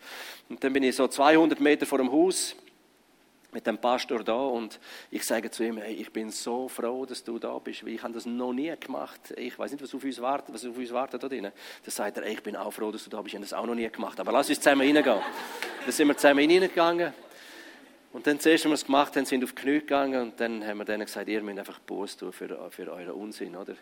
Und 0.49 0.63
dann 0.63 0.73
bin 0.73 0.85
ich 0.85 0.95
so 0.95 1.09
200 1.09 1.59
Meter 1.61 1.85
vor 1.85 1.99
dem 1.99 2.13
Haus, 2.13 2.55
mit 3.53 3.67
dem 3.67 3.79
Pastor 3.79 4.25
da 4.25 4.35
und 4.35 4.81
ich 5.11 5.25
sage 5.25 5.51
zu 5.51 5.63
ihm, 5.63 5.77
hey, 5.77 5.95
ich 5.95 6.11
bin 6.11 6.31
so 6.31 6.69
froh, 6.69 7.05
dass 7.05 7.23
du 7.23 7.39
da 7.39 7.59
bist, 7.59 7.85
weil 7.85 7.93
ich 7.93 8.03
habe 8.03 8.15
das 8.15 8.25
noch 8.25 8.53
nie 8.53 8.75
gemacht. 8.81 9.35
Ich 9.37 9.59
weiß 9.59 9.73
nicht, 9.73 9.83
was 9.83 9.95
auf 9.95 10.03
uns 10.03 10.21
wartet, 10.21 10.55
was 10.55 10.65
auf 10.65 10.77
uns 10.77 10.91
wartet 10.91 11.23
da 11.23 11.29
drinnen. 11.29 11.53
Da 11.85 11.91
sagt 11.91 12.17
er, 12.17 12.25
hey, 12.25 12.33
ich 12.33 12.43
bin 12.43 12.57
auch 12.57 12.73
froh, 12.73 12.91
dass 12.91 13.05
du 13.05 13.11
da 13.11 13.21
bist, 13.21 13.29
ich 13.29 13.35
habe 13.35 13.45
das 13.45 13.53
auch 13.53 13.67
noch 13.67 13.75
nie 13.75 13.89
gemacht. 13.89 14.19
Aber 14.19 14.33
lass 14.33 14.49
uns 14.49 14.59
zusammen 14.59 14.81
reingehen. 14.81 15.21
Dann 15.85 15.93
sind 15.93 16.09
wir 16.09 16.17
zusammen 16.17 16.51
reingegangen 16.51 17.13
Und 18.13 18.27
dann 18.27 18.39
zuerst, 18.39 18.67
als 18.67 18.71
wir 18.71 18.75
es 18.75 18.85
gemacht 18.85 19.17
haben, 19.17 19.25
sind 19.25 19.41
wir 19.41 19.47
auf 19.47 19.55
die 19.55 19.63
Knie 19.63 19.81
gegangen 19.81 20.21
und 20.21 20.39
dann 20.39 20.67
haben 20.67 20.79
wir 20.79 20.85
denen 20.85 21.07
gesagt, 21.07 21.29
ihr 21.29 21.43
müsst 21.43 21.59
einfach 21.59 21.79
Buß 21.79 22.19
tun 22.19 22.33
für, 22.33 22.71
für 22.71 22.93
euren 22.93 23.13
Unsinn, 23.13 23.57
oder? 23.57 23.75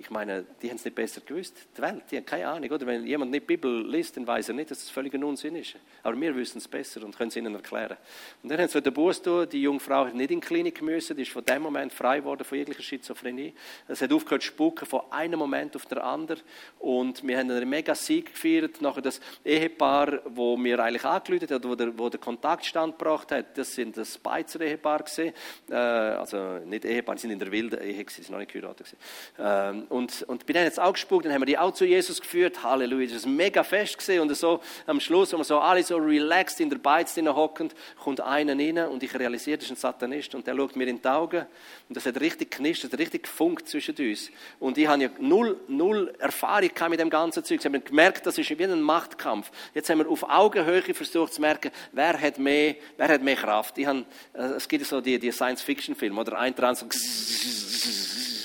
Ich 0.00 0.10
meine, 0.10 0.44
die 0.62 0.68
haben 0.68 0.76
es 0.76 0.84
nicht 0.84 0.94
besser 0.94 1.20
gewusst. 1.22 1.56
Die 1.76 1.82
Welt, 1.82 2.04
die 2.10 2.18
haben 2.18 2.24
keine 2.24 2.46
Ahnung, 2.46 2.70
oder? 2.70 2.86
Wenn 2.86 3.04
jemand 3.04 3.32
nicht 3.32 3.42
die 3.42 3.56
Bibel 3.56 3.84
liest, 3.90 4.16
dann 4.16 4.26
weiß 4.28 4.50
er 4.50 4.54
nicht, 4.54 4.70
dass 4.70 4.82
es 4.82 4.90
völlig 4.90 5.12
ein 5.14 5.24
Unsinn 5.24 5.56
ist. 5.56 5.74
Aber 6.04 6.20
wir 6.20 6.36
wissen 6.36 6.58
es 6.58 6.68
besser 6.68 7.02
und 7.02 7.16
können 7.16 7.30
es 7.30 7.36
ihnen 7.36 7.52
erklären. 7.52 7.96
Und 8.42 8.48
dann 8.48 8.60
haben 8.60 8.68
sie 8.68 8.80
den 8.80 8.92
Buß 8.92 9.22
tun. 9.22 9.48
Die 9.48 9.60
junge 9.60 9.80
Frau 9.80 10.04
hat 10.06 10.14
nicht 10.14 10.30
in 10.30 10.40
die 10.40 10.46
Klinik 10.46 10.82
müssen. 10.82 11.16
Die 11.16 11.22
ist 11.22 11.32
von 11.32 11.44
dem 11.44 11.62
Moment 11.62 11.92
frei 11.92 12.20
geworden 12.20 12.44
von 12.44 12.56
jeglicher 12.56 12.82
Schizophrenie. 12.82 13.54
Es 13.88 14.00
hat 14.00 14.12
aufgehört 14.12 14.42
zu 14.42 14.48
spuken 14.48 14.86
von 14.86 15.00
einem 15.10 15.38
Moment 15.40 15.74
auf 15.74 15.86
den 15.86 15.98
anderen. 15.98 16.42
Und 16.78 17.26
wir 17.26 17.36
haben 17.36 17.50
einen 17.50 17.68
mega 17.68 17.96
Sieg 17.96 18.34
gefeiert. 18.34 18.80
Nachher 18.80 19.02
das 19.02 19.20
Ehepaar, 19.44 20.20
wo 20.26 20.56
mir 20.56 20.78
eigentlich 20.78 21.04
angelötet 21.04 21.50
hat, 21.50 21.64
wo 21.64 21.74
der, 21.74 21.98
wo 21.98 22.08
der 22.08 22.20
Kontakt 22.20 22.66
standgebracht 22.66 23.32
hat, 23.32 23.58
das 23.58 23.77
sind 23.78 23.96
das 23.96 24.18
Beizer 24.18 24.60
Ehepaar 24.60 25.02
gesehen. 25.02 25.32
Äh, 25.70 25.74
also 25.74 26.58
nicht 26.64 26.84
Ehepaar, 26.84 27.14
die 27.14 27.22
sind 27.22 27.30
in 27.30 27.38
der 27.38 27.50
wilden 27.50 27.80
Ehe 27.80 28.04
gewesen, 28.04 28.22
sind 28.22 28.30
noch 28.30 28.38
nicht 28.38 28.52
geheiratet 28.52 28.96
ähm, 29.38 29.84
und, 29.88 30.22
und 30.22 30.46
bei 30.46 30.52
denen 30.52 30.64
jetzt 30.64 30.80
auch 30.80 30.92
gespuckt, 30.92 31.24
dann 31.24 31.32
haben 31.32 31.42
wir 31.42 31.46
die 31.46 31.58
auch 31.58 31.72
zu 31.72 31.84
Jesus 31.84 32.20
geführt. 32.20 32.62
Halleluja, 32.62 33.12
das 33.12 33.24
war 33.24 33.30
ein 33.30 33.36
mega 33.36 33.62
Fest 33.62 33.98
gesehen 33.98 34.20
und 34.22 34.34
so 34.34 34.60
am 34.86 35.00
Schluss, 35.00 35.32
wenn 35.32 35.40
wir 35.40 35.44
so 35.44 35.58
alle 35.58 35.82
so 35.82 35.96
relaxed 35.96 36.60
in 36.60 36.70
der 36.70 36.78
Beiz 36.78 37.16
hocken, 37.16 37.70
kommt 38.02 38.20
einer 38.20 38.52
rein 38.52 38.78
und 38.88 39.02
ich 39.02 39.14
realisiere, 39.14 39.58
das 39.58 39.66
ist 39.66 39.72
ein 39.72 39.76
Satanist 39.76 40.34
und 40.34 40.46
der 40.46 40.56
schaut 40.56 40.76
mir 40.76 40.86
in 40.86 41.00
die 41.00 41.08
Augen 41.08 41.46
und 41.88 41.96
das 41.96 42.06
hat 42.06 42.20
richtig 42.20 42.50
knistert, 42.50 42.98
richtig 42.98 43.24
gefunkt 43.24 43.68
zwischen 43.68 43.94
uns. 43.96 44.30
Und 44.58 44.78
ich 44.78 44.86
habe 44.86 45.02
ja 45.02 45.10
null, 45.18 45.58
null 45.68 46.14
Erfahrung 46.18 46.70
mit 46.90 47.00
dem 47.00 47.10
ganzen 47.10 47.44
Zeug. 47.44 47.62
Sie 47.62 47.68
haben 47.68 47.82
gemerkt, 47.84 48.26
das 48.26 48.38
ist 48.38 48.50
wie 48.50 48.64
ein 48.64 48.80
Machtkampf. 48.82 49.50
Jetzt 49.74 49.90
haben 49.90 49.98
wir 49.98 50.08
auf 50.08 50.28
Augenhöhe 50.28 50.82
versucht 50.94 51.34
zu 51.34 51.40
merken, 51.40 51.70
wer 51.92 52.20
hat 52.20 52.38
mehr, 52.38 52.76
wer 52.96 53.08
hat 53.08 53.22
mehr 53.22 53.36
Kraft. 53.36 53.67
Ich 53.76 53.86
habe, 53.86 54.04
äh, 54.32 54.42
es 54.56 54.68
gibt 54.68 54.86
so 54.86 55.00
die, 55.00 55.18
die 55.18 55.32
Science-Fiction-Filme, 55.32 56.20
oder 56.20 56.38
ein 56.38 56.54
dran 56.54 56.74
so, 56.74 56.86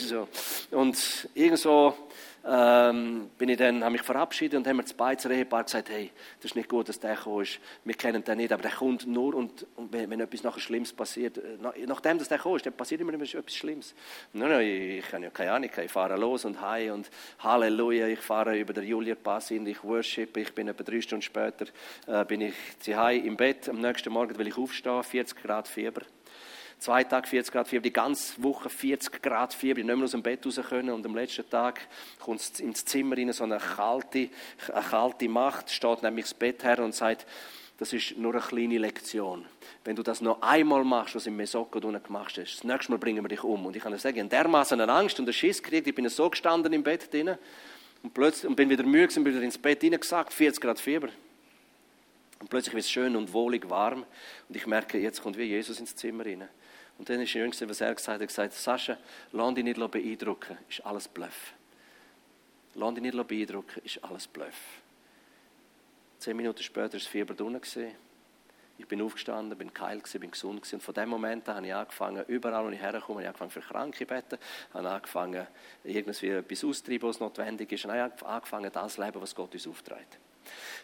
so. 0.07 0.27
Und 0.71 0.97
irgendwo 1.33 1.95
ähm, 2.45 3.29
bin 3.37 3.49
ich 3.49 3.57
dann, 3.57 3.83
habe 3.83 3.93
mich 3.93 4.01
verabschiedet 4.01 4.57
und 4.57 4.67
haben 4.67 4.77
mir 4.77 4.83
das 4.83 4.93
Beizer 4.93 5.31
Ehepaar 5.31 5.63
gesagt, 5.63 5.89
hey, 5.89 6.11
das 6.39 6.51
ist 6.51 6.55
nicht 6.55 6.67
gut, 6.67 6.89
dass 6.89 6.99
der 6.99 7.15
gekommen 7.15 7.43
ist. 7.43 7.59
Wir 7.85 7.95
kennen 7.95 8.23
den 8.23 8.37
nicht, 8.37 8.51
aber 8.51 8.61
der 8.61 8.71
kommt 8.71 9.07
nur 9.07 9.33
und, 9.35 9.65
und 9.75 9.93
wenn, 9.93 10.09
wenn, 10.09 10.19
etwas 10.19 10.43
nachher 10.43 10.59
Schlimmes 10.59 10.91
passiert, 10.91 11.37
äh, 11.37 11.85
nachdem 11.87 12.17
dass 12.17 12.27
der 12.27 12.37
gekommen 12.37 12.57
ist, 12.57 12.65
dann 12.65 12.73
passiert 12.73 12.99
immer 13.01 13.13
etwas 13.13 13.55
Schlimmes. 13.55 13.95
Nein, 14.33 14.49
nein, 14.49 14.67
ich, 14.67 14.97
ich 14.99 15.13
habe 15.13 15.23
ja 15.23 15.29
keine 15.29 15.51
Ahnung, 15.53 15.69
ich 15.83 15.91
fahre 15.91 16.17
los 16.17 16.43
und 16.43 16.59
heim 16.59 16.93
und 16.93 17.09
Halleluja, 17.39 18.07
ich 18.07 18.19
fahre 18.19 18.57
über 18.57 18.73
den 18.73 18.85
Julia-Pass 18.85 19.49
hin, 19.49 19.65
ich 19.65 19.83
worship, 19.83 20.35
ich 20.35 20.53
bin 20.53 20.67
etwa 20.67 20.83
drei 20.83 20.99
Stunden 20.99 21.21
später, 21.21 21.65
äh, 22.07 22.25
bin 22.25 22.41
ich 22.41 22.55
zu 22.79 22.95
Hause 22.97 23.19
im 23.19 23.37
Bett, 23.37 23.69
am 23.69 23.79
nächsten 23.79 24.11
Morgen 24.11 24.37
will 24.37 24.47
ich 24.47 24.57
aufstehen, 24.57 25.01
40 25.01 25.41
Grad 25.41 25.67
Fieber. 25.67 26.01
Zwei 26.83 27.05
Tage 27.05 27.29
40 27.29 27.53
Grad 27.53 27.69
Fieber, 27.69 27.81
die 27.81 27.93
ganze 27.93 28.43
Woche 28.43 28.67
40 28.67 29.21
Grad 29.21 29.53
Fieber, 29.53 29.79
ich 29.79 29.85
nicht 29.85 29.95
mehr 29.95 30.03
aus 30.03 30.11
dem 30.11 30.21
Bett 30.21 30.45
raus 30.45 30.59
können. 30.67 30.89
Und 30.89 31.05
am 31.05 31.15
letzten 31.15 31.49
Tag 31.49 31.79
kommt 32.19 32.59
ins 32.59 32.83
Zimmer 32.83 33.15
rein, 33.15 33.31
so 33.31 33.45
eine 33.45 33.57
kalte, 33.57 34.27
eine 34.67 34.85
kalte 34.89 35.29
Macht, 35.29 35.71
steht 35.71 36.03
nämlich 36.03 36.25
das 36.25 36.33
Bett 36.33 36.61
her 36.65 36.79
und 36.79 36.93
sagt, 36.93 37.25
das 37.77 37.93
ist 37.93 38.17
nur 38.17 38.33
eine 38.33 38.41
kleine 38.41 38.79
Lektion. 38.79 39.45
Wenn 39.85 39.95
du 39.95 40.03
das 40.03 40.19
noch 40.19 40.41
einmal 40.41 40.83
machst, 40.83 41.15
was 41.15 41.25
im 41.25 41.37
Mesoko 41.37 41.79
gemacht 41.79 42.37
hast, 42.37 42.55
das 42.57 42.63
nächste 42.65 42.91
Mal 42.91 42.97
bringen 42.97 43.23
wir 43.23 43.29
dich 43.29 43.45
um. 43.45 43.65
Und 43.65 43.77
ich 43.77 43.81
kann 43.81 43.93
dir 43.93 43.97
sagen, 43.97 44.17
ich 44.17 44.21
habe 44.21 44.29
dermaßen 44.29 44.81
eine 44.81 44.91
Angst 44.91 45.17
und 45.19 45.25
einen 45.25 45.33
Schiss 45.33 45.63
gekriegt, 45.63 45.87
ich 45.87 45.95
bin 45.95 46.09
so 46.09 46.29
gestanden 46.29 46.73
im 46.73 46.83
Bett 46.83 47.13
drin 47.13 47.37
und 48.03 48.13
plötzlich 48.13 48.49
und 48.49 48.57
bin 48.57 48.69
wieder 48.69 48.83
müde 48.83 49.07
und 49.15 49.23
bin 49.23 49.33
wieder 49.33 49.41
ins 49.41 49.57
Bett 49.57 49.79
hineingesagt, 49.79 50.33
40 50.33 50.59
Grad 50.59 50.81
Fieber. 50.81 51.07
Und 52.41 52.49
plötzlich 52.49 52.73
wird 52.73 52.83
es 52.83 52.91
schön 52.91 53.15
und 53.15 53.31
wohlig 53.31 53.69
warm 53.69 54.03
und 54.49 54.55
ich 54.57 54.67
merke, 54.67 54.97
jetzt 54.97 55.23
kommt 55.23 55.37
wie 55.37 55.43
Jesus 55.43 55.79
ins 55.79 55.95
Zimmer 55.95 56.25
rein. 56.25 56.49
Und 56.97 57.09
dann 57.09 57.19
ist 57.21 57.29
schön, 57.29 57.51
was 57.51 57.81
er 57.81 57.93
gesagt 57.93 58.21
hat. 58.21 58.27
Gesagt, 58.27 58.53
Sascha, 58.53 58.97
lass 59.31 59.53
dich 59.55 59.63
nicht 59.63 59.91
beeindrucken, 59.91 60.57
ist 60.69 60.85
alles 60.85 61.07
Bluff. 61.07 61.53
Lass 62.75 62.93
dich 62.93 63.03
nicht 63.03 63.27
beeindrucken, 63.27 63.81
ist 63.83 64.03
alles 64.03 64.27
Bluff. 64.27 64.81
Zehn 66.19 66.37
Minuten 66.37 66.63
später 66.63 66.93
war 66.93 66.99
das 66.99 67.07
Fieber 67.07 67.33
drunter. 67.33 67.59
Ich 68.77 68.87
bin 68.87 69.01
aufgestanden, 69.01 69.57
bin 69.57 69.73
geil 69.73 70.01
bin 70.13 70.31
gesund 70.31 70.61
gewesen. 70.61 70.75
Und 70.75 70.81
von 70.81 70.93
dem 70.93 71.09
Moment 71.09 71.47
an 71.47 71.57
habe 71.57 71.67
ich 71.67 71.75
angefangen, 71.75 72.23
überall, 72.27 72.65
wo 72.65 72.69
ich 72.69 72.79
herkomme, 72.79 73.19
habe 73.19 73.21
ich 73.21 73.27
angefangen 73.27 73.51
für 73.51 73.61
Kranke 73.61 74.05
beten, 74.05 74.37
habe 74.73 74.89
angefangen, 74.89 75.47
irgendwie 75.83 76.27
etwas 76.29 76.63
auszutreiben, 76.63 77.07
was 77.07 77.19
notwendig 77.19 77.71
ist, 77.71 77.85
und 77.85 77.91
habe 77.91 78.25
angefangen, 78.25 78.71
das 78.71 78.97
Leben, 78.97 79.21
was 79.21 79.35
Gott 79.35 79.53
uns 79.53 79.67
aufträgt. 79.67 80.17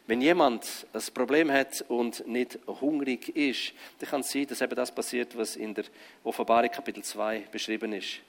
Wenn 0.07 0.21
jemand 0.21 0.87
ein 0.93 1.01
Problem 1.13 1.51
hat 1.51 1.85
und 1.87 2.27
nicht 2.27 2.57
hungrig 2.67 3.35
ist, 3.35 3.73
dann 3.99 4.09
kann 4.09 4.21
es 4.21 4.31
sein, 4.31 4.47
dass 4.47 4.61
eben 4.61 4.75
das 4.75 4.93
passiert, 4.93 5.37
was 5.37 5.55
in 5.55 5.73
der 5.73 5.85
Offenbarung 6.23 6.71
Kapitel 6.71 7.03
2 7.03 7.47
beschrieben 7.51 7.93
ist. 7.93 8.19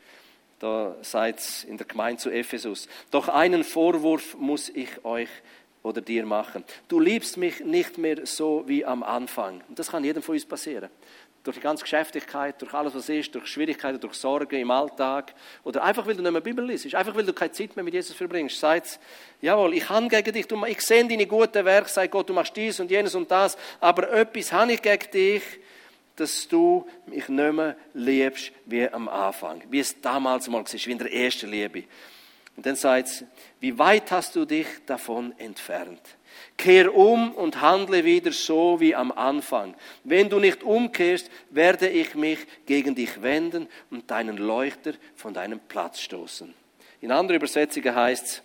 Da 0.59 0.95
sagt 1.01 1.41
es 1.41 1.65
in 1.65 1.79
der 1.79 1.87
Gemeinde 1.87 2.21
zu 2.21 2.31
Ephesus, 2.31 2.87
doch 3.11 3.29
einen 3.29 3.65
Vorwurf 3.65 4.37
muss 4.37 4.69
ich 4.69 5.05
euch 5.05 5.31
oder 5.83 6.03
dir 6.03 6.27
machen. 6.27 6.65
Du 6.89 7.01
liebst 7.01 7.39
mich 7.39 7.61
nicht 7.61 7.97
mehr 7.97 8.27
so 8.27 8.65
wie 8.67 8.85
am 8.85 9.03
Anfang. 9.03 9.63
Und 9.69 9.79
das 9.79 9.91
kann 9.91 10.05
jedem 10.05 10.23
von 10.23 10.35
uns 10.35 10.45
passieren 10.45 10.91
durch 11.43 11.57
die 11.57 11.63
ganze 11.63 11.83
Geschäftigkeit, 11.83 12.61
durch 12.61 12.75
alles, 12.75 12.95
was 12.95 13.09
ist, 13.09 13.35
durch 13.35 13.47
Schwierigkeiten, 13.47 13.99
durch 13.99 14.15
Sorgen 14.15 14.61
im 14.61 14.71
Alltag. 14.71 15.35
Oder 15.65 15.83
einfach, 15.83 16.07
weil 16.07 16.15
du 16.15 16.23
nicht 16.23 16.33
mehr 16.33 16.41
Bibel 16.41 16.65
liest, 16.65 16.95
einfach, 16.95 17.15
weil 17.15 17.25
du 17.25 17.33
keine 17.33 17.53
Zeit 17.53 17.75
mehr 17.77 17.85
mit 17.85 17.95
Jesus 17.95 18.15
verbringst, 18.15 18.61
sagt, 18.61 19.01
jawohl, 19.41 19.75
ich 19.75 19.89
habe 19.89 20.09
gegen 20.09 20.33
dich, 20.33 20.47
ich 20.69 20.81
sehe 20.83 21.07
deine 21.07 21.27
guten 21.27 21.65
Werke, 21.65 21.89
sagt 21.89 22.11
Gott, 22.11 22.29
du 22.29 22.35
machst 22.35 22.55
dies 22.57 22.79
und 22.81 22.91
jenes 22.91 23.15
und 23.15 23.31
das, 23.31 23.57
aber 23.81 24.13
etwas 24.13 24.53
habe 24.53 24.73
ich 24.73 24.83
gegen 24.83 25.11
dich, 25.11 25.43
dass 26.17 26.47
du 26.47 26.87
mich 27.07 27.29
nicht 27.29 27.53
mehr 27.53 27.77
liebst 27.95 28.53
wie 28.67 28.87
am 28.89 29.09
Anfang, 29.09 29.63
wie 29.71 29.81
es 29.81 29.99
damals 30.01 30.49
mal 30.49 30.63
war, 30.63 30.73
wie 30.73 30.91
in 30.91 30.99
der 30.99 31.13
ersten 31.13 31.51
Liebe. 31.51 31.85
Und 32.57 32.67
dann 32.67 32.77
sagt 32.77 33.09
es, 33.09 33.25
wie 33.61 33.79
weit 33.79 34.11
hast 34.11 34.37
du 34.37 34.45
dich 34.45 34.67
davon 34.85 35.33
entfernt? 35.39 36.03
Kehr 36.57 36.95
um 36.95 37.33
und 37.33 37.61
handle 37.61 38.05
wieder 38.05 38.33
so 38.33 38.81
wie 38.81 38.95
am 38.95 39.13
Anfang. 39.13 39.75
Wenn 40.05 40.29
du 40.29 40.39
nicht 40.39 40.63
umkehrst, 40.63 41.31
werde 41.51 41.89
ich 41.89 42.15
mich 42.15 42.39
gegen 42.67 42.95
dich 42.95 43.23
wenden 43.23 43.69
und 43.91 44.11
deinen 44.11 44.37
Leuchter 44.37 44.93
von 45.17 45.35
deinem 45.35 45.61
Platz 45.61 46.01
stoßen. 46.01 46.53
In 47.01 47.13
anderen 47.13 47.37
Übersetzungen 47.37 47.95
heißt 47.95 48.25
es, 48.25 48.43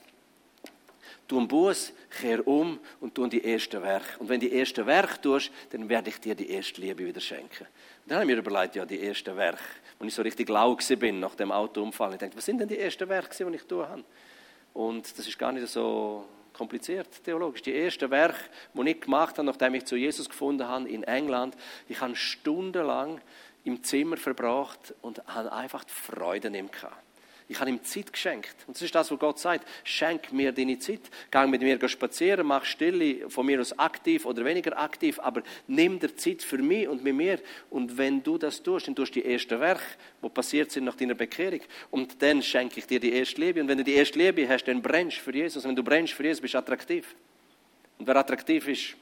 tu 1.28 1.38
einen 1.38 1.48
Buß, 1.48 1.94
kehr 2.22 2.48
um 2.48 2.80
und 3.00 3.16
tu 3.16 3.28
die 3.28 3.44
erste 3.44 3.82
Werk. 3.82 4.18
Und 4.20 4.30
wenn 4.30 4.40
die 4.40 4.52
erste 4.52 4.86
Werk 4.86 5.22
tust, 5.22 5.52
dann 5.72 5.90
werde 5.90 6.10
ich 6.10 6.20
dir 6.20 6.36
die 6.36 6.50
erste 6.50 6.82
Liebe 6.82 7.06
wieder 7.06 7.20
schenken. 7.20 7.66
Und 8.06 8.12
dann 8.12 8.22
ich 8.22 8.28
mir 8.28 8.38
überlegt, 8.38 8.76
ja, 8.76 8.86
die 8.86 9.00
erste 9.00 9.36
Werk, 9.36 9.60
als 10.00 10.08
ich 10.08 10.14
so 10.14 10.22
richtig 10.22 10.50
lau 10.50 10.78
bin 11.00 11.20
nach 11.20 11.36
dem 11.36 11.52
Autounfall. 11.52 12.14
Ich 12.14 12.20
dachte, 12.20 12.38
was 12.38 12.46
sind 12.46 12.60
denn 12.60 12.68
die 12.68 12.80
ersten 12.80 13.10
Werke, 13.10 13.30
die 13.38 13.56
ich 13.56 13.64
habe? 13.72 14.04
Und 14.74 15.18
das 15.18 15.28
ist 15.28 15.40
gar 15.40 15.52
nicht 15.52 15.68
so 15.68 16.26
kompliziert 16.56 17.24
theologisch. 17.24 17.62
Die 17.62 17.76
ersten 17.76 18.10
Werke, 18.10 18.40
die 18.74 18.90
ich 18.90 19.02
gemacht 19.02 19.38
habe, 19.38 19.46
nachdem 19.46 19.76
ich 19.76 19.86
zu 19.86 19.96
Jesus 19.96 20.30
gefunden 20.30 20.68
habe 20.68 20.90
in 20.90 21.04
England, 21.04 21.56
ich 21.88 22.00
habe 22.02 22.16
stundenlang 22.16 23.22
im 23.64 23.84
Zimmer 23.84 24.18
verbracht 24.18 24.94
und 25.02 25.22
habe 25.28 25.52
einfach 25.52 25.84
Freude 25.88 26.48
in 26.48 26.56
ihm 26.56 26.72
gehabt. 26.72 26.96
Ich 27.48 27.60
habe 27.60 27.70
ihm 27.70 27.84
Zeit 27.84 28.12
geschenkt. 28.12 28.56
Und 28.66 28.76
das 28.76 28.82
ist 28.82 28.96
das, 28.96 29.12
was 29.12 29.20
Gott 29.20 29.38
sagt. 29.38 29.68
Schenk 29.84 30.34
mir 30.34 30.52
deine 30.52 30.80
Zeit. 30.80 31.02
Gang 31.30 31.52
mit 31.52 31.62
mir 31.62 31.88
spazieren, 31.88 32.48
mach 32.48 32.66
Stille, 32.66 33.30
von 33.30 33.46
mir 33.46 33.62
aus 33.62 33.78
aktiv 33.78 34.26
oder 34.26 34.44
weniger 34.44 34.78
aktiv, 34.80 35.20
aber 35.20 35.44
nimm 35.68 36.00
dir 36.00 36.16
Zeit 36.16 36.42
für 36.42 36.58
mich 36.58 36.88
und 36.88 37.04
mit 37.04 37.16
mir. 37.16 37.40
Und 37.70 37.98
wenn 38.00 38.24
du 38.24 38.40
das 38.40 38.64
tust, 38.64 38.88
dann 38.88 38.96
tust 38.96 39.16
du 39.16 39.22
die 39.22 39.32
ersten 39.32 39.60
Werke, 39.60 39.84
die 40.24 40.30
passiert 40.30 40.72
sind 40.72 40.86
nach 40.86 40.96
deiner 40.96 41.14
Bekehrung. 41.14 41.62
Und 41.92 42.20
dann 42.22 42.42
schenke 42.42 42.80
ich 42.80 42.88
dir 42.88 43.00
die 43.00 43.14
erste 43.14 43.40
Liebe. 43.40 43.62
Und 43.62 43.68
wenn 43.68 43.78
du 43.78 43.84
die 43.84 43.94
erste 43.94 44.18
Liebe 44.18 44.50
hast, 44.50 44.64
dann 44.64 44.82
brennst 44.82 45.18
du 45.18 45.22
für 45.22 45.36
Jesus. 45.36 45.64
Und 45.64 45.70
wenn 45.70 45.76
du 45.76 45.84
brennst 45.84 46.14
für 46.14 46.24
Jesus, 46.24 46.42
bist 46.42 46.56
du 46.56 46.58
attraktiv. 46.58 47.14
Und 48.00 48.08
wer 48.08 48.16
attraktiv 48.16 48.68
ist, 48.68 48.96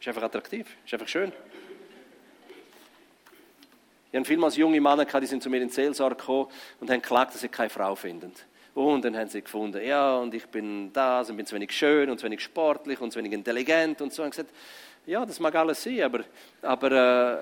ist 0.00 0.08
einfach 0.08 0.22
attraktiv. 0.22 0.66
Ist 0.86 0.94
einfach 0.94 1.08
schön. 1.08 1.32
Ich 4.10 4.16
habe 4.16 4.24
vielmals 4.24 4.56
junge 4.56 4.80
Männer 4.80 5.04
gehabt, 5.04 5.22
die 5.22 5.26
sind 5.26 5.42
zu 5.42 5.50
mir 5.50 5.60
in 5.60 5.68
Seelsorge 5.68 6.16
gekommen 6.16 6.48
und 6.80 6.90
haben 6.90 7.02
geklagt, 7.02 7.34
dass 7.34 7.42
sie 7.42 7.48
keine 7.48 7.68
Frau 7.68 7.94
finden. 7.94 8.32
Und 8.74 9.04
dann 9.04 9.16
haben 9.16 9.28
sie 9.28 9.42
gefunden, 9.42 9.84
ja, 9.84 10.16
und 10.16 10.32
ich 10.32 10.46
bin 10.46 10.92
das 10.92 11.28
und 11.28 11.36
bin 11.36 11.44
zu 11.44 11.54
wenig 11.54 11.72
schön 11.72 12.08
und 12.08 12.18
zu 12.18 12.24
wenig 12.24 12.40
sportlich 12.40 13.00
und 13.00 13.12
zu 13.12 13.18
wenig 13.18 13.32
intelligent 13.32 14.00
und 14.00 14.12
so. 14.12 14.22
Und 14.22 14.30
gesagt, 14.30 14.50
ja, 15.04 15.26
das 15.26 15.40
mag 15.40 15.54
alles 15.56 15.82
sein, 15.82 16.02
aber, 16.02 16.20
aber 16.62 16.92
äh, 16.92 17.38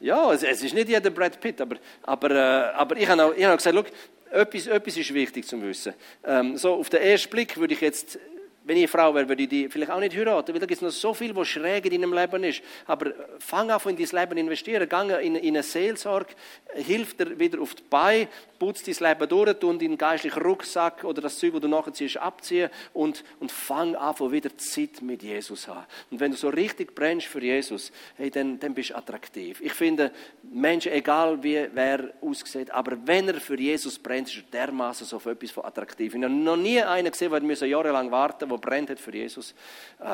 ja, 0.00 0.32
es, 0.32 0.42
es, 0.42 0.62
ist 0.62 0.74
nicht 0.74 0.88
jeder 0.88 1.10
Brad 1.10 1.40
Pitt, 1.40 1.60
aber, 1.60 1.76
aber, 2.02 2.30
äh, 2.30 2.74
aber 2.74 2.96
ich 2.96 3.08
habe 3.08 3.24
auch, 3.24 3.34
ich 3.34 3.42
habe 3.42 3.54
auch 3.54 3.58
gesagt, 3.58 3.74
look, 3.74 3.86
etwas, 4.30 4.66
etwas 4.66 4.96
ist 4.96 5.14
wichtig 5.14 5.46
zu 5.46 5.60
wissen. 5.62 5.94
Ähm, 6.24 6.56
so 6.56 6.74
auf 6.74 6.88
den 6.88 7.02
ersten 7.02 7.30
Blick 7.30 7.56
würde 7.56 7.74
ich 7.74 7.80
jetzt 7.80 8.18
wenn 8.64 8.76
ich 8.76 8.90
Frau 8.90 9.14
wäre, 9.14 9.28
würde 9.28 9.42
ich 9.42 9.48
die 9.48 9.68
vielleicht 9.68 9.90
auch 9.90 9.98
nicht 9.98 10.16
heiraten, 10.16 10.52
weil 10.52 10.60
da 10.60 10.66
gibt 10.66 10.80
es 10.80 10.82
noch 10.82 10.90
so 10.90 11.14
viel, 11.14 11.34
was 11.34 11.48
schräg 11.48 11.84
in 11.86 12.00
deinem 12.00 12.12
Leben 12.12 12.44
ist. 12.44 12.62
Aber 12.86 13.12
fang 13.38 13.70
an, 13.70 13.80
in 13.86 13.96
dein 13.96 14.20
Leben 14.20 14.38
investieren. 14.38 14.88
Geh 14.88 15.26
in, 15.26 15.36
in 15.36 15.54
eine 15.54 15.62
Seelsorge, 15.62 16.34
hilf 16.74 17.16
dir 17.16 17.38
wieder 17.38 17.60
auf 17.60 17.74
die 17.74 17.82
Beine, 17.88 18.28
putz 18.58 18.84
dein 18.84 19.08
Leben 19.08 19.28
durch, 19.28 19.58
tu 19.58 19.72
deinen 19.72 19.98
geistlichen 19.98 20.40
Rucksack 20.40 21.02
oder 21.04 21.20
das 21.20 21.38
Zeug, 21.38 21.52
das 21.52 21.62
du 21.62 21.68
nachher 21.68 21.92
ziehst, 21.92 22.16
abziehen 22.18 22.70
und, 22.92 23.24
und 23.40 23.50
fang 23.50 23.96
an, 23.96 24.14
wieder 24.30 24.56
Zeit 24.56 25.02
mit 25.02 25.22
Jesus 25.22 25.68
an. 25.68 25.84
Und 26.10 26.20
wenn 26.20 26.30
du 26.30 26.36
so 26.36 26.48
richtig 26.48 26.94
brennst 26.94 27.26
für 27.26 27.42
Jesus, 27.42 27.90
hey, 28.16 28.30
dann, 28.30 28.60
dann 28.60 28.74
bist 28.74 28.90
du 28.90 28.96
attraktiv. 28.96 29.60
Ich 29.60 29.72
finde, 29.72 30.12
Menschen, 30.42 30.92
egal 30.92 31.42
wie 31.42 31.66
wer 31.72 32.12
aussieht, 32.20 32.70
aber 32.70 32.96
wenn 33.04 33.28
er 33.28 33.40
für 33.40 33.58
Jesus 33.58 33.98
brennt, 33.98 34.28
ist 34.28 34.36
er 34.36 34.66
dermaßen 34.66 35.06
so 35.06 35.18
für 35.18 35.32
etwas 35.32 35.50
von 35.50 35.64
attraktiv. 35.64 36.14
Ich 36.14 36.22
habe 36.22 36.32
noch 36.32 36.56
nie 36.56 36.80
einen 36.80 37.10
gesehen, 37.10 37.30
der 37.32 37.68
jahrelang 37.68 38.10
warten 38.10 38.51
der 38.52 38.58
brennt 38.58 38.90
hat 38.90 39.00
für 39.00 39.14
Jesus, 39.14 39.52
äh, 40.00 40.04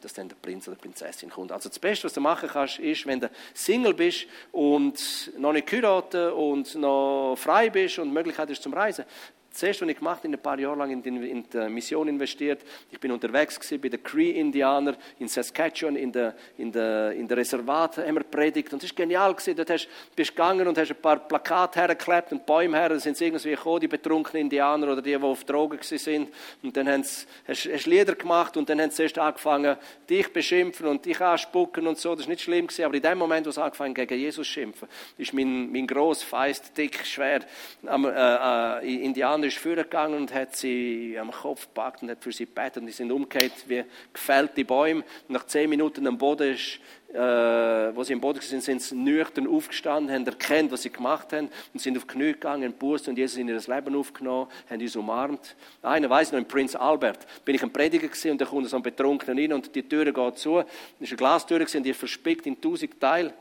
dass 0.00 0.12
dann 0.14 0.28
der 0.28 0.36
Prinz 0.36 0.66
oder 0.68 0.76
die 0.76 0.82
Prinzessin 0.82 1.30
kommt. 1.30 1.52
Also 1.52 1.68
das 1.68 1.78
Beste, 1.78 2.04
was 2.04 2.12
du 2.12 2.20
machen 2.20 2.48
kannst, 2.52 2.78
ist, 2.78 3.06
wenn 3.06 3.20
du 3.20 3.30
Single 3.54 3.94
bist 3.94 4.26
und 4.52 5.32
noch 5.38 5.52
nicht 5.52 5.66
geheiratet 5.66 6.32
und 6.32 6.74
noch 6.74 7.36
frei 7.36 7.70
bist 7.70 7.98
und 7.98 8.12
Möglichkeit 8.12 8.50
ist 8.50 8.62
zum 8.62 8.74
Reisen, 8.74 9.04
das 9.52 9.62
erste, 9.62 9.84
was 9.84 9.90
ich 9.90 9.98
gemacht 9.98 10.18
habe, 10.18 10.28
in 10.28 10.34
ein 10.34 10.40
paar 10.40 10.58
Jahre 10.58 10.76
lang 10.76 10.90
in 10.90 11.02
die, 11.02 11.30
in 11.30 11.44
die 11.48 11.68
Mission 11.68 12.08
investiert. 12.08 12.62
Ich 12.90 12.98
bin 12.98 13.12
unterwegs 13.12 13.60
gewesen 13.60 13.80
bei 13.80 13.88
den 13.90 14.02
Cree-Indianern 14.02 14.96
in 15.18 15.28
Saskatchewan, 15.28 15.96
in 15.96 16.10
der, 16.10 16.34
in 16.56 16.72
der, 16.72 17.12
in 17.12 17.28
der 17.28 17.36
Reservat 17.36 17.98
haben 17.98 18.14
wir 18.14 18.24
predigt. 18.24 18.72
Und 18.72 18.82
das 18.82 18.90
war 18.90 18.96
genial. 18.96 19.34
Gewesen. 19.34 19.54
Dort 19.54 19.70
hast, 19.70 19.88
bist 20.16 20.30
du 20.30 20.34
gegangen 20.34 20.66
und 20.66 20.78
hast 20.78 20.90
ein 20.90 20.96
paar 20.96 21.18
Plakate 21.18 21.80
hergeklebt 21.80 22.32
und 22.32 22.46
Bäume 22.46 22.78
her. 22.78 22.88
Da 22.88 22.98
sind 22.98 23.20
irgendwie 23.20 23.50
gekommen, 23.50 23.80
die 23.80 23.88
betrunkenen 23.88 24.42
Indianer 24.42 24.92
oder 24.92 25.02
die, 25.02 25.10
die 25.10 25.22
auf 25.22 25.44
Drogen 25.44 25.78
sind. 25.82 26.30
Und 26.62 26.76
dann 26.76 27.02
sie, 27.02 27.26
hast, 27.46 27.68
hast 27.70 27.86
Lieder 27.86 28.14
gemacht 28.14 28.56
und 28.56 28.68
dann 28.70 28.80
haben 28.80 28.90
sie 28.90 28.96
zuerst 28.96 29.18
angefangen, 29.18 29.76
dich 30.08 30.32
beschimpfen 30.32 30.86
und 30.86 31.04
dich 31.04 31.20
anspucken 31.20 31.86
und 31.86 31.98
so. 31.98 32.14
Das 32.14 32.24
war 32.24 32.30
nicht 32.30 32.42
schlimm 32.42 32.66
gewesen. 32.66 32.86
Aber 32.86 32.94
in 32.94 33.02
dem 33.02 33.18
Moment, 33.18 33.46
wo 33.46 33.50
sie 33.50 33.62
angefangen 33.62 33.92
gegen 33.92 34.18
Jesus 34.18 34.46
schimpfen, 34.46 34.88
ist 35.18 35.34
mein, 35.34 35.70
mein 35.70 35.86
gross, 35.86 36.22
feist, 36.22 36.76
dick, 36.76 37.04
schwer 37.04 37.40
äh, 37.86 38.86
äh, 38.86 39.04
Indianer 39.04 39.41
Mann 39.42 39.48
ist 39.48 39.58
vorgegangen 39.58 40.20
und 40.20 40.32
hat 40.32 40.54
sie 40.54 41.18
am 41.18 41.32
Kopf 41.32 41.62
gepackt 41.62 42.00
und 42.02 42.10
hat 42.10 42.22
für 42.22 42.30
sie 42.30 42.46
gebetet 42.46 42.76
und 42.76 42.86
die 42.86 42.92
sind 42.92 43.10
umgekehrt 43.10 43.52
wie 43.66 43.82
gefällte 44.12 44.64
Bäume. 44.64 45.02
nach 45.26 45.46
zehn 45.46 45.68
Minuten 45.68 46.06
am 46.06 46.16
Boden 46.16 46.54
ist, 46.54 46.78
äh, 47.12 47.18
wo 47.18 48.04
sie 48.04 48.12
am 48.12 48.20
Boden 48.20 48.40
sind, 48.40 48.62
sind 48.62 48.80
sie 48.80 48.94
nüchtern 48.94 49.48
aufgestanden, 49.48 50.14
haben 50.14 50.24
erkannt, 50.24 50.70
was 50.70 50.82
sie 50.82 50.92
gemacht 50.92 51.32
haben 51.32 51.48
und 51.74 51.80
sind 51.80 51.96
auf 51.96 52.04
die 52.04 52.12
Knie 52.12 52.32
gegangen, 52.34 52.72
Buß 52.72 53.08
und 53.08 53.18
Jesus 53.18 53.36
in 53.36 53.48
ihr 53.48 53.58
Leben 53.58 53.96
aufgenommen, 53.96 54.48
haben 54.70 54.80
uns 54.80 54.94
umarmt. 54.94 55.56
Einer 55.82 56.08
weiß 56.08 56.30
noch, 56.30 56.38
in 56.38 56.46
Prince 56.46 56.78
Albert 56.78 57.26
bin 57.44 57.56
ich 57.56 57.62
ein 57.64 57.72
Prediger 57.72 58.06
gewesen 58.06 58.30
und 58.30 58.40
da 58.40 58.44
kommt 58.44 58.68
so 58.68 58.76
ein 58.76 58.82
Betrunkener 58.84 59.42
rein 59.42 59.52
und 59.54 59.74
die 59.74 59.82
Tür 59.82 60.04
geht 60.04 60.38
zu. 60.38 60.58
Das 60.58 60.66
ist 61.00 61.10
eine 61.10 61.16
Glastür 61.16 61.60
und 61.60 61.82
die 61.82 61.94
verspickt 61.94 62.46
in 62.46 62.60
tausend 62.60 63.00
Teile. 63.00 63.34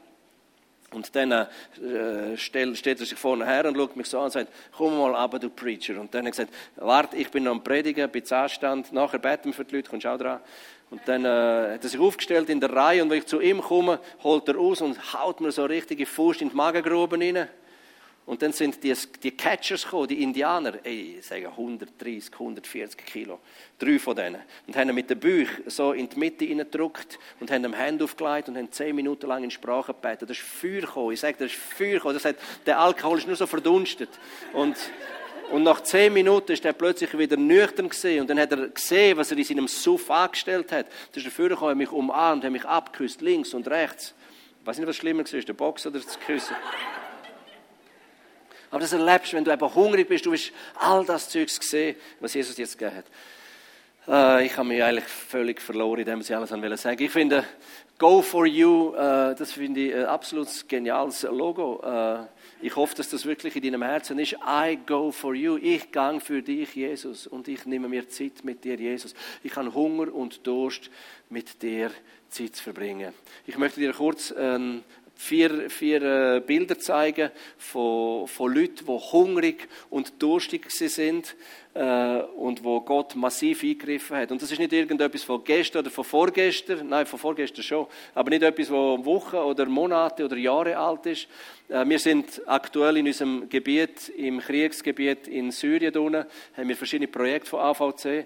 Und 0.94 1.16
dann 1.16 1.32
äh, 1.32 2.36
steht 2.36 2.86
er 2.86 3.06
sich 3.06 3.16
vorne 3.16 3.46
her 3.46 3.66
und 3.66 3.78
schaut 3.78 3.96
mich 3.96 4.08
so 4.08 4.18
an 4.18 4.26
und 4.26 4.32
sagt, 4.32 4.52
komm 4.76 4.98
mal 4.98 5.16
aber 5.16 5.40
du 5.40 5.50
Preacher. 5.50 6.00
Und 6.00 6.14
dann 6.14 6.26
hat 6.26 6.28
er 6.28 6.32
gesagt, 6.32 6.54
warte, 6.76 7.16
ich 7.16 7.30
bin 7.30 7.44
noch 7.44 7.52
am 7.52 7.64
Predigen, 7.64 8.10
bin 8.10 8.24
Anstand, 8.30 8.92
nachher 8.92 9.20
beten 9.20 9.46
wir 9.46 9.54
für 9.54 9.64
die 9.64 9.78
Leute, 9.78 9.90
kommst 9.90 10.06
auch 10.06 10.18
dran. 10.18 10.42
Und 10.90 11.02
dann 11.06 11.24
äh, 11.24 11.76
hat 11.76 11.84
er 11.84 11.90
sich 11.90 12.00
aufgestellt 12.00 12.50
in 12.50 12.60
der 12.60 12.74
Reihe 12.74 13.02
und 13.02 13.10
wenn 13.10 13.20
ich 13.20 13.26
zu 13.26 13.40
ihm 13.40 13.62
komme, 13.62 14.00
holt 14.24 14.50
er 14.50 14.60
aus 14.60 14.82
und 14.82 15.14
haut 15.14 15.40
mir 15.40 15.54
so 15.54 15.64
richtige 15.64 16.06
Fuß 16.06 16.42
in 16.42 16.50
die 16.50 16.56
Magengrube 16.56 17.18
rein. 17.18 17.48
Und 18.26 18.42
dann 18.42 18.54
sind 18.54 18.84
die, 18.84 18.94
die 19.24 19.32
Catchers 19.32 19.84
gekommen, 19.84 20.08
die 20.08 20.22
Indianer, 20.22 20.74
ey, 20.84 21.18
ich 21.20 21.26
sage 21.26 21.50
130, 21.50 22.32
140 22.34 23.06
Kilo, 23.06 23.40
drei 23.80 23.98
von 23.98 24.16
denen. 24.16 24.42
Und 24.68 24.76
haben 24.76 24.94
mit 24.94 25.10
den 25.10 25.20
Büchern 25.20 25.64
so 25.66 25.94
in 25.94 26.08
die 26.08 26.20
Mitte 26.20 26.46
hineingedrückt 26.46 27.18
und 27.40 27.50
haben 27.50 27.66
ihm 27.66 27.74
Hände 27.74 28.04
aufgelegt 28.04 28.48
und 28.48 28.58
haben 28.58 28.72
zehn 28.72 28.96
Minuten 28.96 29.28
lang 29.28 29.44
in 29.44 29.50
Sprache 29.50 29.94
gebetet. 29.94 30.30
Das 30.30 30.38
ist 30.38 30.46
Feuer 30.46 30.82
gekommen. 30.82 31.14
Ich 31.14 31.20
sage, 31.20 31.36
das 31.40 31.52
ist 31.52 31.60
Feuer 31.60 31.94
gekommen. 31.94 32.14
Das 32.14 32.26
heißt, 32.26 32.38
der 32.66 32.80
Alkohol 32.80 33.18
ist 33.18 33.28
nur 33.28 33.36
so 33.36 33.48
verdunstet. 33.48 34.10
Und, 34.54 34.78
und 35.52 35.64
nach 35.64 35.82
zehn 35.82 36.14
Minuten 36.14 36.52
ist 36.52 36.64
er 36.64 36.74
plötzlich 36.74 37.18
wieder 37.18 37.38
nüchtern 37.38 37.90
gesehen 37.90 38.22
und 38.22 38.30
dann 38.30 38.40
hat 38.40 38.52
er 38.52 38.70
gesehen, 38.70 39.18
was 39.18 39.32
er 39.32 39.38
in 39.40 39.44
seinem 39.44 39.68
Suff 39.68 40.12
angestellt 40.12 40.72
hat. 40.72 40.86
Das 41.10 41.18
ist 41.18 41.26
der 41.26 41.32
Führer 41.32 41.50
gekommen, 41.50 41.72
hat 41.72 41.78
mich 41.78 41.92
umarmt, 41.92 42.44
hat 42.44 42.52
mich 42.52 42.66
abgeküsst, 42.66 43.20
links 43.22 43.56
und 43.56 43.68
rechts. 43.68 44.14
Ich 44.62 44.68
weiß 44.68 44.78
nicht, 44.78 44.88
was 44.88 44.96
schlimmer 44.96 45.24
war, 45.24 45.40
der 45.42 45.54
Box 45.54 45.88
oder 45.88 46.00
das 46.00 46.20
Küssen. 46.20 46.56
Aber 48.72 48.80
das 48.80 48.94
erlebst 48.94 49.32
du, 49.32 49.38
wenn 49.38 49.44
du 49.44 49.52
eben 49.52 49.76
hungrig 49.76 50.08
bist, 50.08 50.26
du 50.26 50.32
wirst 50.32 50.52
all 50.76 51.06
das 51.06 51.30
Zeugs 51.30 51.60
gesehen, 51.60 51.96
was 52.20 52.34
Jesus 52.34 52.58
jetzt 52.58 52.78
gegeben 52.78 52.98
hat. 52.98 53.06
Äh, 54.08 54.46
ich 54.46 54.58
habe 54.58 54.68
mich 54.68 54.82
eigentlich 54.82 55.06
völlig 55.06 55.62
verloren, 55.62 56.00
in 56.00 56.06
dem, 56.06 56.20
was 56.20 56.30
ich 56.30 56.36
alles 56.36 56.50
sagen 56.50 56.64
wollte. 56.64 57.04
Ich 57.04 57.12
finde, 57.12 57.44
Go 58.02 58.24
for 58.24 58.48
You, 58.48 58.96
äh, 58.96 59.36
das 59.36 59.52
finde 59.52 59.80
ich 59.80 59.94
ein 59.94 60.06
absolut 60.06 60.48
geniales 60.68 61.22
Logo. 61.22 61.84
Äh, 61.84 62.26
ich 62.66 62.76
hoffe, 62.76 62.96
dass 62.96 63.10
das 63.10 63.26
wirklich 63.26 63.56
in 63.56 63.62
deinem 63.62 63.84
Herzen 63.84 64.18
ist. 64.18 64.38
I 64.44 64.80
go 64.88 65.12
for 65.12 65.36
you. 65.36 65.58
Ich 65.58 65.92
gang 65.92 66.20
für 66.20 66.42
dich, 66.42 66.74
Jesus. 66.74 67.28
Und 67.28 67.48
ich 67.48 67.66
nehme 67.68 67.88
mir 67.88 68.10
Zeit 68.10 68.44
mit 68.44 68.64
dir, 68.64 68.76
Jesus. 68.76 69.14
Ich 69.44 69.56
habe 69.56 69.72
Hunger 69.74 70.12
und 70.14 70.48
Durst, 70.48 70.90
mit 71.30 71.62
dir 71.62 71.92
Zeit 72.30 72.56
zu 72.56 72.64
verbringen. 72.64 73.14
Ich 73.46 73.58
möchte 73.60 73.80
dir 73.80 73.94
kurz 73.94 74.34
ähm, 74.36 74.84
vier, 75.22 75.70
vier 75.70 76.02
äh, 76.02 76.40
Bilder 76.40 76.80
zeigen 76.80 77.30
von, 77.58 78.28
von 78.28 78.54
Leuten, 78.54 78.86
die 78.86 79.12
hungrig 79.12 79.70
und 79.92 80.22
durstig 80.22 80.72
sind 80.72 81.36
äh, 81.76 82.22
und 82.38 82.64
wo 82.64 82.82
Gott 82.82 83.16
massiv 83.16 83.62
eingegriffen 83.62 84.18
hat. 84.18 84.32
Und 84.32 84.42
das 84.42 84.52
ist 84.52 84.58
nicht 84.58 84.74
irgendetwas 84.74 85.24
von 85.24 85.44
gestern 85.44 85.82
oder 85.82 85.92
von 85.92 86.04
vorgestern, 86.04 86.90
nein, 86.90 87.06
von 87.06 87.20
vorgestern 87.20 87.64
schon, 87.64 87.88
aber 88.16 88.32
nicht 88.32 88.42
etwas, 88.42 88.72
wo 88.72 89.06
Wochen 89.06 89.36
oder 89.36 89.68
Monate 89.68 90.26
oder 90.26 90.38
Jahre 90.38 90.76
alt 90.76 91.06
ist. 91.06 91.28
Äh, 91.70 91.88
wir 91.88 92.00
sind 92.00 92.42
aktuell 92.48 92.98
in 92.98 93.06
unserem 93.06 93.48
Gebiet, 93.48 94.10
im 94.10 94.40
Kriegsgebiet 94.40 95.28
in 95.28 95.52
Syrien 95.52 95.96
unten, 95.98 96.26
haben 96.58 96.68
wir 96.68 96.76
verschiedene 96.76 97.08
Projekte 97.08 97.52
von 97.52 97.60
AVC. 97.60 98.26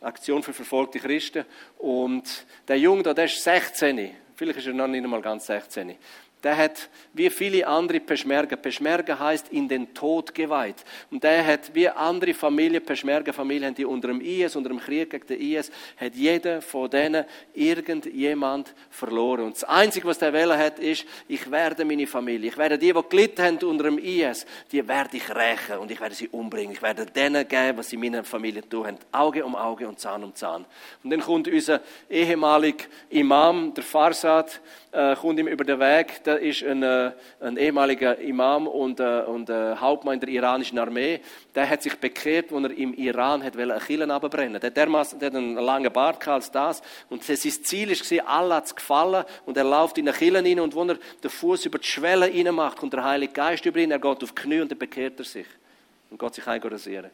Aktion 0.00 0.44
für 0.44 0.52
verfolgte 0.52 1.00
Christen. 1.00 1.44
Und 1.78 2.46
der 2.68 2.78
Junge 2.78 3.02
da, 3.02 3.14
der 3.14 3.24
ist 3.24 3.42
16 3.42 4.14
Vielleicht 4.38 4.60
ist 4.60 4.68
er 4.68 4.72
noch 4.72 4.86
nicht 4.86 5.02
einmal 5.02 5.20
ganz 5.20 5.46
16 5.46 5.96
der 6.42 6.56
hat 6.56 6.88
wie 7.14 7.30
viele 7.30 7.66
andere 7.66 7.98
Peschmerga. 7.98 8.54
Peschmerga 8.54 9.18
heißt 9.18 9.48
in 9.48 9.68
den 9.68 9.92
Tod 9.92 10.32
geweiht. 10.34 10.84
Und 11.10 11.24
der 11.24 11.44
hat 11.44 11.74
wie 11.74 11.88
andere 11.88 12.32
Familien, 12.32 12.84
Peschmerga-Familien, 12.84 13.74
die 13.74 13.84
unter 13.84 14.08
dem 14.08 14.20
IS, 14.20 14.54
unter 14.54 14.68
dem 14.68 14.78
Krieg 14.78 15.10
gegen 15.10 15.26
den 15.26 15.40
IS, 15.40 15.70
hat 15.96 16.14
jeder 16.14 16.62
von 16.62 16.88
denen 16.88 17.24
irgendjemand 17.54 18.72
verloren. 18.90 19.46
Und 19.46 19.56
das 19.56 19.64
Einzige, 19.64 20.06
was 20.06 20.18
der 20.18 20.32
wählen 20.32 20.56
hat, 20.56 20.78
ist, 20.78 21.04
ich 21.26 21.50
werde 21.50 21.84
meine 21.84 22.06
Familie, 22.06 22.50
ich 22.50 22.56
werde 22.56 22.78
die, 22.78 22.92
die 22.92 23.02
gelitten 23.08 23.42
haben 23.42 23.58
unter 23.58 23.84
dem 23.84 23.98
IS, 23.98 24.46
die 24.70 24.86
werde 24.86 25.16
ich 25.16 25.28
rächen 25.30 25.78
und 25.78 25.90
ich 25.90 26.00
werde 26.00 26.14
sie 26.14 26.28
umbringen. 26.28 26.72
Ich 26.72 26.82
werde 26.82 27.04
denen 27.06 27.48
geben, 27.48 27.78
was 27.78 27.88
sie 27.88 27.96
meiner 27.96 28.22
Familie 28.22 28.68
tun 28.68 28.86
haben. 28.86 28.98
Auge 29.10 29.44
um 29.44 29.56
Auge 29.56 29.88
und 29.88 29.98
Zahn 29.98 30.22
um 30.22 30.34
Zahn. 30.36 30.64
Und 31.02 31.10
dann 31.10 31.20
kommt 31.20 31.48
unser 31.48 31.80
ehemaliger 32.08 32.84
Imam, 33.10 33.74
der 33.74 33.82
Farsad, 33.82 34.60
äh, 34.92 35.14
kommt 35.16 35.38
ihm 35.38 35.48
über 35.48 35.64
den 35.64 35.78
Weg. 35.78 36.24
Der 36.24 36.40
ist 36.40 36.62
ein, 36.62 36.82
äh, 36.82 37.12
ein 37.40 37.56
ehemaliger 37.56 38.18
Imam 38.18 38.66
und, 38.66 39.00
äh, 39.00 39.22
und 39.22 39.50
äh, 39.50 39.76
Hauptmann 39.76 40.18
der 40.20 40.28
iranischen 40.28 40.78
Armee. 40.78 41.20
Der 41.54 41.68
hat 41.68 41.82
sich 41.82 41.96
bekehrt, 41.96 42.52
als 42.52 42.64
er 42.64 42.78
im 42.78 42.94
Iran 42.94 43.42
hat 43.44 43.56
eine 43.56 43.78
Kille 43.78 44.12
abbrennen 44.12 44.60
Der, 44.60 44.70
der 44.70 44.90
hat 44.90 45.22
einen 45.22 45.54
langen 45.54 45.92
Bart 45.92 46.26
als 46.28 46.50
das. 46.50 46.82
Und 47.10 47.22
sein 47.22 47.36
Ziel 47.36 47.90
war, 47.90 48.28
Allah 48.28 48.62
es 48.64 48.74
gefallen. 48.74 49.24
Und 49.44 49.56
er 49.56 49.64
läuft 49.64 49.98
in 49.98 50.08
eine 50.08 50.16
Kille 50.16 50.42
rein 50.42 50.60
und 50.60 50.74
wenn 50.74 50.90
er 50.90 50.98
den 51.22 51.30
Fuß 51.30 51.66
über 51.66 51.78
die 51.78 51.86
Schwelle 51.86 52.26
rein 52.26 52.54
macht, 52.54 52.78
kommt 52.78 52.92
der 52.94 53.04
Heilige 53.04 53.32
Geist 53.32 53.66
über 53.66 53.78
ihn. 53.78 53.90
Er 53.90 53.98
geht 53.98 54.22
auf 54.22 54.32
die 54.32 54.42
Knie 54.42 54.60
und 54.60 54.70
dann 54.70 54.78
bekehrt 54.78 55.18
er 55.18 55.24
sich. 55.24 55.46
Und 56.10 56.18
geht 56.18 56.34
sich 56.34 56.46
eingerasieren. 56.46 57.10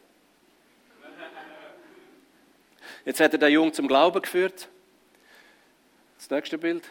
Jetzt 3.03 3.19
hat 3.19 3.33
er 3.33 3.39
den 3.39 3.51
Jungen 3.51 3.73
zum 3.73 3.87
Glauben 3.87 4.21
geführt. 4.21 4.69
Das 6.17 6.29
nächste 6.29 6.57
Bild. 6.57 6.83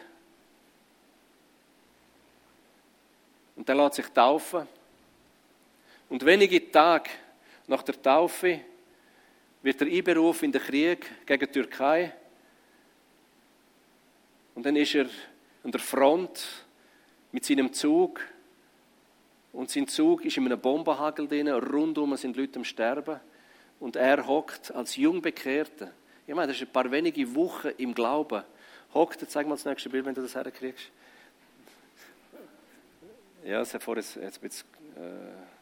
Und 3.55 3.67
er 3.69 3.75
lässt 3.75 3.95
sich 3.95 4.07
taufen. 4.07 4.67
Und 6.09 6.25
wenige 6.25 6.71
Tage 6.71 7.09
nach 7.67 7.83
der 7.83 8.01
Taufe 8.01 8.61
wird 9.61 9.81
er 9.81 9.87
einberufen 9.87 10.45
in 10.45 10.51
den 10.51 10.61
Krieg 10.61 11.25
gegen 11.25 11.45
die 11.45 11.51
Türkei. 11.51 12.13
Und 14.53 14.65
dann 14.65 14.75
ist 14.75 14.95
er 14.95 15.07
an 15.63 15.71
der 15.71 15.81
Front 15.81 16.65
mit 17.31 17.43
seinem 17.43 17.73
Zug. 17.73 18.21
Und 19.51 19.69
sein 19.69 19.87
Zug 19.87 20.23
ist 20.23 20.37
in 20.37 20.45
einem 20.45 20.59
Bombenhagel 20.59 21.27
drin. 21.27 21.49
Rundum 21.49 22.15
sind 22.17 22.37
Leute 22.37 22.59
am 22.59 22.65
Sterben. 22.65 23.19
Und 23.79 23.95
er 23.95 24.25
hockt 24.25 24.73
als 24.73 24.95
Jungbekehrter. 24.95 25.91
Ich 26.27 26.33
meine, 26.33 26.47
das 26.47 26.61
ist 26.61 26.67
ein 26.67 26.73
paar 26.73 26.89
wenige 26.89 27.35
Wochen 27.35 27.69
im 27.77 27.93
Glauben. 27.93 28.43
Hockt, 28.93 29.29
sag 29.29 29.47
mal 29.47 29.55
das 29.55 29.65
nächste 29.65 29.89
Bild, 29.89 30.05
wenn 30.05 30.15
du 30.15 30.21
das 30.21 30.35
herkriegst. 30.35 30.91
Ja, 33.45 33.61
es 33.61 33.75
hat 33.75 33.83
vorher 33.83 34.03
jetzt 34.03 34.17
ein 34.17 34.41
bisschen 34.41 34.67
äh, 34.95 35.54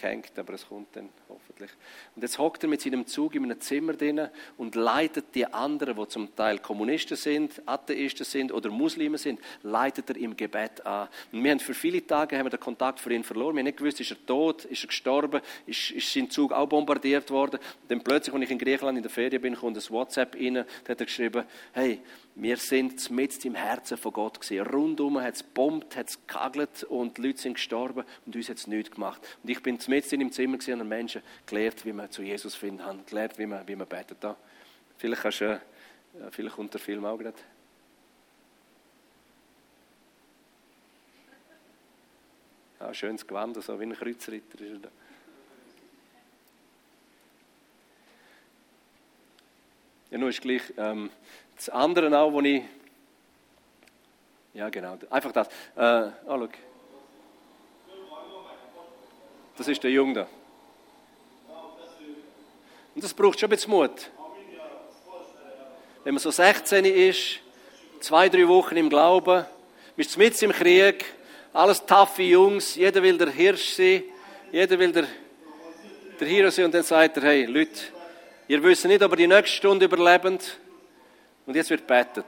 gehängt, 0.00 0.38
aber 0.38 0.54
es 0.54 0.66
kommt 0.66 0.94
dann 0.96 1.08
hoffentlich. 1.28 1.70
Und 2.14 2.22
jetzt 2.22 2.38
hockt 2.38 2.62
er 2.62 2.68
mit 2.68 2.80
seinem 2.80 3.06
Zug 3.06 3.34
in 3.34 3.44
einem 3.44 3.60
Zimmer 3.60 3.92
drin 3.92 4.28
und 4.56 4.74
leitet 4.74 5.34
die 5.34 5.46
anderen, 5.46 5.96
die 5.96 6.08
zum 6.08 6.34
Teil 6.34 6.58
Kommunisten 6.58 7.16
sind, 7.16 7.62
Atheisten 7.66 8.24
sind 8.24 8.52
oder 8.52 8.70
Muslime 8.70 9.18
sind, 9.18 9.40
leitet 9.62 10.10
er 10.10 10.16
im 10.16 10.36
Gebet 10.36 10.84
an. 10.86 11.08
Und 11.32 11.44
wir 11.44 11.50
haben 11.50 11.60
für 11.60 11.74
viele 11.74 12.06
Tage 12.06 12.38
haben 12.38 12.46
wir 12.46 12.50
den 12.50 12.60
Kontakt 12.60 13.00
für 13.00 13.12
ihn 13.12 13.24
verloren. 13.24 13.56
Wir 13.56 13.60
haben 13.60 13.66
nicht 13.66 13.78
gewusst, 13.78 14.00
ist 14.00 14.10
er 14.10 14.26
tot, 14.26 14.64
ist 14.64 14.84
er 14.84 14.88
gestorben, 14.88 15.40
ist, 15.66 15.90
ist 15.90 16.12
sein 16.12 16.30
Zug 16.30 16.52
auch 16.52 16.66
bombardiert 16.66 17.30
worden. 17.30 17.56
Und 17.56 17.90
dann 17.90 18.00
plötzlich, 18.02 18.34
als 18.34 18.44
ich 18.44 18.50
in 18.50 18.58
Griechenland 18.58 18.96
in 18.96 19.02
der 19.02 19.10
Ferien 19.10 19.42
bin, 19.42 19.56
kommt 19.56 19.76
ein 19.76 19.90
WhatsApp 19.90 20.34
rein, 20.34 20.54
da 20.54 20.64
hat 20.88 21.00
er 21.00 21.06
geschrieben, 21.06 21.44
hey, 21.72 22.00
wir 22.36 22.56
sind 22.56 23.10
mit 23.10 23.44
im 23.44 23.54
Herzen 23.54 23.98
von 23.98 24.12
Gott 24.12 24.40
gewesen. 24.40 24.66
Rundum 24.66 25.20
hat 25.20 25.34
es 25.34 25.42
bombt, 25.42 25.96
hat 25.96 26.08
es 26.08 26.26
gekagelt 26.26 26.84
und 26.84 27.18
die 27.18 27.22
Leute 27.22 27.40
sind 27.40 27.54
gestorben 27.54 28.04
und 28.24 28.34
uns 28.34 28.48
hat 28.48 28.56
es 28.56 28.66
nichts 28.66 28.92
gemacht. 28.92 29.20
Und 29.42 29.50
ich 29.50 29.62
bin 29.62 29.78
mit 29.90 30.10
im 30.12 30.32
Zimmer 30.32 30.56
gesehen 30.56 30.80
und 30.80 30.88
Menschen 30.88 31.22
gelernt, 31.44 31.84
wie 31.84 31.92
man 31.92 32.10
zu 32.10 32.22
Jesus 32.22 32.54
finden 32.54 32.78
kann, 32.78 33.04
gelernt, 33.04 33.38
wie 33.38 33.46
man, 33.46 33.66
wie 33.68 33.76
man 33.76 33.86
betet. 33.86 34.18
Da. 34.20 34.36
Vielleicht 34.96 35.22
kannst 35.22 35.42
äh, 35.42 35.58
vielleicht 36.30 36.56
kommt 36.56 36.72
der 36.72 36.80
Film 36.80 37.04
auch 37.04 37.18
gerade. 37.18 37.36
Ja, 42.80 42.94
schönes 42.94 43.26
Gewand, 43.26 43.62
so 43.62 43.78
wie 43.78 43.84
ein 43.84 43.92
Kreuzritter 43.92 44.60
ist 44.60 44.72
er 44.72 44.78
da. 44.78 44.88
Ja, 50.10 50.18
nur 50.18 50.30
ist 50.30 50.40
gleich 50.40 50.62
ähm, 50.76 51.10
das 51.54 51.68
andere 51.68 52.18
auch, 52.18 52.32
wo 52.32 52.40
ich. 52.40 52.62
Ja, 54.54 54.68
genau. 54.68 54.98
Einfach 55.10 55.30
das. 55.30 55.46
Äh, 55.76 55.80
ah, 55.80 56.12
schau. 56.26 56.48
Das 59.60 59.68
ist 59.68 59.82
der 59.82 59.90
Junge 59.90 60.14
da. 60.14 60.26
Und 62.94 63.04
das 63.04 63.12
braucht 63.12 63.38
schon 63.38 63.48
ein 63.48 63.50
bisschen 63.50 63.70
Mut. 63.70 64.10
Wenn 66.02 66.14
man 66.14 66.18
so 66.18 66.30
16 66.30 66.86
ist, 66.86 67.40
zwei, 68.00 68.30
drei 68.30 68.48
Wochen 68.48 68.78
im 68.78 68.88
Glauben, 68.88 69.44
bist 69.96 70.16
mit 70.16 70.40
im 70.40 70.52
Krieg, 70.52 71.04
alles 71.52 71.84
taffe 71.84 72.22
Jungs, 72.22 72.74
jeder 72.76 73.02
will 73.02 73.18
der 73.18 73.28
Hirsch 73.28 73.74
sein, 73.74 74.04
jeder 74.50 74.78
will 74.78 74.92
der, 74.92 75.06
der 76.18 76.26
Hero 76.26 76.48
sein 76.48 76.64
und 76.64 76.72
dann 76.72 76.82
sagt 76.82 77.18
er, 77.18 77.24
hey 77.24 77.44
Leute, 77.44 77.82
ihr 78.48 78.62
wisst 78.62 78.86
nicht, 78.86 79.02
ob 79.02 79.12
ihr 79.12 79.16
die 79.16 79.26
nächste 79.26 79.58
Stunde 79.58 79.84
überlebt 79.84 80.58
und 81.44 81.54
jetzt 81.54 81.68
wird 81.68 81.86
betet. 81.86 82.24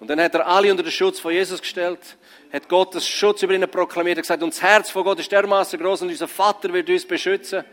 Und 0.00 0.08
dann 0.08 0.18
hat 0.22 0.34
er 0.34 0.46
alle 0.46 0.70
unter 0.70 0.82
den 0.82 0.90
Schutz 0.90 1.20
von 1.20 1.34
Jesus 1.34 1.60
gestellt, 1.60 2.16
hat 2.52 2.68
Gottes 2.68 3.06
Schutz 3.06 3.42
über 3.42 3.54
ihnen 3.54 3.70
proklamiert, 3.70 4.18
hat 4.18 4.24
gesagt, 4.24 4.42
und 4.42 4.52
das 4.52 4.62
Herz 4.62 4.90
von 4.90 5.04
Gott 5.04 5.18
ist 5.18 5.30
dermaßen 5.30 5.78
groß 5.78 6.02
und 6.02 6.08
unser 6.08 6.28
Vater 6.28 6.72
wird 6.72 6.88
uns 6.88 7.06
beschützen. 7.06 7.64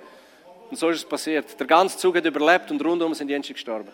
Und 0.70 0.78
so 0.78 0.90
ist 0.90 0.98
es 0.98 1.06
passiert. 1.06 1.60
Der 1.60 1.68
ganze 1.68 1.98
Zug 1.98 2.16
hat 2.16 2.26
überlebt 2.26 2.72
und 2.72 2.84
rundum 2.84 3.14
sind 3.14 3.28
die 3.28 3.34
Menschen 3.34 3.54
gestorben. 3.54 3.92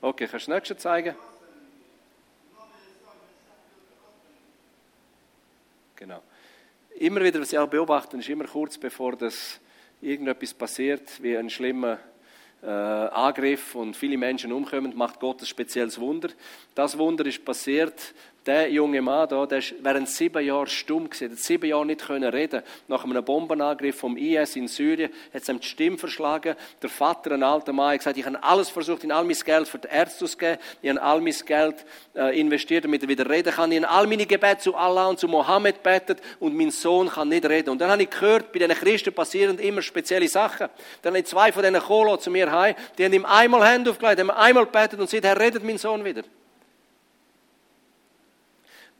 Okay, 0.00 0.26
kannst 0.26 0.46
du 0.46 0.50
das 0.50 0.56
nächste 0.56 0.76
zeigen? 0.76 1.14
Genau. 5.96 6.22
Immer 6.98 7.22
wieder, 7.22 7.40
was 7.40 7.52
ich 7.52 7.58
auch 7.58 7.68
beobachte, 7.68 8.16
ist 8.16 8.28
immer 8.30 8.46
kurz 8.46 8.78
bevor 8.78 9.16
das 9.16 9.60
irgendetwas 10.00 10.54
passiert, 10.54 11.22
wie 11.22 11.36
ein 11.36 11.50
schlimmer 11.50 11.98
äh, 12.62 12.66
Angriff 12.66 13.74
und 13.74 13.94
viele 13.96 14.16
Menschen 14.16 14.52
umkommen, 14.52 14.96
macht 14.96 15.20
Gott 15.20 15.42
ein 15.42 15.46
spezielles 15.46 16.00
Wunder. 16.00 16.30
Das 16.74 16.96
Wunder 16.96 17.26
ist 17.26 17.44
passiert 17.44 18.14
der 18.50 18.68
junge 18.68 19.00
Mann 19.00 19.28
da, 19.28 19.46
der 19.46 19.62
während 19.80 20.08
sieben 20.08 20.44
Jahren 20.44 20.66
stumm 20.66 21.08
gewesen, 21.08 21.30
hat 21.30 21.38
sieben 21.38 21.66
Jahre 21.66 21.86
nicht 21.86 22.04
können 22.04 22.28
reden. 22.28 22.62
Nach 22.88 23.04
einem 23.04 23.24
Bombenangriff 23.24 23.96
vom 23.96 24.16
IS 24.16 24.56
in 24.56 24.66
Syrien 24.66 25.10
hat 25.32 25.42
es 25.42 25.48
ihm 25.48 25.60
die 25.60 25.66
Stimme 25.66 25.98
verschlagen. 25.98 26.56
Der 26.82 26.90
Vater, 26.90 27.32
ein 27.32 27.44
alter 27.44 27.72
Mann, 27.72 27.92
hat 27.92 27.98
gesagt, 27.98 28.16
ich 28.16 28.26
habe 28.26 28.42
alles 28.42 28.68
versucht, 28.68 29.04
in 29.04 29.12
all 29.12 29.24
mein 29.24 29.36
Geld 29.36 29.68
für 29.68 29.78
die 29.78 29.86
Ärzte 29.86 30.24
auszugeben. 30.24 30.58
Ich 30.82 30.90
habe 30.90 31.00
all 31.00 31.20
mein 31.20 31.34
Geld 31.46 31.86
äh, 32.16 32.40
investiert, 32.40 32.84
damit 32.84 33.02
er 33.02 33.08
wieder 33.08 33.30
reden 33.30 33.52
kann. 33.52 33.70
Ich 33.70 33.82
habe 33.82 33.88
all 33.88 34.06
meine 34.08 34.26
Gebete 34.26 34.58
zu 34.58 34.74
Allah 34.74 35.06
und 35.06 35.20
zu 35.20 35.28
Mohammed 35.28 35.82
betet 35.84 36.18
und 36.40 36.56
mein 36.56 36.72
Sohn 36.72 37.08
kann 37.08 37.28
nicht 37.28 37.46
reden. 37.46 37.70
Und 37.70 37.80
dann 37.80 37.90
habe 37.90 38.02
ich 38.02 38.10
gehört, 38.10 38.52
bei 38.52 38.58
diesen 38.58 38.74
Christen 38.74 39.14
passieren 39.14 39.60
immer 39.60 39.80
spezielle 39.80 40.26
Sachen. 40.26 40.68
Dann 41.02 41.12
habe 41.12 41.20
ich 41.20 41.26
zwei 41.26 41.52
von 41.52 41.62
diesen 41.62 41.78
Kolo 41.78 42.16
zu 42.16 42.32
mir 42.32 42.50
heim, 42.50 42.74
die 42.98 43.04
haben 43.04 43.12
ihm 43.12 43.24
einmal 43.24 43.64
Hände 43.64 43.90
aufgelegt, 43.90 44.18
haben 44.18 44.30
einmal 44.32 44.66
betet 44.66 44.98
und 44.98 45.08
seither 45.08 45.38
redet 45.38 45.62
mein 45.62 45.78
Sohn 45.78 46.04
wieder. 46.04 46.24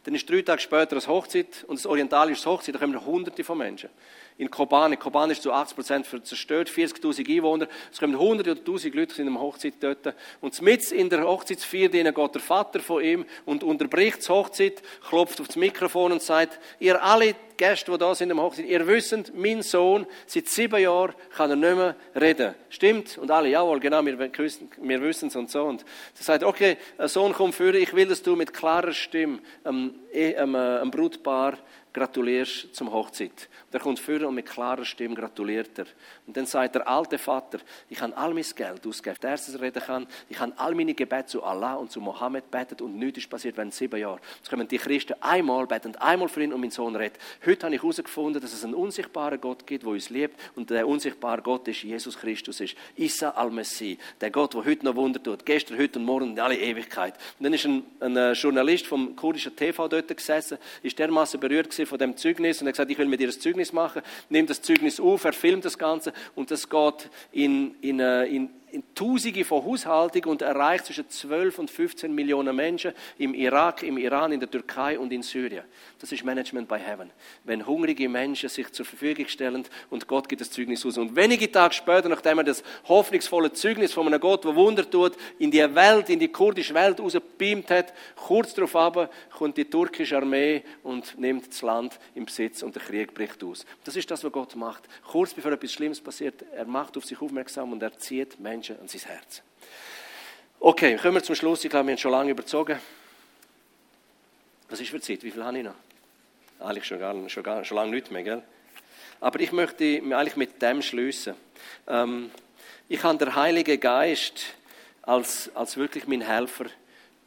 Dann 0.03 0.15
ist 0.15 0.29
drei 0.29 0.41
Tage 0.41 0.61
später 0.61 0.95
das 0.95 1.07
Hochzeit 1.07 1.63
und 1.67 1.77
das 1.77 1.85
orientalische 1.85 2.49
Hochzeit, 2.49 2.75
da 2.75 2.79
kommen 2.79 3.05
hunderte 3.05 3.43
von 3.43 3.57
Menschen. 3.57 3.89
In 4.37 4.49
Kobane, 4.49 4.97
Kobane 4.97 5.33
ist 5.33 5.43
zu 5.43 5.51
80 5.51 5.75
Prozent 5.75 6.25
zerstört, 6.25 6.69
40.000 6.69 7.29
Einwohner, 7.29 7.67
es 7.91 7.99
kommen 7.99 8.17
hunderte 8.17 8.51
oder 8.51 8.63
tausend 8.63 8.95
Leute 8.95 9.21
in 9.21 9.31
der 9.31 9.41
Hochzeit 9.41 9.75
dort. 9.79 10.15
Und 10.39 10.59
mit 10.61 10.91
in 10.91 11.09
der 11.09 11.23
Hochzeitsfeier 11.23 11.89
geht 11.89 12.35
der 12.35 12.41
Vater 12.41 12.79
von 12.79 13.03
ihm 13.03 13.25
und 13.45 13.63
unterbricht 13.63 14.27
die 14.27 14.31
Hochzeit, 14.31 14.81
klopft 15.07 15.39
auf 15.41 15.47
das 15.47 15.55
Mikrofon 15.57 16.11
und 16.11 16.21
sagt, 16.21 16.59
ihr 16.79 17.03
alle 17.03 17.35
Gäste, 17.61 17.91
die 17.91 17.97
da 17.99 18.15
sind 18.15 18.31
am 18.31 18.41
Hochzeit, 18.41 18.65
ihr 18.65 18.87
wisst, 18.87 19.35
mein 19.35 19.61
Sohn, 19.61 20.07
seit 20.25 20.47
sieben 20.47 20.81
Jahren 20.81 21.13
kann 21.35 21.51
er 21.51 21.55
nicht 21.55 21.75
mehr 21.75 21.95
reden. 22.19 22.55
Stimmt? 22.69 23.19
Und 23.19 23.29
alle, 23.29 23.49
jawohl, 23.49 23.79
genau, 23.79 24.03
wir, 24.03 24.17
wir 24.17 25.01
wissen 25.03 25.27
es 25.27 25.35
und 25.35 25.51
so. 25.51 25.65
Und 25.65 25.85
sie 26.15 26.23
sagt, 26.23 26.43
okay, 26.43 26.77
Sohn, 27.05 27.33
komm 27.33 27.53
für, 27.53 27.75
ich 27.75 27.93
will, 27.93 28.07
dass 28.07 28.23
du 28.23 28.35
mit 28.35 28.51
klarer 28.51 28.93
Stimme 28.93 29.39
einem, 29.63 29.93
einem, 30.11 30.55
einem 30.55 30.89
Brutpaar 30.89 31.59
gratulierst 31.93 32.73
zum 32.75 32.91
Hochzeit. 32.91 33.49
Der 33.71 33.79
kommt 33.79 33.99
vor 33.99 34.21
und 34.27 34.35
mit 34.35 34.45
klarer 34.45 34.85
Stimme 34.85 35.15
gratuliert 35.15 35.77
er. 35.79 35.85
Und 36.25 36.37
dann 36.37 36.45
sagt 36.45 36.75
der 36.75 36.87
alte 36.87 37.17
Vater, 37.17 37.59
ich 37.89 37.97
kann 37.97 38.13
all 38.13 38.33
mein 38.33 38.45
Geld 38.55 38.85
ausgeben, 38.87 39.17
der 39.21 39.31
erste 39.31 39.59
reden 39.59 39.81
kann, 39.81 40.07
ich 40.29 40.37
kann 40.37 40.53
all 40.57 40.73
meine 40.73 40.93
Gebete 40.93 41.25
zu 41.25 41.43
Allah 41.43 41.75
und 41.75 41.91
zu 41.91 41.99
Mohammed 41.99 42.49
beten 42.49 42.81
und 42.83 42.97
nichts 42.97 43.19
ist 43.19 43.29
passiert 43.29 43.57
während 43.57 43.73
sieben 43.73 43.99
Jahren. 43.99 44.19
Jetzt 44.37 44.49
kommen 44.49 44.67
die 44.67 44.77
Christen 44.77 45.15
einmal 45.21 45.67
beten, 45.67 45.95
einmal 45.97 46.29
für 46.29 46.43
ihn 46.43 46.53
und 46.53 46.61
mein 46.61 46.71
Sohn 46.71 46.95
redet. 46.95 47.19
Heute 47.45 47.65
habe 47.65 47.75
ich 47.75 47.81
herausgefunden, 47.81 48.41
dass 48.41 48.53
es 48.53 48.63
einen 48.63 48.73
unsichtbaren 48.73 49.41
Gott 49.41 49.67
gibt, 49.67 49.83
der 49.83 49.91
uns 49.91 50.09
liebt 50.09 50.39
und 50.55 50.69
der 50.69 50.87
unsichtbare 50.87 51.41
Gott 51.41 51.67
ist 51.67 51.83
Jesus 51.83 52.17
Christus 52.17 52.59
ist. 52.61 52.75
Isa 52.95 53.31
al-Messi, 53.31 53.97
der 54.19 54.31
Gott, 54.31 54.53
der 54.53 54.65
heute 54.65 54.85
noch 54.85 54.95
Wunder 54.95 55.21
tut, 55.21 55.45
gestern, 55.45 55.77
heute 55.77 55.99
und 55.99 56.05
morgen 56.05 56.31
in 56.31 56.39
alle 56.39 56.57
Ewigkeit. 56.57 57.15
Und 57.39 57.43
dann 57.43 57.53
ist 57.53 57.65
ein, 57.65 57.83
ein 57.99 58.15
äh, 58.15 58.31
Journalist 58.33 58.87
vom 58.87 59.15
kurdischen 59.15 59.55
TV 59.55 59.87
dort 59.87 60.15
gesessen, 60.15 60.57
ist 60.83 60.97
dermaßen 60.97 61.39
berührt 61.39 61.69
von 61.85 61.99
dem 61.99 62.17
Zeugnis 62.17 62.61
und 62.61 62.67
hat 62.67 62.73
gesagt, 62.73 62.91
ich 62.91 62.97
will 62.97 63.07
mit 63.07 63.19
dir 63.19 63.27
das 63.27 63.39
Zeugnis 63.39 63.73
machen, 63.73 64.01
nimmt 64.29 64.49
das 64.49 64.61
Zeugnis 64.61 64.99
auf, 64.99 65.23
er 65.23 65.33
filmt 65.33 65.65
das 65.65 65.77
Ganze 65.77 66.13
und 66.35 66.51
das 66.51 66.69
geht 66.69 67.09
in, 67.31 67.75
in, 67.81 67.99
äh, 67.99 68.25
in, 68.25 68.49
in 68.71 68.83
Tausende 68.95 69.43
von 69.43 69.65
Haushaltungen 69.65 70.29
und 70.29 70.41
erreicht 70.41 70.85
zwischen 70.85 71.09
12 71.09 71.59
und 71.59 71.71
15 71.71 72.13
Millionen 72.13 72.55
Menschen 72.55 72.93
im 73.17 73.33
Irak, 73.33 73.83
im 73.83 73.97
Iran, 73.97 74.31
in 74.31 74.39
der 74.39 74.49
Türkei 74.49 74.97
und 74.97 75.11
in 75.11 75.23
Syrien. 75.23 75.63
Das 75.99 76.11
ist 76.11 76.23
Management 76.23 76.67
by 76.67 76.79
Heaven. 76.79 77.11
Wenn 77.43 77.65
hungrige 77.65 78.09
Menschen 78.09 78.49
sich 78.49 78.71
zur 78.71 78.85
Verfügung 78.85 79.27
stellen 79.27 79.65
und 79.89 80.07
Gott 80.07 80.27
gibt 80.27 80.41
das 80.41 80.51
Zeugnis 80.51 80.85
aus. 80.85 80.97
Und 80.97 81.15
wenige 81.15 81.51
Tage 81.51 81.73
später, 81.73 82.09
nachdem 82.09 82.39
er 82.39 82.43
das 82.43 82.63
hoffnungsvolle 82.87 83.53
Zeugnis 83.53 83.93
von 83.93 84.07
einem 84.07 84.19
Gott, 84.19 84.45
der 84.45 84.55
Wunder 84.55 84.89
tut, 84.89 85.13
in 85.39 85.51
die 85.51 85.75
Welt, 85.75 86.09
in 86.09 86.19
die 86.19 86.29
kurdische 86.29 86.73
Welt 86.73 86.99
rausgebeamt 86.99 87.69
hat, 87.69 87.93
kurz 88.15 88.53
darauf 88.53 88.75
aber 88.75 89.09
kommt 89.37 89.57
die 89.57 89.65
türkische 89.65 90.17
Armee 90.17 90.63
und 90.83 91.17
nimmt 91.19 91.49
das 91.49 91.61
Land 91.61 91.99
im 92.15 92.25
Besitz 92.25 92.63
und 92.63 92.75
der 92.75 92.81
Krieg 92.81 93.13
bricht 93.13 93.43
aus. 93.43 93.65
Das 93.83 93.95
ist 93.95 94.09
das, 94.09 94.23
was 94.23 94.31
Gott 94.31 94.55
macht. 94.55 94.87
Kurz 95.03 95.33
bevor 95.33 95.51
etwas 95.51 95.73
Schlimmes 95.73 95.99
passiert, 95.99 96.43
er 96.53 96.65
macht 96.65 96.95
auf 96.97 97.05
sich 97.05 97.21
aufmerksam 97.21 97.71
und 97.73 97.81
er 97.81 97.97
zieht 97.97 98.39
Menschen 98.39 98.60
Menschen 98.61 98.79
an 98.79 98.87
sein 98.87 99.01
Herz. 99.01 99.41
Okay, 100.59 100.95
kommen 100.97 101.15
wir 101.15 101.23
zum 101.23 101.33
Schluss. 101.33 101.63
Ich 101.63 101.71
glaube, 101.71 101.87
wir 101.87 101.93
haben 101.93 101.97
schon 101.97 102.11
lange 102.11 102.29
überzogen. 102.29 102.79
Was 104.69 104.79
ist 104.79 104.91
für 104.91 105.01
Zeit? 105.01 105.23
Wie 105.23 105.31
viel 105.31 105.43
habe 105.43 105.57
ich 105.57 105.63
noch? 105.63 105.73
Eigentlich 106.59 106.85
schon, 106.85 106.99
gar, 106.99 107.15
schon, 107.27 107.41
gar, 107.41 107.65
schon 107.65 107.77
lange 107.77 107.89
nicht 107.89 108.11
mehr, 108.11 108.21
gell? 108.21 108.43
Aber 109.19 109.39
ich 109.39 109.51
möchte 109.51 109.83
eigentlich 109.83 110.35
mit 110.35 110.61
dem 110.61 110.83
schließen. 110.83 111.33
Ähm, 111.87 112.29
ich 112.87 113.01
habe 113.01 113.17
den 113.17 113.35
Heiligen 113.35 113.79
Geist 113.79 114.53
als, 115.01 115.49
als 115.55 115.77
wirklich 115.77 116.05
mein 116.05 116.21
Helfer 116.21 116.65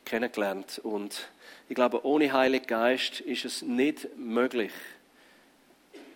kennengelernt. 0.05 0.78
Und 0.85 1.28
ich 1.68 1.74
glaube, 1.74 2.07
ohne 2.07 2.32
Heiligen 2.32 2.68
Geist 2.68 3.20
ist 3.22 3.45
es 3.45 3.62
nicht 3.62 4.16
möglich, 4.16 4.70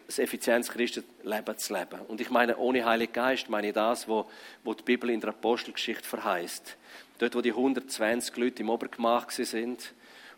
das 0.09 0.18
effizientes 0.18 0.70
Christenleben 0.70 1.59
zu 1.59 1.74
leben. 1.74 2.00
Und 2.09 2.22
ich 2.22 2.30
meine, 2.30 2.56
ohne 2.56 2.84
Heiligen 2.84 3.12
Geist 3.12 3.50
meine 3.50 3.68
ich 3.68 3.74
das, 3.74 4.09
was 4.09 4.24
wo 4.64 4.72
die 4.72 4.82
Bibel 4.82 5.11
in 5.11 5.20
der 5.20 5.30
Apostelgeschichte 5.30 6.09
verheißt. 6.09 6.78
Dort, 7.18 7.34
wo 7.34 7.42
die 7.42 7.50
120 7.50 8.34
Leute 8.38 8.62
im 8.62 8.70
Obergemach 8.70 9.30
sind 9.30 9.92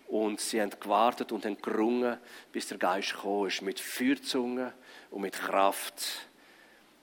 und 0.09 0.41
sie 0.41 0.61
haben 0.61 0.73
gewartet 0.81 1.31
und 1.31 1.47
haben 1.47 1.63
gerungen, 1.63 2.19
bis 2.51 2.67
der 2.67 2.79
Geist 2.79 3.15
gekommen 3.15 3.47
ist, 3.47 3.63
mit 3.63 3.79
Feuerzungen 3.79 4.73
und 5.13 5.23
mit 5.23 5.35
Kraft. 5.35 6.03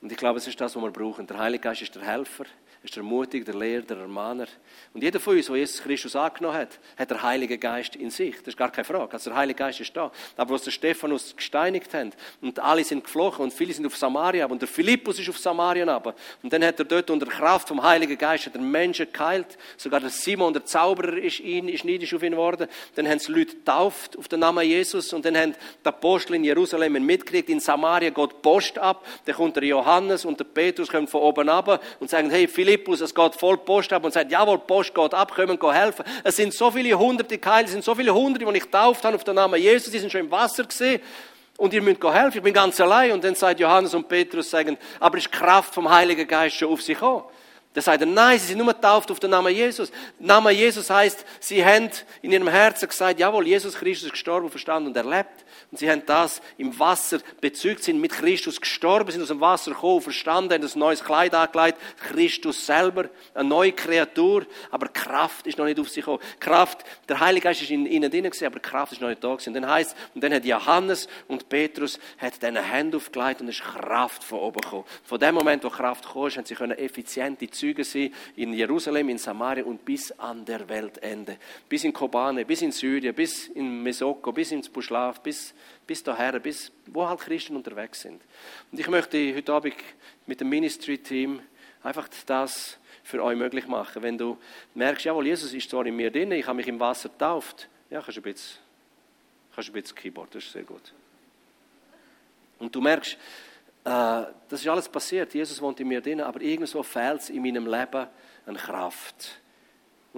Und 0.02 0.12
ich 0.12 0.18
glaube, 0.18 0.40
es 0.40 0.48
ist 0.48 0.60
das, 0.60 0.76
was 0.76 0.84
wir 0.84 0.92
brauchen. 0.92 1.26
Der 1.26 1.38
Heilige 1.38 1.62
Geist 1.62 1.84
ist 1.84 1.96
der 1.96 2.04
Helfer, 2.04 2.46
ist 2.88 2.96
der 2.96 3.04
Mutig, 3.04 3.44
der 3.46 3.54
Lehrer, 3.54 3.82
der 3.82 3.98
Ermahner. 3.98 4.48
Und 4.94 5.04
jeder 5.04 5.20
von 5.20 5.36
uns, 5.36 5.48
der 5.48 5.58
Jesus 5.58 5.82
Christus 5.84 6.16
angenommen 6.16 6.58
hat, 6.58 6.80
hat 6.98 7.10
der 7.10 7.22
Heilige 7.22 7.58
Geist 7.58 7.98
in 7.98 8.10
sich. 8.10 8.38
Das 8.38 8.48
ist 8.48 8.58
gar 8.58 8.72
keine 8.72 8.86
Frage. 8.86 9.12
Also 9.12 9.30
der 9.30 9.38
Heilige 9.38 9.58
Geist 9.58 9.82
ist 9.82 9.96
da. 9.96 10.10
Aber 10.38 10.54
was 10.54 10.64
der 10.64 10.72
Stephanus 10.72 11.36
gesteinigt 11.36 11.94
haben 11.94 12.12
und 12.42 12.60
alle 12.60 12.84
sind 12.86 13.04
geflochen 13.04 13.44
und 13.44 13.54
viele 13.54 13.74
sind 13.74 13.86
auf 13.86 13.98
Samaria 13.98 14.46
und 14.46 14.62
der 14.62 14.70
Philippus 14.70 15.20
ist 15.20 15.30
auf 15.30 15.38
Samaria 15.38 15.86
aber 15.88 16.16
und 16.42 16.52
dann 16.54 16.64
hat 16.64 16.80
er 16.80 16.86
dort 16.86 17.10
unter 17.10 17.26
Kraft 17.26 17.68
vom 17.68 17.84
Heiligen 17.84 18.18
Geist 18.18 18.50
der 18.54 18.62
Menschen 18.62 19.12
geheilt. 19.12 19.58
Sogar 19.76 20.00
der 20.00 20.10
Simon, 20.10 20.54
der 20.54 20.66
Zauberer, 20.66 21.18
ist, 21.18 21.42
ihn, 21.42 21.68
ist 21.68 21.84
neidisch 21.84 22.14
auf 22.14 22.24
ihn 22.24 22.32
geworden. 22.32 22.68
Dann 22.96 23.08
haben 23.08 23.20
sie 23.20 23.32
Leute 23.34 23.56
getauft 23.56 24.18
auf 24.18 24.30
den 24.30 24.40
Namen 24.40 24.66
Jesus 24.66 25.12
und 25.12 25.26
dann 25.26 25.38
haben 25.38 25.56
die 25.84 25.88
Apostel 25.88 26.36
in 26.36 26.46
Jerusalem 26.46 26.94
mitgekriegt, 27.06 27.50
in 27.50 27.60
Samaria 27.60 28.12
geht 28.12 28.42
Post 28.42 28.78
ab. 28.80 29.06
Dann 29.26 29.36
kommt 29.36 29.58
der 29.58 29.64
Johannes 29.64 30.24
und 30.24 30.40
der 30.40 30.46
Petrus 30.46 30.88
kommen 30.88 31.08
von 31.08 31.22
oben 31.22 31.50
ab 31.50 31.84
und 32.00 32.10
sagen, 32.10 32.30
hey 32.30 32.48
Philippus, 32.78 33.02
es 33.02 33.14
geht 33.14 33.36
voll 33.36 33.58
Post 33.58 33.92
ab 33.92 34.04
und 34.06 34.14
sagt, 34.14 34.32
jawohl, 34.32 34.60
Post 34.60 34.94
geht 34.94 35.14
ab, 35.14 35.34
kommen 35.34 35.58
go 35.58 35.72
helfen. 35.74 36.06
Es 36.24 36.36
sind 36.36 36.54
so 36.54 36.70
viele 36.70 36.98
hunderte 36.98 37.38
Keile, 37.38 37.66
es 37.66 37.72
sind 37.72 37.84
so 37.84 37.96
viele 37.96 38.14
hunderte, 38.14 38.46
die 38.46 38.58
ich 38.58 38.64
getauft 38.64 39.04
habe 39.04 39.16
auf 39.16 39.24
den 39.24 39.36
Namen 39.36 39.60
Jesus, 39.60 39.92
die 39.92 40.00
sind 40.00 40.12
schon 40.12 40.22
im 40.22 40.32
Wasser 40.32 40.64
gesehen. 40.64 41.02
Und 41.58 41.74
ihr 41.74 41.82
müsst 41.82 42.04
helfen, 42.04 42.38
ich 42.38 42.44
bin 42.44 42.54
ganz 42.54 42.80
allein. 42.80 43.12
Und 43.14 43.24
dann 43.24 43.34
sagt 43.34 43.60
Johannes 43.60 43.96
und 43.96 44.08
Petrus, 44.08 44.50
sagen, 44.50 44.78
aber 45.00 45.18
ist 45.18 45.32
Kraft 45.32 45.74
vom 45.74 45.90
Heiligen 45.90 46.28
Geist 46.28 46.56
schon 46.56 46.72
auf 46.72 46.84
sich 46.84 46.94
gekommen? 46.94 47.24
Dann 47.74 47.84
sagt 47.84 48.02
er, 48.02 48.08
nein, 48.08 48.40
sie 48.40 48.48
sind 48.48 48.60
nur 48.60 48.68
getauft 48.68 49.10
auf 49.10 49.20
den 49.20 49.32
Namen 49.32 49.54
Jesus. 49.54 49.92
Name 50.20 50.52
Jesus 50.52 50.90
heißt, 50.90 51.26
sie 51.40 51.66
haben 51.66 51.90
in 52.22 52.32
ihrem 52.32 52.48
Herzen 52.48 52.88
gesagt, 52.88 53.20
jawohl, 53.20 53.48
Jesus 53.48 53.76
Christus 53.76 54.06
ist 54.06 54.12
gestorben, 54.12 54.50
verstanden 54.50 54.90
und 54.90 54.98
erlebt. 54.98 55.46
Und 55.70 55.80
sie 55.80 55.92
haben 55.92 56.04
das 56.06 56.42
im 56.58 56.78
Wasser 56.80 57.20
bezeugt, 57.42 57.84
sind 57.84 58.00
mit 58.00 58.14
Christus 58.14 58.62
gestorben, 58.62 59.12
sind 59.12 59.22
aus 59.22 59.28
dem 59.28 59.42
Wasser 59.42 59.72
gekommen, 59.72 60.02
verstanden, 60.02 60.54
haben 60.54 60.64
ein 60.64 60.80
neues 60.80 61.04
Kleid 61.04 61.34
angelegt, 61.36 61.78
Christus 62.10 62.66
selber, 62.66 63.10
eine 63.34 63.50
neue 63.50 63.74
Kreatur, 63.74 64.46
aber 64.72 64.88
Kraft 64.88 65.46
ist 65.46 65.58
noch 65.58 65.66
nicht 65.66 65.78
auf 65.78 65.90
sich 65.90 66.06
gekommen. 66.06 66.24
Kraft, 66.40 66.86
der 67.10 67.20
Heilige 67.20 67.44
Geist 67.44 67.62
ist 67.62 67.70
in 67.70 67.86
ihnen 67.86 68.10
drin 68.10 68.24
gewesen, 68.24 68.46
aber 68.46 68.60
Kraft 68.60 68.94
ist 68.94 69.02
noch 69.02 69.10
nicht 69.10 69.22
da 69.22 69.34
gewesen. 69.34 69.50
Und 69.50 69.62
dann 69.62 69.70
heißt, 69.70 69.94
und 70.16 70.24
dann 70.24 70.34
hat 70.34 70.46
Johannes 70.46 71.10
und 71.28 71.50
Petrus 71.50 72.00
hat 72.18 72.42
diese 72.42 72.62
Hände 72.62 72.96
aufgelegt 72.96 73.42
und 73.42 73.50
ist 73.50 73.62
Kraft 73.62 74.24
von 74.24 74.40
oben 74.40 74.62
gekommen. 74.62 74.86
Von 75.04 75.20
dem 75.20 75.36
Moment, 75.36 75.66
wo 75.66 75.70
Kraft 75.70 76.06
gekommen 76.06 76.28
ist, 76.28 76.38
haben 76.38 76.46
sie 76.46 76.56
können 76.56 76.78
effiziente 76.78 77.50
Züge 77.50 77.84
sein 77.84 78.14
in 78.38 78.54
Jerusalem, 78.54 79.10
in 79.10 79.18
Samaria 79.18 79.66
und 79.66 79.84
bis 79.84 80.14
an 80.14 80.46
der 80.46 80.70
Weltende. 80.70 81.38
Bis 81.68 81.84
in 81.84 81.92
Kobane, 81.92 82.46
bis 82.46 82.62
in 82.62 82.72
Syrien, 82.72 83.14
bis 83.14 83.48
in 83.48 83.84
Mesoko, 83.84 84.32
bis 84.32 84.54
ins 84.54 84.70
Buschlaf, 84.70 85.20
bis 85.20 85.54
bis 85.86 86.04
daher, 86.04 86.40
bis 86.40 86.72
wo 86.88 87.08
halt 87.08 87.20
Christen 87.20 87.56
unterwegs 87.56 88.02
sind. 88.02 88.22
Und 88.72 88.80
ich 88.80 88.88
möchte 88.88 89.36
heute 89.36 89.54
Abend 89.54 89.76
mit 90.26 90.42
dem 90.42 90.50
Ministry-Team 90.50 91.42
einfach 91.84 92.10
das 92.26 92.78
für 93.04 93.24
euch 93.24 93.38
möglich 93.38 93.68
machen. 93.68 94.04
Wenn 94.04 94.18
du 94.18 94.38
merkst, 94.74 95.06
jawohl, 95.06 95.28
Jesus 95.28 95.54
ist 95.54 95.70
zwar 95.70 95.86
in 95.86 95.96
mir 95.96 96.12
drin, 96.12 96.32
ich 96.34 96.46
habe 96.46 96.58
mich 96.58 96.68
im 96.68 96.80
Wasser 96.80 97.10
getauft, 97.10 97.70
ja, 97.90 98.02
kannst 98.02 98.18
du 98.18 98.22
ein 98.22 98.24
bisschen, 98.24 98.60
kannst 99.56 99.70
ein 99.70 99.74
bisschen 99.74 99.96
Keyboard, 99.96 100.36
das 100.36 100.44
ist 100.44 100.52
sehr 100.52 100.64
gut. 100.64 100.94
Und 102.60 102.76
du 102.76 102.82
merkst, 102.82 103.14
äh, 103.14 103.18
das 104.50 104.62
ist 104.62 104.68
alles 104.68 104.90
passiert, 104.90 105.34
Jesus 105.34 105.62
wohnt 105.62 105.80
in 105.80 105.88
mir 105.88 106.02
drin, 106.02 106.20
aber 106.20 106.42
irgendwo 106.42 106.84
fehlt 106.84 107.22
es 107.22 107.30
in 107.30 107.42
meinem 107.42 107.66
Leben 107.66 108.08
an 108.46 108.58
Kraft. 108.58 109.40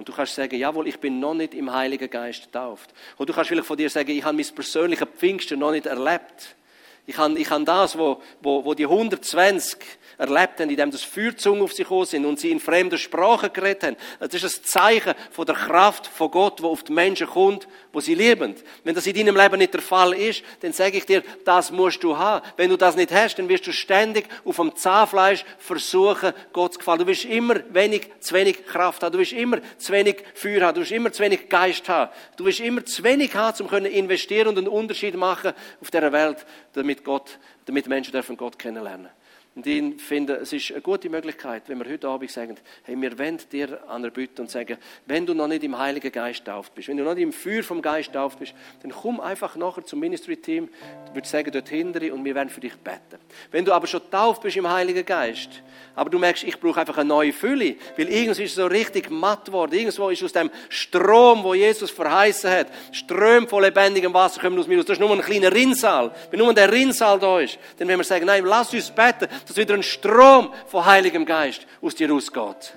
Und 0.00 0.08
du 0.08 0.14
kannst 0.14 0.34
sagen, 0.34 0.56
jawohl, 0.56 0.88
ich 0.88 0.98
bin 0.98 1.20
noch 1.20 1.34
nicht 1.34 1.52
im 1.52 1.74
Heiligen 1.74 2.08
Geist 2.08 2.44
getauft. 2.44 2.88
Und 3.18 3.28
du 3.28 3.34
kannst 3.34 3.48
vielleicht 3.48 3.66
von 3.66 3.76
dir 3.76 3.90
sagen, 3.90 4.08
ich 4.08 4.24
habe 4.24 4.34
mein 4.34 4.46
persönliches 4.46 5.06
Pfingsten 5.18 5.58
noch 5.58 5.72
nicht 5.72 5.84
erlebt. 5.84 6.56
Ich 7.04 7.18
habe, 7.18 7.38
ich 7.38 7.50
habe 7.50 7.64
das, 7.64 7.98
wo, 7.98 8.22
wo, 8.40 8.64
wo 8.64 8.72
die 8.72 8.86
120 8.86 9.76
erlebt 10.20 10.60
haben, 10.60 10.68
indem 10.68 10.90
das 10.90 11.02
Feuerzungen 11.02 11.62
auf 11.62 11.72
sie 11.72 11.82
gekommen 11.82 12.04
sind 12.04 12.26
und 12.26 12.38
sie 12.38 12.50
in 12.50 12.60
fremder 12.60 12.98
Sprache 12.98 13.48
geredet 13.48 13.84
haben. 13.84 13.96
Das 14.18 14.34
ist 14.34 14.44
ein 14.44 14.64
Zeichen 14.64 15.14
von 15.30 15.46
der 15.46 15.54
Kraft 15.54 16.06
von 16.06 16.30
Gott, 16.30 16.62
wo 16.62 16.68
auf 16.68 16.82
die 16.82 16.92
Menschen 16.92 17.26
kommt, 17.26 17.66
wo 17.92 18.00
sie 18.00 18.14
lieben. 18.14 18.54
Wenn 18.84 18.94
das 18.94 19.06
in 19.06 19.16
deinem 19.16 19.34
Leben 19.34 19.58
nicht 19.58 19.72
der 19.72 19.80
Fall 19.80 20.12
ist, 20.12 20.42
dann 20.60 20.74
sage 20.74 20.98
ich 20.98 21.06
dir, 21.06 21.22
das 21.46 21.72
musst 21.72 22.04
du 22.04 22.18
haben. 22.18 22.46
Wenn 22.58 22.68
du 22.68 22.76
das 22.76 22.96
nicht 22.96 23.12
hast, 23.12 23.36
dann 23.36 23.48
wirst 23.48 23.66
du 23.66 23.72
ständig 23.72 24.26
auf 24.44 24.56
dem 24.56 24.76
Zahnfleisch 24.76 25.44
versuchen, 25.58 26.34
Gott 26.52 26.74
zu 26.74 26.78
gefallen. 26.80 26.98
Du 26.98 27.06
wirst 27.06 27.24
immer 27.24 27.56
wenig, 27.70 28.10
zu 28.20 28.34
wenig 28.34 28.66
Kraft 28.66 29.02
haben. 29.02 29.12
Du 29.12 29.18
wirst 29.18 29.32
immer 29.32 29.58
zu 29.78 29.92
wenig 29.92 30.22
Feuer 30.34 30.66
haben. 30.66 30.74
Du 30.74 30.82
wirst 30.82 30.92
immer 30.92 31.12
zu 31.12 31.22
wenig 31.22 31.48
Geist 31.48 31.88
haben. 31.88 32.10
Du 32.36 32.44
wirst 32.44 32.60
immer 32.60 32.84
zu 32.84 33.02
wenig 33.02 33.34
haben, 33.34 33.66
um 33.66 33.74
investieren 33.86 34.48
und 34.48 34.58
einen 34.58 34.68
Unterschied 34.68 35.16
machen 35.16 35.54
auf 35.80 35.90
dieser 35.90 36.12
Welt, 36.12 36.44
damit 36.74 37.04
Gott, 37.04 37.38
damit 37.64 37.88
Menschen 37.88 38.12
dürfen 38.12 38.36
Gott 38.36 38.58
kennenlernen. 38.58 39.08
Und 39.56 39.66
ich 39.66 40.00
finde, 40.00 40.34
es 40.34 40.52
ist 40.52 40.70
eine 40.70 40.80
gute 40.80 41.10
Möglichkeit, 41.10 41.64
wenn 41.66 41.78
wir 41.78 41.90
heute 41.90 42.06
Abend 42.06 42.30
sagen, 42.30 42.56
hey, 42.84 42.94
wir 43.00 43.18
wenden 43.18 43.48
dir 43.50 43.80
an 43.88 44.02
der 44.02 44.10
Bütte 44.10 44.40
und 44.40 44.48
sagen, 44.48 44.78
wenn 45.06 45.26
du 45.26 45.34
noch 45.34 45.48
nicht 45.48 45.64
im 45.64 45.76
Heiligen 45.76 46.12
Geist 46.12 46.44
tauft 46.44 46.72
bist, 46.76 46.86
wenn 46.86 46.96
du 46.96 47.02
noch 47.02 47.14
nicht 47.14 47.24
im 47.24 47.32
Feuer 47.32 47.64
vom 47.64 47.82
Geist 47.82 48.12
tauft 48.12 48.38
bist, 48.38 48.54
dann 48.82 48.92
komm 48.92 49.18
einfach 49.18 49.56
nachher 49.56 49.84
zum 49.84 49.98
Ministry-Team, 49.98 50.68
ich 51.08 51.14
würde 51.14 51.26
sagen, 51.26 51.50
dort 51.50 51.68
hinter 51.68 52.00
und 52.14 52.24
wir 52.24 52.34
werden 52.36 52.48
für 52.48 52.60
dich 52.60 52.76
beten. 52.76 53.18
Wenn 53.50 53.64
du 53.64 53.72
aber 53.72 53.88
schon 53.88 54.08
tauft 54.08 54.42
bist 54.42 54.56
im 54.56 54.70
Heiligen 54.70 55.04
Geist, 55.04 55.62
aber 55.96 56.10
du 56.10 56.20
merkst, 56.20 56.44
ich 56.44 56.58
brauche 56.58 56.80
einfach 56.80 56.98
eine 56.98 57.08
neue 57.08 57.32
Fülle, 57.32 57.74
weil 57.96 58.08
irgendwo 58.08 58.42
ist 58.42 58.54
so 58.54 58.66
richtig 58.66 59.10
matt 59.10 59.46
geworden, 59.46 59.72
irgendwo 59.72 60.10
ist 60.10 60.22
aus 60.22 60.32
dem 60.32 60.50
Strom, 60.68 61.42
wo 61.42 61.54
Jesus 61.54 61.90
verheißen 61.90 62.50
hat, 62.50 62.68
Ström 62.92 63.48
von 63.48 63.62
lebendigem 63.62 64.14
Wasser 64.14 64.40
kommen 64.40 64.58
aus 64.58 64.68
mir 64.68 64.78
raus. 64.78 64.86
Das 64.86 64.96
ist 64.96 65.00
nur 65.00 65.10
ein 65.10 65.20
kleiner 65.20 65.52
Rinnsal. 65.52 66.12
Wenn 66.30 66.38
nur 66.38 66.54
der 66.54 66.70
Rinnsal 66.70 67.18
da 67.18 67.40
ist, 67.40 67.58
dann 67.76 67.88
werden 67.88 67.98
wir 67.98 68.04
sagen, 68.04 68.26
nein, 68.26 68.44
lass 68.44 68.72
uns 68.72 68.90
beten, 68.90 69.28
dass 69.46 69.56
wieder 69.56 69.74
ein 69.74 69.82
Strom 69.82 70.52
von 70.66 70.84
Heiligem 70.84 71.24
Geist 71.24 71.66
aus 71.80 71.94
dir 71.94 72.10
rausgeht. 72.10 72.74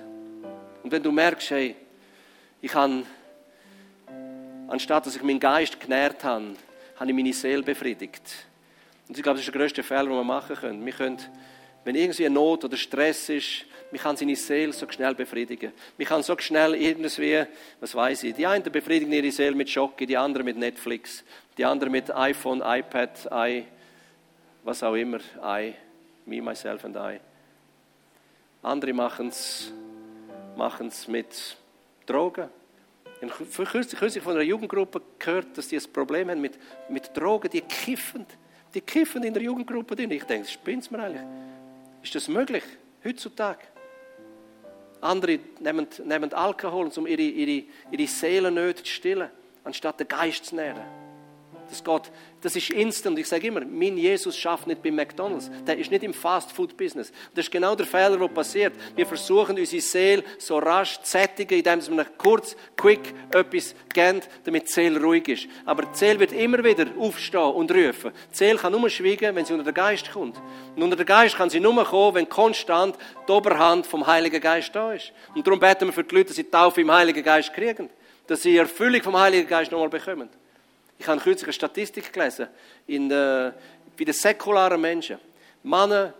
Und 0.82 0.90
wenn 0.90 1.02
du 1.02 1.10
merkst, 1.12 1.50
hey, 1.50 1.76
ich 2.60 2.74
habe, 2.74 3.04
anstatt 4.68 5.06
dass 5.06 5.16
ich 5.16 5.22
meinen 5.22 5.40
Geist 5.40 5.80
genährt 5.80 6.24
habe, 6.24 6.56
habe 6.96 7.10
ich 7.10 7.16
meine 7.16 7.32
Seele 7.32 7.62
befriedigt. 7.62 8.22
Und 9.08 9.16
ich 9.16 9.22
glaube, 9.22 9.38
das 9.38 9.46
ist 9.46 9.54
der 9.54 9.60
größte 9.60 9.82
Fehler, 9.82 10.04
den 10.04 10.12
wir 10.12 10.24
machen 10.24 10.56
können. 10.56 10.84
Wir 10.84 10.92
können, 10.92 11.18
wenn 11.84 11.94
irgendwie 11.94 12.26
eine 12.26 12.34
Not 12.34 12.64
oder 12.64 12.76
Stress 12.76 13.28
ist, 13.28 13.66
wir 13.90 14.00
kann 14.00 14.16
seine 14.16 14.34
Seele 14.34 14.72
so 14.72 14.90
schnell 14.90 15.14
befriedigen. 15.14 15.72
Wir 15.96 16.06
kann 16.06 16.22
so 16.22 16.36
schnell 16.38 16.74
irgendwie, 16.74 17.44
was 17.80 17.94
weiß 17.94 18.24
ich, 18.24 18.34
die 18.34 18.46
einen 18.46 18.64
befriedigen 18.64 19.12
ihre 19.12 19.30
Seele 19.30 19.54
mit 19.54 19.70
Schocke, 19.70 20.06
die 20.06 20.16
anderen 20.16 20.46
mit 20.46 20.56
Netflix, 20.56 21.22
die 21.56 21.64
anderen 21.64 21.92
mit 21.92 22.10
iPhone, 22.14 22.60
iPad, 22.64 23.28
i, 23.32 23.64
was 24.64 24.82
auch 24.82 24.94
immer, 24.94 25.18
i, 25.44 25.74
Me, 26.26 26.40
Myself 26.40 26.84
and 26.84 26.96
I. 26.96 27.20
Andere 28.62 28.92
machen 28.92 29.28
es 29.28 31.08
mit 31.08 31.56
Drogen. 32.06 32.48
Kürzlich, 33.20 33.98
kürzlich 33.98 34.22
von 34.24 34.34
einer 34.34 34.42
Jugendgruppe 34.42 35.00
gehört, 35.18 35.56
dass 35.56 35.68
die 35.68 35.76
ein 35.76 35.92
Problem 35.92 36.30
haben 36.30 36.40
mit, 36.40 36.58
mit 36.88 37.16
Drogen, 37.16 37.50
die 37.50 37.60
kiffen. 37.62 38.26
Die 38.74 38.80
kiffen 38.80 39.22
in 39.22 39.32
der 39.32 39.42
Jugendgruppe 39.42 39.96
drin. 39.96 40.10
Ich 40.10 40.24
denke, 40.24 40.48
spinnt 40.48 40.90
mir 40.90 40.98
eigentlich? 40.98 41.22
Ist 42.02 42.14
das 42.14 42.28
möglich 42.28 42.64
heutzutage? 43.04 43.60
Andere 45.00 45.38
nehmen, 45.60 45.86
nehmen 46.04 46.32
Alkohol, 46.32 46.90
um 46.96 47.06
ihre, 47.06 47.22
ihre, 47.22 47.66
ihre 47.90 48.06
Seelennöte 48.06 48.82
zu 48.82 48.90
stillen, 48.90 49.30
anstatt 49.62 50.00
den 50.00 50.08
Geist 50.08 50.46
zu 50.46 50.56
nähren. 50.56 51.03
Das 51.68 51.82
geht, 51.82 52.12
das 52.44 52.56
ist 52.56 52.70
instant. 52.70 53.18
Ich 53.18 53.26
sage 53.26 53.46
immer, 53.46 53.64
mein 53.64 53.96
Jesus 53.96 54.36
schafft 54.36 54.66
nicht 54.66 54.82
bei 54.82 54.90
McDonalds. 54.90 55.50
Der 55.66 55.78
ist 55.78 55.90
nicht 55.90 56.04
im 56.04 56.12
Fast-Food-Business. 56.12 57.10
Das 57.34 57.46
ist 57.46 57.50
genau 57.50 57.74
der 57.74 57.86
Fehler, 57.86 58.18
der 58.18 58.28
passiert. 58.28 58.74
Wir 58.94 59.06
versuchen, 59.06 59.58
unsere 59.58 59.80
Seele 59.80 60.24
so 60.38 60.58
rasch 60.58 61.00
zu 61.00 61.10
sättigen, 61.10 61.58
indem 61.58 61.96
wir 61.96 62.04
kurz, 62.04 62.54
quick 62.76 63.14
etwas 63.32 63.74
geben, 63.92 64.20
damit 64.44 64.68
die 64.68 64.72
Seele 64.72 65.00
ruhig 65.00 65.26
ist. 65.28 65.48
Aber 65.64 65.84
die 65.84 65.96
Seele 65.96 66.20
wird 66.20 66.32
immer 66.32 66.62
wieder 66.62 66.86
aufstehen 66.98 67.40
und 67.40 67.70
rufen. 67.70 68.12
Die 68.32 68.36
Seele 68.36 68.58
kann 68.58 68.72
nur 68.72 68.90
schweigen, 68.90 69.34
wenn 69.34 69.46
sie 69.46 69.54
unter 69.54 69.64
den 69.64 69.74
Geist 69.74 70.12
kommt. 70.12 70.36
Und 70.76 70.82
unter 70.82 70.96
den 70.96 71.06
Geist 71.06 71.36
kann 71.36 71.48
sie 71.48 71.60
nur 71.60 71.82
kommen, 71.84 72.16
wenn 72.16 72.28
konstant 72.28 72.98
die 73.26 73.32
Oberhand 73.32 73.86
vom 73.86 74.06
Heiligen 74.06 74.40
Geist 74.40 74.74
da 74.74 74.92
ist. 74.92 75.12
Und 75.34 75.46
darum 75.46 75.58
beten 75.58 75.86
wir 75.86 75.94
für 75.94 76.04
die 76.04 76.14
Leute, 76.14 76.28
dass 76.28 76.36
sie 76.36 76.44
die 76.44 76.50
Taufe 76.50 76.82
im 76.82 76.92
Heiligen 76.92 77.22
Geist 77.22 77.54
kriegen. 77.54 77.88
Dass 78.26 78.42
sie 78.42 78.56
Erfüllung 78.56 79.02
vom 79.02 79.18
Heiligen 79.18 79.48
Geist 79.48 79.72
nochmal 79.72 79.88
bekommen. 79.88 80.28
Ich 80.98 81.06
habe 81.06 81.20
kürzlich 81.20 81.44
eine 81.44 81.52
Statistik 81.52 82.12
gelesen, 82.12 82.48
in 82.86 83.08
der, 83.08 83.54
bei 83.96 84.04
den 84.04 84.14
säkularen 84.14 84.80
Menschen. 84.80 85.18
Männer, 85.62 86.14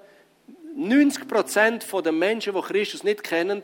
90 0.76 1.28
Prozent 1.28 1.86
der 1.92 2.12
Menschen, 2.12 2.54
die 2.54 2.60
Christus 2.60 3.04
nicht 3.04 3.22
kennen, 3.22 3.62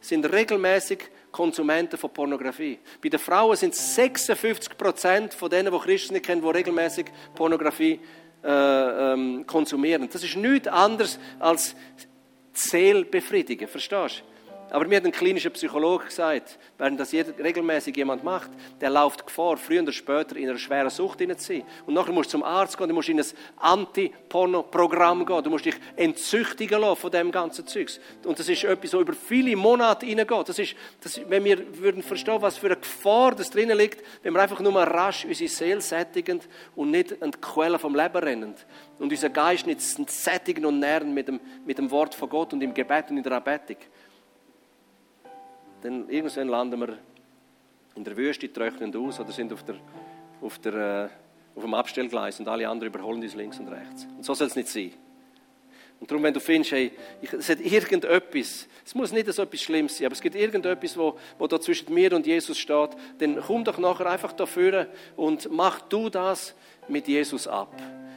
sind 0.00 0.30
regelmäßig 0.30 1.00
Konsumenten 1.32 1.98
von 1.98 2.12
Pornografie. 2.12 2.78
Bei 3.02 3.08
den 3.08 3.18
Frauen 3.18 3.56
sind 3.56 3.74
es 3.74 3.94
56 3.94 4.78
Prozent 4.78 5.34
von 5.34 5.50
denen, 5.50 5.72
die 5.72 5.78
Christus 5.78 6.12
nicht 6.12 6.24
kennen, 6.24 6.40
die 6.40 6.48
regelmäßig 6.48 7.06
Pornografie 7.34 8.00
äh, 8.44 9.12
ähm, 9.12 9.44
konsumieren. 9.46 10.08
Das 10.10 10.22
ist 10.22 10.36
nichts 10.36 10.68
anderes 10.68 11.18
als 11.38 11.74
Seele. 12.52 13.06
Verstehst 13.10 13.90
du? 13.90 14.35
Aber 14.70 14.86
mir 14.86 14.96
hat 14.96 15.04
ein 15.04 15.12
klinischer 15.12 15.50
Psychologe 15.50 16.06
gesagt, 16.06 16.58
während 16.76 16.98
das 16.98 17.12
regelmäßig 17.12 17.96
jemand 17.96 18.24
macht, 18.24 18.50
der 18.80 18.90
läuft 18.90 19.24
Gefahr, 19.24 19.56
früher 19.56 19.82
oder 19.82 19.92
später 19.92 20.36
in 20.36 20.48
einer 20.48 20.58
schweren 20.58 20.90
Sucht 20.90 21.20
zu 21.20 21.34
sein. 21.38 21.62
Und 21.86 21.94
nachher 21.94 22.12
musst 22.12 22.30
du 22.30 22.32
zum 22.32 22.42
Arzt 22.42 22.76
gehen, 22.76 22.88
du 22.88 22.94
musst 22.94 23.08
in 23.08 23.20
ein 23.20 23.26
Anti-Porno-Programm 23.58 25.24
gehen, 25.24 25.44
du 25.44 25.50
musst 25.50 25.66
dich 25.66 25.76
entzüchtigen 25.94 26.80
lassen 26.80 27.00
von 27.00 27.10
dem 27.12 27.30
ganzen 27.30 27.66
Zeugs. 27.66 28.00
Und 28.24 28.38
das 28.38 28.48
ist 28.48 28.64
etwas, 28.64 28.90
so 28.90 29.00
über 29.00 29.12
viele 29.12 29.54
Monate 29.54 30.04
hineingeht. 30.04 30.48
Das 30.48 30.58
ist, 30.58 30.74
das, 31.00 31.20
wenn 31.28 31.44
wir 31.44 31.78
würden 31.78 32.02
verstehen, 32.02 32.42
was 32.42 32.56
für 32.56 32.66
eine 32.66 32.76
Gefahr 32.76 33.36
das 33.36 33.50
drinnen 33.50 33.78
liegt, 33.78 34.02
wenn 34.24 34.34
wir 34.34 34.42
einfach 34.42 34.60
nur 34.60 34.74
rasch 34.74 35.24
unsere 35.24 35.48
Seele 35.48 35.80
sättigen 35.80 36.40
und 36.74 36.90
nicht 36.90 37.22
an 37.22 37.30
die 37.30 37.40
Quelle 37.40 37.78
vom 37.78 37.94
Leben 37.94 38.16
rennen. 38.16 38.54
Und 38.98 39.12
unser 39.12 39.28
Geist 39.30 39.66
nicht 39.66 39.80
sättigen 39.80 40.66
und 40.66 40.80
nähren 40.80 41.14
mit 41.14 41.28
dem, 41.28 41.38
mit 41.64 41.78
dem 41.78 41.90
Wort 41.90 42.14
von 42.14 42.28
Gott 42.28 42.52
und 42.52 42.62
im 42.62 42.74
Gebet 42.74 43.10
und 43.10 43.18
in 43.18 43.22
der 43.22 43.32
Anbetung 43.32 43.76
dann 45.82 46.08
irgendwann 46.08 46.48
landen 46.48 46.80
wir 46.80 46.98
in 47.94 48.04
der 48.04 48.16
Wüste, 48.16 48.52
trocknen 48.52 48.94
aus 48.94 49.20
oder 49.20 49.32
sind 49.32 49.52
auf, 49.52 49.62
der, 49.64 49.76
auf, 50.40 50.58
der, 50.58 50.74
äh, 50.74 51.08
auf 51.56 51.62
dem 51.62 51.74
Abstellgleis 51.74 52.38
und 52.40 52.48
alle 52.48 52.68
anderen 52.68 52.92
überholen 52.92 53.22
uns 53.22 53.34
links 53.34 53.58
und 53.58 53.68
rechts. 53.68 54.06
Und 54.16 54.24
so 54.24 54.34
soll 54.34 54.48
es 54.48 54.56
nicht 54.56 54.68
sein. 54.68 54.92
Und 55.98 56.10
darum, 56.10 56.22
wenn 56.24 56.34
du 56.34 56.40
findest, 56.40 56.72
hey, 56.72 56.92
es 57.22 57.48
hat 57.48 57.60
irgendetwas, 57.60 58.68
es 58.84 58.94
muss 58.94 59.12
nicht 59.12 59.32
so 59.32 59.42
etwas 59.42 59.62
Schlimmes 59.62 59.96
sein, 59.96 60.06
aber 60.06 60.12
es 60.12 60.20
gibt 60.20 60.36
irgendetwas, 60.36 60.96
wo, 60.96 61.18
wo 61.38 61.46
da 61.46 61.58
zwischen 61.58 61.92
mir 61.94 62.12
und 62.12 62.26
Jesus 62.26 62.58
steht, 62.58 62.90
dann 63.18 63.40
komm 63.40 63.64
doch 63.64 63.78
nachher 63.78 64.06
einfach 64.06 64.32
dafür 64.32 64.88
und 65.16 65.50
mach 65.50 65.80
du 65.80 66.10
das 66.10 66.54
mit 66.86 67.08
Jesus 67.08 67.48
ab. 67.48 67.74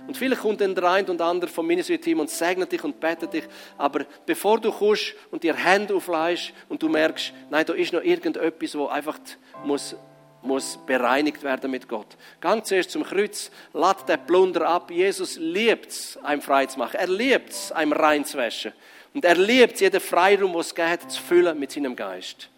Und 0.10 0.18
vielleicht 0.18 0.42
kommt 0.42 0.60
dann 0.60 0.74
der 0.74 0.86
eine 0.86 1.12
und 1.12 1.22
andere 1.22 1.52
vom 1.52 1.68
Ministry-Team 1.68 2.20
und 2.20 2.32
segnet 2.32 2.72
dich 2.72 2.84
und 2.84 3.00
betet 3.00 3.32
dich. 3.32 3.44
Aber 3.78 4.08
bevor 4.26 4.60
du 4.60 4.72
kommst 4.72 5.14
und 5.30 5.44
dir 5.44 5.54
Hände 5.54 5.94
aufleihst 5.94 6.52
und 6.68 6.82
du 6.82 6.90
merkst, 6.90 7.32
nein, 7.52 7.64
da 7.64 7.74
ist 7.74 7.94
noch 7.94 8.02
irgendetwas, 8.02 8.76
wo 8.76 8.88
einfach 8.88 9.20
muss, 9.64 9.96
muss 10.42 10.80
bereinigt 10.88 11.44
werden 11.44 11.70
mit 11.70 11.88
Gott. 11.88 12.18
Gang 12.42 12.66
zuerst 12.66 12.90
zum 12.90 13.04
Kreuz, 13.04 13.52
lad 13.72 14.10
den 14.10 14.26
Plunder 14.26 14.68
ab. 14.68 14.90
Jesus 14.90 15.38
liebt 15.38 15.90
es, 15.90 16.18
einem 16.24 16.42
frei 16.42 16.66
zu 16.66 16.80
machen. 16.80 16.96
Er 16.96 17.08
liebt 17.08 17.52
es, 17.52 17.72
einem 17.72 17.94
rein 17.94 18.26
zu 18.26 18.40
waschen. 18.40 18.74
Und 19.14 19.26
er 19.26 19.36
liebt 19.36 19.76
es, 19.76 19.82
jeden 19.82 20.02
Freiraum, 20.02 20.54
den 20.54 20.62
es 20.62 20.74
geht, 20.74 21.12
zu 21.12 21.22
füllen 21.22 21.60
mit 21.60 21.72
seinem 21.72 21.96
Geist. 21.96 22.50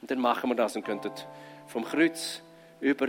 Und 0.00 0.10
dann 0.10 0.18
machen 0.18 0.50
wir 0.50 0.56
das 0.56 0.74
und 0.74 0.84
könnten 0.84 1.12
vom 1.68 1.84
Kreuz 1.84 2.42
über 2.80 3.06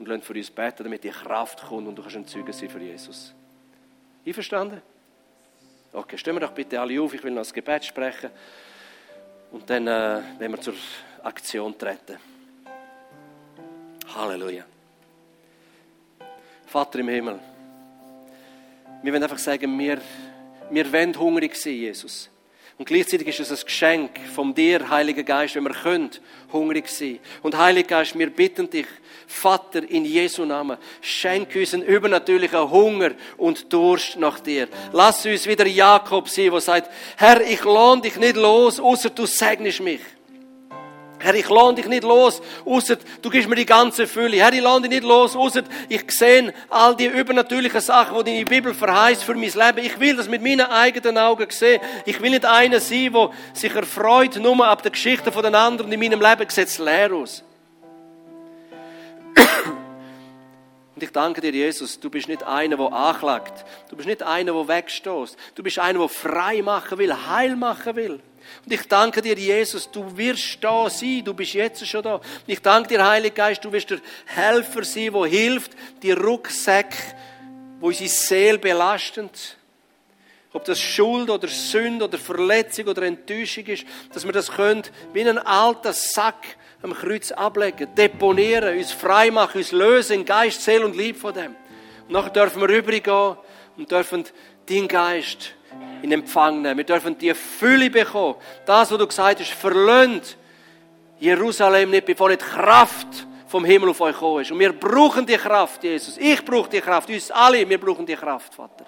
und 0.00 0.08
lassen 0.08 0.22
für 0.22 0.32
uns 0.32 0.50
beten, 0.50 0.82
damit 0.82 1.04
die 1.04 1.10
Kraft 1.10 1.62
kommt 1.62 1.86
und 1.86 1.94
du 1.94 2.00
kannst 2.00 2.16
ein 2.16 2.26
Zeuge 2.26 2.54
sein 2.54 2.70
für 2.70 2.80
Jesus. 2.80 3.34
Einverstanden? 4.26 4.80
Okay, 5.92 6.16
stehen 6.16 6.34
wir 6.34 6.40
doch 6.40 6.52
bitte 6.52 6.80
alle 6.80 7.00
auf, 7.02 7.12
ich 7.12 7.22
will 7.22 7.30
noch 7.30 7.42
das 7.42 7.52
Gebet 7.52 7.84
sprechen. 7.84 8.30
Und 9.52 9.68
dann 9.68 9.86
äh, 9.86 10.22
werden 10.38 10.52
wir 10.52 10.60
zur 10.60 10.74
Aktion 11.22 11.76
treten. 11.76 12.16
Halleluja. 14.14 14.64
Vater 16.66 17.00
im 17.00 17.08
Himmel, 17.08 17.38
wir 19.02 19.12
wollen 19.12 19.22
einfach 19.22 19.38
sagen, 19.38 19.78
wir, 19.78 20.00
wir 20.70 20.92
wollen 20.92 21.18
hungrig 21.18 21.54
sein, 21.56 21.74
Jesus. 21.74 22.30
Und 22.80 22.86
gleichzeitig 22.86 23.28
ist 23.28 23.40
es 23.40 23.50
ein 23.50 23.66
Geschenk 23.66 24.10
von 24.34 24.54
dir, 24.54 24.88
Heiliger 24.88 25.22
Geist, 25.22 25.54
wenn 25.54 25.64
wir 25.64 25.74
können, 25.74 26.08
hungrig 26.50 26.88
sein. 26.88 27.18
Und 27.42 27.54
Heiliger 27.58 27.88
Geist, 27.88 28.18
wir 28.18 28.30
bitten 28.30 28.70
dich, 28.70 28.86
Vater, 29.26 29.82
in 29.86 30.06
Jesu 30.06 30.46
Namen, 30.46 30.78
schenk 31.02 31.54
uns 31.56 31.74
einen 31.74 31.82
übernatürlichen 31.82 32.70
Hunger 32.70 33.10
und 33.36 33.70
Durst 33.70 34.16
nach 34.16 34.40
dir. 34.40 34.66
Lass 34.94 35.26
uns 35.26 35.46
wieder 35.46 35.66
Jakob 35.66 36.26
sein, 36.30 36.50
der 36.52 36.60
sagt, 36.62 36.90
Herr, 37.18 37.42
ich 37.42 37.62
lohne 37.64 38.00
dich 38.00 38.16
nicht 38.16 38.36
los, 38.36 38.80
außer 38.80 39.10
du 39.10 39.26
segnest 39.26 39.80
mich. 39.80 40.00
Herr, 41.22 41.34
ich 41.34 41.48
lade 41.48 41.74
dich 41.74 41.86
nicht 41.86 42.02
los, 42.02 42.40
außer 42.64 42.96
du 43.20 43.28
gibst 43.30 43.48
mir 43.48 43.56
die 43.56 43.66
ganze 43.66 44.06
Fülle. 44.06 44.38
Herr, 44.38 44.52
ich 44.52 44.62
lade 44.62 44.82
dich 44.82 44.90
nicht 44.90 45.04
los, 45.04 45.36
außer 45.36 45.62
ich 45.88 46.10
sehe 46.10 46.52
all 46.70 46.96
die 46.96 47.06
übernatürlichen 47.06 47.80
Sachen, 47.80 48.24
die 48.24 48.32
deine 48.32 48.44
Bibel 48.46 48.72
verheißt 48.72 49.22
für 49.22 49.34
mein 49.34 49.42
Leben. 49.42 49.78
Ich 49.84 50.00
will 50.00 50.16
das 50.16 50.28
mit 50.28 50.42
meinen 50.42 50.62
eigenen 50.62 51.18
Augen 51.18 51.46
sehen. 51.50 51.80
Ich 52.06 52.20
will 52.20 52.30
nicht 52.30 52.46
einer 52.46 52.80
sein, 52.80 53.12
der 53.12 53.30
sich 53.52 53.74
erfreut 53.74 54.36
nur 54.36 54.66
ab 54.66 54.82
der 54.82 54.92
Geschichte 54.92 55.30
von 55.30 55.42
den 55.42 55.54
anderen. 55.54 55.92
In 55.92 56.00
meinem 56.00 56.20
Leben 56.20 56.48
sieht 56.48 56.78
leer 56.78 57.12
aus. 57.12 57.44
Und 61.00 61.04
ich 61.04 61.12
danke 61.12 61.40
dir, 61.40 61.52
Jesus, 61.52 61.98
du 61.98 62.10
bist 62.10 62.28
nicht 62.28 62.42
einer, 62.42 62.76
der 62.76 62.92
anklagt. 62.92 63.64
Du 63.88 63.96
bist 63.96 64.06
nicht 64.06 64.22
einer, 64.22 64.52
der 64.52 64.68
wegstoßt. 64.68 65.34
Du 65.54 65.62
bist 65.62 65.78
einer, 65.78 65.98
der 65.98 66.10
frei 66.10 66.60
machen 66.60 66.98
will, 66.98 67.14
heil 67.26 67.56
machen 67.56 67.96
will. 67.96 68.20
Und 68.66 68.70
ich 68.70 68.86
danke 68.86 69.22
dir, 69.22 69.34
Jesus, 69.34 69.90
du 69.90 70.14
wirst 70.14 70.58
da 70.60 70.90
sein, 70.90 71.22
du 71.24 71.32
bist 71.32 71.54
jetzt 71.54 71.86
schon 71.86 72.02
da. 72.02 72.16
Und 72.16 72.24
ich 72.46 72.60
danke 72.60 72.90
dir, 72.90 73.08
Heiliger 73.08 73.34
Geist, 73.34 73.64
du 73.64 73.72
wirst 73.72 73.88
der 73.88 74.00
Helfer 74.26 74.84
sein, 74.84 75.10
der 75.10 75.24
hilft, 75.24 75.72
die 76.02 76.12
Rucksäcke, 76.12 76.98
wo 77.80 77.86
unsere 77.86 78.10
Seele 78.10 78.58
belasten. 78.58 79.30
Ob 80.52 80.66
das 80.66 80.78
Schuld 80.78 81.30
oder 81.30 81.48
Sünde 81.48 82.04
oder 82.04 82.18
Verletzung 82.18 82.88
oder 82.88 83.04
Enttäuschung 83.04 83.64
ist, 83.64 83.86
dass 84.12 84.26
wir 84.26 84.32
das 84.32 84.50
können, 84.50 84.82
wie 85.14 85.22
einen 85.22 85.38
alten 85.38 85.94
Sack 85.94 86.58
am 86.82 86.94
Kreuz 86.94 87.30
ablegen, 87.32 87.94
deponieren, 87.94 88.78
uns 88.78 88.92
frei 88.92 89.30
machen, 89.30 89.58
uns 89.58 89.72
lösen 89.72 90.24
Geist, 90.24 90.62
Seele 90.62 90.86
und 90.86 90.96
Liebe 90.96 91.18
von 91.18 91.34
dem. 91.34 91.54
Und 92.06 92.12
nachher 92.12 92.30
dürfen 92.30 92.60
wir 92.60 92.68
rübergehen 92.68 93.36
und 93.76 93.90
dürfen 93.90 94.24
deinen 94.66 94.88
Geist 94.88 95.54
in 96.02 96.12
Empfang 96.12 96.62
nehmen. 96.62 96.78
Wir 96.78 96.84
dürfen 96.84 97.18
die 97.18 97.34
Fülle 97.34 97.90
bekommen. 97.90 98.36
Das, 98.66 98.90
was 98.90 98.98
du 98.98 99.06
gesagt 99.06 99.40
hast, 99.40 99.52
verlöhnt 99.52 100.36
Jerusalem 101.18 101.90
nicht, 101.90 102.06
bevor 102.06 102.28
nicht 102.28 102.40
Kraft 102.40 103.26
vom 103.46 103.64
Himmel 103.64 103.90
auf 103.90 104.00
euch 104.00 104.14
gekommen 104.14 104.42
ist. 104.42 104.50
Und 104.50 104.58
wir 104.58 104.72
brauchen 104.72 105.26
die 105.26 105.36
Kraft, 105.36 105.84
Jesus. 105.84 106.16
Ich 106.16 106.44
brauche 106.44 106.70
die 106.70 106.80
Kraft. 106.80 107.10
Uns 107.10 107.30
alle, 107.30 107.68
wir 107.68 107.78
brauchen 107.78 108.06
die 108.06 108.16
Kraft, 108.16 108.54
Vater. 108.54 108.86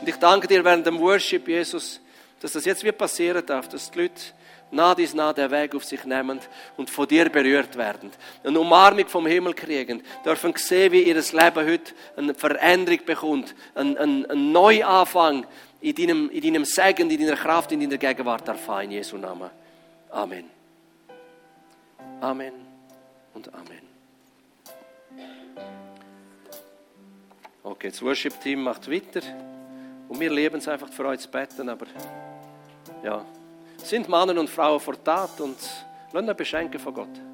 Und 0.00 0.08
ich 0.08 0.16
danke 0.16 0.46
dir 0.46 0.64
während 0.64 0.86
dem 0.86 0.98
Worship, 1.00 1.48
Jesus, 1.48 2.00
dass 2.40 2.52
das 2.52 2.64
jetzt 2.64 2.84
wie 2.84 2.92
passieren 2.92 3.44
darf, 3.44 3.68
dass 3.68 3.90
die 3.90 4.02
Leute 4.02 4.22
nah 4.70 4.94
dies 4.94 5.14
nah 5.14 5.32
den 5.32 5.50
Weg 5.50 5.74
auf 5.74 5.84
sich 5.84 6.04
nehmen 6.04 6.40
und 6.76 6.90
von 6.90 7.06
dir 7.06 7.28
berührt 7.28 7.76
werden. 7.76 8.10
Eine 8.44 8.60
Umarmung 8.60 9.06
vom 9.08 9.26
Himmel 9.26 9.54
kriegen, 9.54 10.02
dürfen 10.24 10.54
sehen, 10.56 10.92
wie 10.92 11.02
ihr 11.02 11.14
Leben 11.14 11.68
heute 11.68 11.92
eine 12.16 12.34
Veränderung 12.34 13.04
bekommt, 13.04 13.54
einen, 13.74 13.96
einen, 13.96 14.26
einen 14.26 14.52
Neuanfang 14.52 15.46
in 15.80 15.94
deinem, 15.94 16.30
in 16.30 16.40
deinem 16.42 16.64
Segen, 16.64 17.10
in 17.10 17.18
deiner 17.18 17.36
Kraft, 17.36 17.72
in 17.72 17.80
deiner 17.80 17.98
Gegenwart 17.98 18.46
erfahren, 18.48 18.84
in 18.84 18.92
Jesu 18.92 19.16
Namen. 19.16 19.50
Amen. 20.10 20.44
Amen 22.20 22.52
und 23.34 23.52
Amen. 23.54 23.90
Okay, 27.62 27.90
das 27.90 28.02
Worship-Team 28.02 28.62
macht 28.62 28.90
weiter. 28.90 29.20
Und 30.08 30.18
wir 30.18 30.30
lieben 30.30 30.56
es 30.56 30.66
einfach 30.66 30.88
für 30.88 31.06
euch 31.06 31.20
zu 31.20 31.28
beten, 31.28 31.68
aber 31.68 31.86
ja, 33.04 33.24
sind 33.86 34.08
Männer 34.08 34.38
und 34.38 34.50
Frauen 34.50 34.80
vor 34.80 35.02
Tat 35.02 35.40
und 35.40 35.56
lassen 36.12 36.36
beschenken 36.36 36.80
von 36.80 36.94
Gott. 36.94 37.29